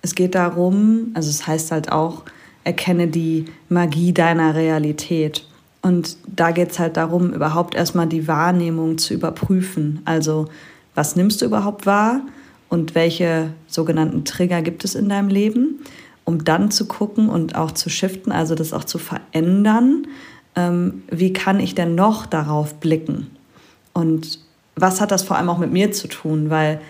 es 0.00 0.14
geht 0.14 0.34
darum, 0.34 1.10
also 1.12 1.28
es 1.28 1.46
heißt 1.46 1.70
halt 1.70 1.92
auch, 1.92 2.24
erkenne 2.64 3.08
die 3.08 3.46
Magie 3.68 4.14
deiner 4.14 4.54
Realität. 4.54 5.44
Und 5.82 6.16
da 6.26 6.50
geht 6.50 6.70
es 6.70 6.78
halt 6.78 6.96
darum, 6.96 7.32
überhaupt 7.32 7.74
erstmal 7.74 8.06
die 8.06 8.26
Wahrnehmung 8.26 8.96
zu 8.96 9.12
überprüfen. 9.12 10.00
Also 10.06 10.48
was 10.94 11.14
nimmst 11.16 11.42
du 11.42 11.46
überhaupt 11.46 11.84
wahr 11.84 12.22
und 12.68 12.94
welche 12.94 13.50
sogenannten 13.66 14.24
Trigger 14.24 14.62
gibt 14.62 14.84
es 14.84 14.94
in 14.94 15.08
deinem 15.08 15.28
Leben? 15.28 15.80
Um 16.28 16.44
dann 16.44 16.70
zu 16.70 16.84
gucken 16.84 17.30
und 17.30 17.54
auch 17.54 17.72
zu 17.72 17.88
shiften, 17.88 18.32
also 18.32 18.54
das 18.54 18.74
auch 18.74 18.84
zu 18.84 18.98
verändern. 18.98 20.06
Ähm, 20.56 21.02
wie 21.10 21.32
kann 21.32 21.58
ich 21.58 21.74
denn 21.74 21.94
noch 21.94 22.26
darauf 22.26 22.74
blicken? 22.74 23.30
Und 23.94 24.38
was 24.76 25.00
hat 25.00 25.10
das 25.10 25.22
vor 25.22 25.38
allem 25.38 25.48
auch 25.48 25.56
mit 25.56 25.72
mir 25.72 25.90
zu 25.90 26.06
tun? 26.06 26.50
Weil 26.50 26.82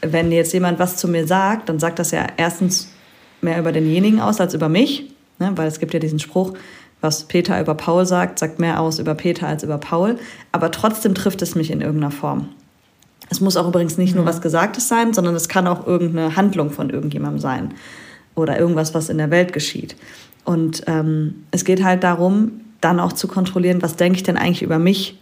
wenn 0.00 0.30
jetzt 0.30 0.52
jemand 0.52 0.78
was 0.78 0.96
zu 0.96 1.08
mir 1.08 1.26
sagt, 1.26 1.68
dann 1.68 1.80
sagt 1.80 1.98
das 1.98 2.12
ja 2.12 2.24
erstens 2.36 2.92
mehr 3.40 3.58
über 3.58 3.72
denjenigen 3.72 4.20
aus 4.20 4.40
als 4.40 4.54
über 4.54 4.68
mich, 4.68 5.10
ne? 5.40 5.50
weil 5.56 5.66
es 5.66 5.80
gibt 5.80 5.92
ja 5.92 5.98
diesen 5.98 6.20
Spruch, 6.20 6.52
was 7.00 7.24
Peter 7.24 7.60
über 7.60 7.74
Paul 7.74 8.06
sagt, 8.06 8.38
sagt 8.38 8.60
mehr 8.60 8.80
aus 8.80 9.00
über 9.00 9.16
Peter 9.16 9.48
als 9.48 9.64
über 9.64 9.78
Paul, 9.78 10.20
aber 10.52 10.70
trotzdem 10.70 11.16
trifft 11.16 11.42
es 11.42 11.56
mich 11.56 11.72
in 11.72 11.80
irgendeiner 11.80 12.12
Form. 12.12 12.50
Es 13.28 13.40
muss 13.40 13.56
auch 13.56 13.66
übrigens 13.66 13.98
nicht 13.98 14.14
nur 14.14 14.22
mhm. 14.22 14.28
was 14.28 14.40
Gesagtes 14.40 14.86
sein, 14.86 15.12
sondern 15.14 15.34
es 15.34 15.48
kann 15.48 15.66
auch 15.66 15.84
irgendeine 15.84 16.36
Handlung 16.36 16.70
von 16.70 16.90
irgendjemandem 16.90 17.40
sein 17.40 17.74
oder 18.34 18.58
irgendwas, 18.58 18.94
was 18.94 19.08
in 19.08 19.18
der 19.18 19.30
Welt 19.30 19.52
geschieht. 19.52 19.96
Und 20.44 20.82
ähm, 20.86 21.44
es 21.50 21.64
geht 21.64 21.82
halt 21.82 22.04
darum, 22.04 22.60
dann 22.80 23.00
auch 23.00 23.12
zu 23.12 23.28
kontrollieren, 23.28 23.82
was 23.82 23.96
denke 23.96 24.16
ich 24.16 24.22
denn 24.22 24.36
eigentlich 24.36 24.62
über 24.62 24.78
mich 24.78 25.18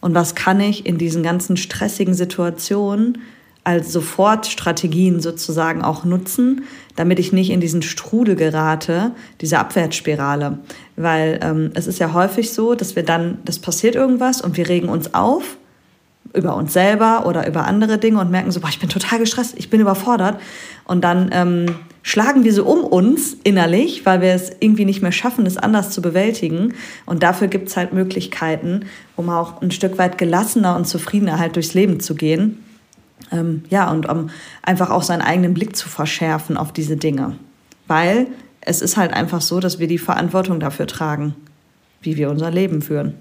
und 0.00 0.14
was 0.14 0.34
kann 0.34 0.60
ich 0.60 0.86
in 0.86 0.96
diesen 0.96 1.22
ganzen 1.22 1.56
stressigen 1.56 2.14
Situationen 2.14 3.18
als 3.64 3.92
Sofortstrategien 3.92 5.20
sozusagen 5.20 5.82
auch 5.82 6.04
nutzen, 6.04 6.62
damit 6.96 7.18
ich 7.18 7.34
nicht 7.34 7.50
in 7.50 7.60
diesen 7.60 7.82
Strudel 7.82 8.34
gerate, 8.34 9.12
diese 9.42 9.58
Abwärtsspirale. 9.58 10.60
Weil 10.96 11.38
ähm, 11.42 11.72
es 11.74 11.86
ist 11.86 11.98
ja 11.98 12.14
häufig 12.14 12.50
so, 12.52 12.74
dass 12.74 12.96
wir 12.96 13.02
dann, 13.02 13.38
das 13.44 13.58
passiert 13.58 13.94
irgendwas 13.94 14.40
und 14.40 14.56
wir 14.56 14.68
regen 14.68 14.88
uns 14.88 15.12
auf 15.12 15.58
über 16.34 16.54
uns 16.56 16.72
selber 16.72 17.26
oder 17.26 17.46
über 17.46 17.66
andere 17.66 17.98
Dinge 17.98 18.20
und 18.20 18.30
merken 18.30 18.50
so, 18.50 18.60
boah, 18.60 18.68
ich 18.68 18.78
bin 18.78 18.88
total 18.88 19.18
gestresst, 19.18 19.54
ich 19.56 19.70
bin 19.70 19.80
überfordert. 19.80 20.40
Und 20.84 21.02
dann 21.02 21.30
ähm, 21.32 21.66
schlagen 22.02 22.44
wir 22.44 22.52
so 22.52 22.64
um 22.64 22.84
uns 22.84 23.36
innerlich, 23.44 24.06
weil 24.06 24.20
wir 24.20 24.32
es 24.32 24.50
irgendwie 24.60 24.84
nicht 24.84 25.02
mehr 25.02 25.12
schaffen, 25.12 25.46
es 25.46 25.56
anders 25.56 25.90
zu 25.90 26.02
bewältigen. 26.02 26.74
Und 27.06 27.22
dafür 27.22 27.48
gibt 27.48 27.68
es 27.68 27.76
halt 27.76 27.92
Möglichkeiten, 27.92 28.86
um 29.16 29.28
auch 29.30 29.60
ein 29.62 29.70
Stück 29.70 29.98
weit 29.98 30.18
gelassener 30.18 30.76
und 30.76 30.86
zufriedener 30.86 31.38
halt 31.38 31.56
durchs 31.56 31.74
Leben 31.74 32.00
zu 32.00 32.14
gehen. 32.14 32.64
Ähm, 33.32 33.64
ja, 33.68 33.90
und 33.90 34.08
um 34.08 34.30
einfach 34.62 34.90
auch 34.90 35.02
seinen 35.02 35.22
eigenen 35.22 35.54
Blick 35.54 35.76
zu 35.76 35.88
verschärfen 35.88 36.56
auf 36.56 36.72
diese 36.72 36.96
Dinge. 36.96 37.36
Weil 37.86 38.26
es 38.60 38.82
ist 38.82 38.96
halt 38.96 39.12
einfach 39.12 39.40
so, 39.40 39.60
dass 39.60 39.78
wir 39.78 39.86
die 39.86 39.98
Verantwortung 39.98 40.60
dafür 40.60 40.86
tragen, 40.86 41.34
wie 42.00 42.16
wir 42.16 42.30
unser 42.30 42.50
Leben 42.50 42.82
führen. 42.82 43.14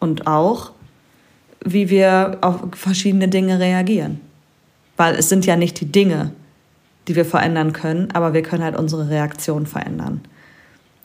Und 0.00 0.26
auch, 0.26 0.72
wie 1.64 1.90
wir 1.90 2.38
auf 2.40 2.60
verschiedene 2.72 3.28
Dinge 3.28 3.58
reagieren. 3.58 4.20
Weil 4.96 5.14
es 5.14 5.28
sind 5.28 5.46
ja 5.46 5.56
nicht 5.56 5.80
die 5.80 5.90
Dinge, 5.90 6.32
die 7.08 7.16
wir 7.16 7.24
verändern 7.24 7.72
können, 7.72 8.08
aber 8.12 8.32
wir 8.32 8.42
können 8.42 8.64
halt 8.64 8.76
unsere 8.76 9.08
Reaktion 9.08 9.66
verändern. 9.66 10.22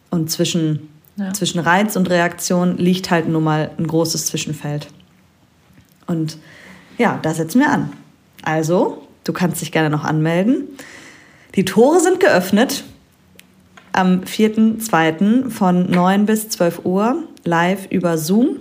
Und 0.09 0.31
zwischen, 0.31 0.89
ja. 1.15 1.33
zwischen 1.33 1.59
Reiz 1.59 1.95
und 1.95 2.09
Reaktion 2.09 2.77
liegt 2.77 3.11
halt 3.11 3.27
nun 3.27 3.43
mal 3.43 3.71
ein 3.77 3.87
großes 3.87 4.25
Zwischenfeld. 4.27 4.87
Und 6.07 6.37
ja, 6.97 7.19
da 7.21 7.33
setzen 7.33 7.59
wir 7.59 7.69
an. 7.69 7.93
Also, 8.43 9.07
du 9.23 9.33
kannst 9.33 9.61
dich 9.61 9.71
gerne 9.71 9.89
noch 9.89 10.03
anmelden. 10.03 10.65
Die 11.55 11.65
Tore 11.65 11.99
sind 11.99 12.19
geöffnet 12.19 12.83
am 13.93 14.21
4.2. 14.21 15.49
von 15.49 15.89
9 15.89 16.25
bis 16.25 16.49
12 16.49 16.85
Uhr 16.85 17.23
live 17.43 17.87
über 17.89 18.17
Zoom. 18.17 18.57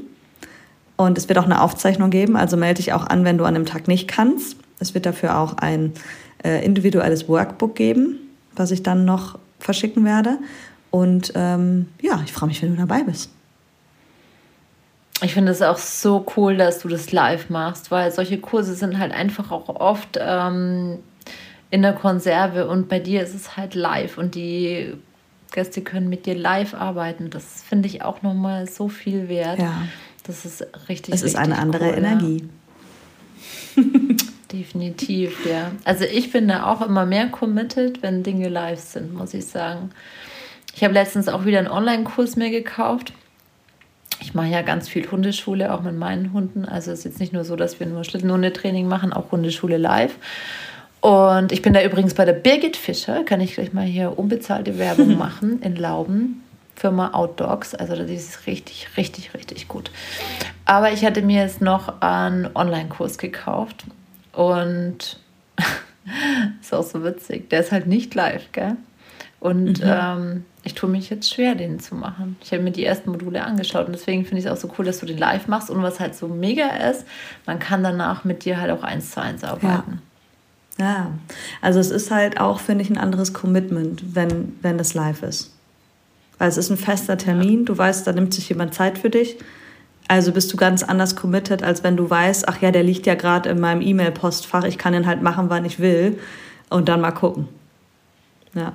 Und 1.01 1.17
es 1.17 1.31
wird 1.31 1.39
auch 1.39 1.47
eine 1.47 1.63
Aufzeichnung 1.63 2.11
geben, 2.11 2.37
also 2.37 2.59
melde 2.59 2.75
dich 2.75 2.93
auch 2.93 3.07
an, 3.07 3.25
wenn 3.25 3.39
du 3.39 3.47
an 3.47 3.55
dem 3.55 3.65
Tag 3.65 3.89
nicht 3.89 4.07
kannst. 4.07 4.59
Es 4.81 4.93
wird 4.93 5.07
dafür 5.07 5.39
auch 5.39 5.55
ein 5.55 5.95
äh, 6.45 6.63
individuelles 6.63 7.27
Workbook 7.27 7.75
geben, 7.75 8.19
was 8.55 8.71
ich 8.71 8.83
dann 8.83 9.07
noch 9.07 9.39
verschicken 9.61 10.05
werde. 10.05 10.37
Und 10.91 11.33
ähm, 11.37 11.89
ja, 12.03 12.21
ich 12.27 12.35
freue 12.35 12.49
mich, 12.49 12.61
wenn 12.61 12.77
du 12.77 12.83
dabei 12.83 13.03
bist. 13.03 13.31
Ich 15.23 15.33
finde 15.33 15.53
es 15.53 15.63
auch 15.63 15.79
so 15.79 16.27
cool, 16.37 16.59
dass 16.59 16.81
du 16.81 16.89
das 16.89 17.13
live 17.13 17.49
machst, 17.49 17.91
weil 17.91 18.13
solche 18.13 18.37
Kurse 18.37 18.75
sind 18.75 18.99
halt 18.99 19.13
einfach 19.13 19.51
auch 19.51 19.71
oft 19.71 20.19
ähm, 20.21 20.99
in 21.71 21.81
der 21.81 21.95
Konserve 21.95 22.69
und 22.69 22.91
bei 22.91 22.99
dir 22.99 23.23
ist 23.23 23.35
es 23.35 23.57
halt 23.57 23.75
live 23.75 24.19
und 24.19 24.35
die 24.35 24.93
Gäste 25.51 25.81
können 25.81 26.11
mit 26.11 26.27
dir 26.27 26.35
live 26.35 26.75
arbeiten. 26.75 27.31
Das 27.31 27.63
finde 27.67 27.89
ich 27.89 28.03
auch 28.03 28.21
nochmal 28.21 28.69
so 28.69 28.89
viel 28.91 29.31
wert. 29.31 29.59
Ja. 29.59 29.83
Das 30.31 30.45
ist 30.45 30.67
richtig. 30.89 31.15
Es 31.15 31.23
ist 31.23 31.37
eine 31.37 31.59
andere 31.59 31.89
cool, 31.89 31.99
Energie. 31.99 32.49
Ja. 33.77 33.83
Definitiv, 34.53 35.47
ja. 35.47 35.71
Also 35.85 36.05
ich 36.05 36.33
bin 36.33 36.49
da 36.49 36.67
auch 36.67 36.81
immer 36.83 37.07
mehr 37.07 37.29
committed, 37.29 38.03
wenn 38.03 38.23
Dinge 38.23 38.49
live 38.49 38.81
sind, 38.81 39.15
muss 39.15 39.33
ich 39.35 39.47
sagen. 39.47 39.91
Ich 40.75 40.83
habe 40.83 40.95
letztens 40.95 41.29
auch 41.29 41.45
wieder 41.45 41.59
einen 41.59 41.69
Online-Kurs 41.69 42.37
mir 42.37 42.51
gekauft 42.51 43.13
ich 44.21 44.35
mache 44.35 44.49
ja 44.49 44.63
ganz 44.63 44.89
viel 44.89 45.11
Hundeschule, 45.11 45.73
auch 45.73 45.83
mit 45.83 45.97
meinen 45.97 46.33
Hunden. 46.33 46.65
Also 46.65 46.93
es 46.93 47.01
ist 47.01 47.05
jetzt 47.05 47.21
nicht 47.21 47.33
nur 47.33 47.45
so, 47.45 47.57
dass 47.57 47.81
wir 47.81 47.87
nur 47.87 48.05
Schlittenhundetraining 48.05 48.87
machen, 48.87 49.13
auch 49.13 49.33
Hundeschule 49.33 49.79
live. 49.79 50.15
Und 51.01 51.53
ich 51.53 51.63
bin 51.63 51.73
da 51.73 51.83
übrigens 51.83 52.15
bei 52.15 52.27
der 52.27 52.35
Birgit 52.35 52.77
Fischer, 52.77 53.25
kann 53.25 53.41
ich 53.41 53.55
gleich 53.55 53.73
mal 53.73 53.87
hier 53.87 54.19
unbezahlte 54.19 54.79
Werbung 54.79 55.17
machen, 55.19 55.63
in 55.63 55.77
Lauben. 55.77 56.43
Firma 56.81 57.11
Outdogs, 57.11 57.75
also 57.75 57.95
das 57.95 58.11
ist 58.11 58.47
richtig, 58.47 58.89
richtig, 58.97 59.35
richtig 59.35 59.69
gut. 59.69 59.91
Aber 60.65 60.91
ich 60.91 61.05
hatte 61.05 61.21
mir 61.21 61.43
jetzt 61.43 61.61
noch 61.61 62.01
einen 62.01 62.49
Online-Kurs 62.55 63.19
gekauft 63.19 63.85
und 64.33 65.21
ist 66.63 66.73
auch 66.73 66.83
so 66.83 67.05
witzig. 67.05 67.51
Der 67.51 67.61
ist 67.61 67.71
halt 67.71 67.87
nicht 67.87 68.15
live, 68.15 68.51
gell? 68.53 68.79
Und 69.41 69.85
mhm. 69.85 69.85
ähm, 69.85 70.45
ich 70.63 70.73
tue 70.73 70.89
mich 70.89 71.11
jetzt 71.11 71.31
schwer, 71.31 71.55
den 71.55 71.81
zu 71.81 71.95
machen. 71.95 72.39
Ich 72.43 72.51
habe 72.53 72.63
mir 72.63 72.71
die 72.71 72.87
ersten 72.87 73.11
Module 73.11 73.45
angeschaut 73.45 73.85
und 73.85 73.93
deswegen 73.93 74.25
finde 74.25 74.39
ich 74.39 74.47
es 74.47 74.51
auch 74.51 74.57
so 74.57 74.73
cool, 74.79 74.87
dass 74.87 75.01
du 75.01 75.07
den 75.07 75.19
live 75.19 75.49
machst. 75.49 75.69
Und 75.69 75.83
was 75.83 76.01
halt 76.01 76.15
so 76.15 76.29
mega 76.29 76.67
ist, 76.91 77.05
man 77.45 77.59
kann 77.59 77.83
danach 77.83 78.25
mit 78.25 78.47
dir 78.47 78.59
halt 78.59 78.71
auch 78.71 78.83
eins 78.83 79.11
zu 79.11 79.21
eins 79.21 79.45
arbeiten. 79.45 80.01
Ja, 80.79 80.87
ja. 80.87 81.11
also 81.61 81.79
es 81.79 81.91
ist 81.91 82.11
halt 82.11 82.41
auch, 82.41 82.59
finde 82.59 82.85
ich, 82.85 82.89
ein 82.89 82.97
anderes 82.97 83.35
Commitment, 83.35 84.15
wenn, 84.15 84.57
wenn 84.63 84.79
das 84.79 84.95
live 84.95 85.23
ist. 85.23 85.53
Weil 86.41 86.49
es 86.49 86.57
ist 86.57 86.71
ein 86.71 86.79
fester 86.79 87.19
Termin, 87.19 87.67
du 87.67 87.77
weißt, 87.77 88.07
da 88.07 88.15
nimmt 88.15 88.33
sich 88.33 88.49
jemand 88.49 88.73
Zeit 88.73 88.97
für 88.97 89.11
dich. 89.11 89.37
Also 90.09 90.33
bist 90.33 90.51
du 90.51 90.57
ganz 90.57 90.83
anders 90.83 91.15
committed, 91.15 91.63
als 91.63 91.85
wenn 91.85 91.99
du 91.99 92.09
weißt, 92.09 92.49
ach 92.49 92.63
ja, 92.63 92.71
der 92.71 92.83
liegt 92.83 93.07
ja 93.07 93.15
gerade 93.15 93.51
in 93.51 93.61
meinem 93.61 93.83
E-Mail-Postfach, 93.83 94.65
ich 94.65 94.79
kann 94.79 94.95
ihn 94.95 95.07
halt 95.07 95.21
machen, 95.21 95.51
wann 95.51 95.67
ich 95.67 95.81
will 95.81 96.19
und 96.71 96.89
dann 96.89 97.03
mal 97.03 97.11
gucken. 97.11 97.47
Ja. 98.55 98.73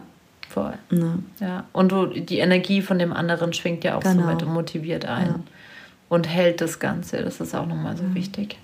Voll. 0.48 0.74
Ja. 0.92 1.18
ja. 1.40 1.64
Und 1.74 1.92
du, 1.92 2.06
die 2.06 2.38
Energie 2.38 2.84
von 2.84 3.00
dem 3.00 3.12
anderen 3.12 3.52
schwingt 3.52 3.84
ja 3.84 3.98
auch 3.98 4.04
genau. 4.04 4.22
so 4.22 4.30
mit 4.30 4.44
und 4.44 4.54
motiviert 4.54 5.06
ein. 5.06 5.26
Ja. 5.26 5.40
Und 6.08 6.30
hält 6.30 6.62
das 6.62 6.78
Ganze. 6.78 7.24
Das 7.24 7.42
ist 7.42 7.56
auch 7.56 7.66
nochmal 7.66 7.98
so 7.98 8.04
mhm. 8.04 8.14
wichtig. 8.14 8.60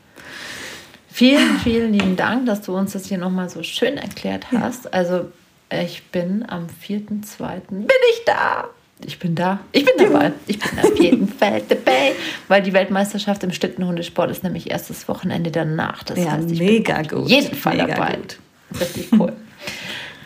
Vielen, 1.09 1.57
vielen 1.57 1.91
lieben 1.91 2.15
Dank, 2.17 2.45
dass 2.45 2.61
du 2.61 2.77
uns 2.77 2.93
das 2.93 3.07
hier 3.07 3.17
nochmal 3.17 3.49
so 3.49 3.63
schön 3.63 3.97
erklärt 3.97 4.51
hast. 4.51 4.85
Ja. 4.85 4.91
Also, 4.91 5.31
ich 5.71 6.03
bin 6.11 6.47
am 6.47 6.67
4.2. 6.67 7.61
bin 7.67 7.87
ich 8.11 8.25
da. 8.27 8.69
Ich 9.05 9.19
bin 9.19 9.35
da. 9.35 9.59
Ich 9.71 9.85
bin 9.85 9.93
dabei. 9.97 10.31
Ich 10.47 10.59
bin 10.59 10.79
auf 10.79 10.99
jeden 10.99 11.27
Fall 11.39 11.61
dabei, 11.67 12.13
weil 12.47 12.61
die 12.61 12.73
Weltmeisterschaft 12.73 13.43
im 13.43 13.51
Schlittenhundesport 13.51 14.31
ist 14.31 14.43
nämlich 14.43 14.69
erst 14.69 14.89
das 14.89 15.07
Wochenende 15.07 15.51
danach. 15.51 16.03
Das 16.03 16.19
ja, 16.19 16.31
heißt, 16.31 16.51
ich 16.51 16.59
mega 16.59 16.97
bin 16.97 17.05
auf 17.05 17.11
gut. 17.11 17.29
jeden 17.29 17.55
Fall 17.55 17.77
mega 17.77 17.95
dabei. 17.95 18.15
Gut. 18.15 18.37
Richtig 18.79 19.07
cool. 19.19 19.33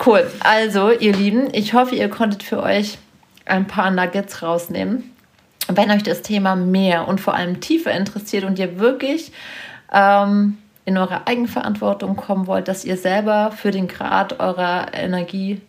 Cool. 0.05 0.29
Also, 0.41 0.91
ihr 0.91 1.13
Lieben, 1.13 1.47
ich 1.53 1.73
hoffe, 1.73 1.95
ihr 1.95 2.09
konntet 2.09 2.43
für 2.43 2.61
euch 2.61 2.97
ein 3.45 3.65
paar 3.65 3.91
Nuggets 3.91 4.41
rausnehmen. 4.43 5.11
Wenn 5.67 5.89
euch 5.89 6.03
das 6.03 6.21
Thema 6.21 6.57
mehr 6.57 7.07
und 7.07 7.21
vor 7.21 7.33
allem 7.33 7.61
tiefer 7.61 7.91
interessiert 7.91 8.43
und 8.43 8.59
ihr 8.59 8.77
wirklich 8.77 9.31
ähm, 9.93 10.57
in 10.83 10.97
eure 10.97 11.27
Eigenverantwortung 11.27 12.15
kommen 12.15 12.45
wollt, 12.45 12.67
dass 12.67 12.85
ihr 12.85 12.97
selber 12.97 13.51
für 13.55 13.71
den 13.71 13.87
Grad 13.87 14.39
eurer 14.39 14.93
Energie 14.93 15.61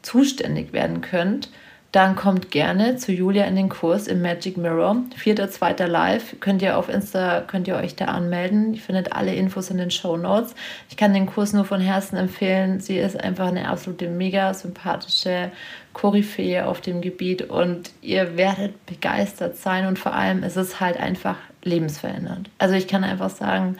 zuständig 0.00 0.72
werden 0.72 1.00
könnt, 1.00 1.50
dann 1.92 2.16
kommt 2.16 2.50
gerne 2.50 2.96
zu 2.96 3.12
Julia 3.12 3.44
in 3.44 3.54
den 3.54 3.68
Kurs 3.68 4.06
im 4.06 4.22
Magic 4.22 4.56
Mirror. 4.56 4.96
Vierter, 5.14 5.50
zweiter 5.50 5.86
Live. 5.86 6.36
Könnt 6.40 6.62
ihr 6.62 6.78
auf 6.78 6.88
Insta, 6.88 7.42
könnt 7.42 7.68
ihr 7.68 7.76
euch 7.76 7.94
da 7.94 8.06
anmelden. 8.06 8.72
Ihr 8.72 8.80
findet 8.80 9.12
alle 9.12 9.34
Infos 9.34 9.68
in 9.68 9.76
den 9.76 9.90
Show 9.90 10.16
Notes. 10.16 10.54
Ich 10.88 10.96
kann 10.96 11.12
den 11.12 11.26
Kurs 11.26 11.52
nur 11.52 11.66
von 11.66 11.82
Herzen 11.82 12.16
empfehlen. 12.16 12.80
Sie 12.80 12.96
ist 12.96 13.20
einfach 13.20 13.48
eine 13.48 13.68
absolute 13.68 14.08
mega 14.08 14.54
sympathische 14.54 15.52
Koryphäe 15.92 16.66
auf 16.66 16.80
dem 16.80 17.02
Gebiet 17.02 17.42
und 17.42 17.90
ihr 18.00 18.38
werdet 18.38 18.86
begeistert 18.86 19.58
sein 19.58 19.86
und 19.86 19.98
vor 19.98 20.14
allem 20.14 20.44
ist 20.44 20.56
es 20.56 20.80
halt 20.80 20.96
einfach 20.96 21.36
lebensverändernd. 21.62 22.48
Also 22.56 22.74
ich 22.74 22.88
kann 22.88 23.04
einfach 23.04 23.28
sagen, 23.28 23.76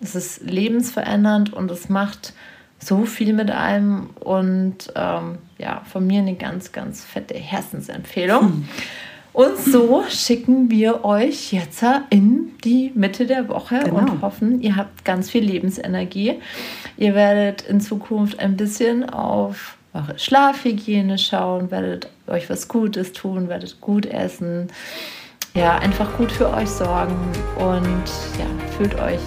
es 0.00 0.16
ist 0.16 0.42
lebensverändernd 0.42 1.52
und 1.52 1.70
es 1.70 1.88
macht 1.88 2.32
so 2.80 3.06
viel 3.06 3.32
mit 3.32 3.52
einem 3.52 4.10
und 4.18 4.92
ähm, 4.96 5.38
ja, 5.58 5.82
von 5.84 6.06
mir 6.06 6.20
eine 6.20 6.34
ganz, 6.34 6.72
ganz 6.72 7.04
fette 7.04 7.34
Herzensempfehlung. 7.34 8.42
Hm. 8.42 8.68
Und 9.34 9.58
so 9.58 10.04
schicken 10.08 10.70
wir 10.70 11.04
euch 11.04 11.52
jetzt 11.52 11.84
in 12.10 12.52
die 12.62 12.92
Mitte 12.94 13.26
der 13.26 13.48
Woche 13.48 13.80
genau. 13.80 13.98
und 13.98 14.22
hoffen, 14.22 14.60
ihr 14.60 14.76
habt 14.76 15.04
ganz 15.04 15.28
viel 15.28 15.42
Lebensenergie. 15.42 16.38
Ihr 16.96 17.14
werdet 17.16 17.62
in 17.62 17.80
Zukunft 17.80 18.38
ein 18.38 18.56
bisschen 18.56 19.10
auf 19.10 19.76
eure 19.92 20.16
Schlafhygiene 20.18 21.18
schauen, 21.18 21.72
werdet 21.72 22.08
euch 22.28 22.48
was 22.48 22.68
Gutes 22.68 23.12
tun, 23.12 23.48
werdet 23.48 23.80
gut 23.80 24.06
essen. 24.06 24.68
Ja, 25.52 25.78
einfach 25.78 26.16
gut 26.16 26.30
für 26.30 26.52
euch 26.52 26.68
sorgen 26.68 27.16
und 27.58 28.04
ja, 28.38 28.46
fühlt 28.76 28.94
euch 29.00 29.20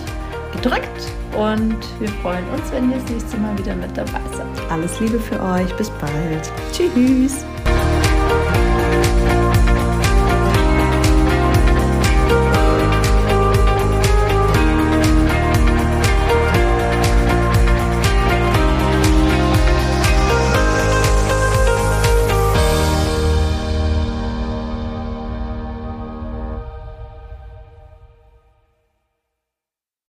gedrückt 0.51 1.11
und 1.37 1.77
wir 1.99 2.09
freuen 2.21 2.47
uns, 2.49 2.71
wenn 2.71 2.91
ihr 2.91 2.97
das 2.97 3.09
nächste 3.09 3.37
Mal 3.37 3.57
wieder 3.57 3.75
mit 3.75 3.95
dabei 3.95 4.21
seid. 4.31 4.71
Alles 4.71 4.99
Liebe 4.99 5.19
für 5.19 5.41
euch, 5.41 5.73
bis 5.75 5.89
bald. 5.91 6.51
Tschüss. 6.71 7.45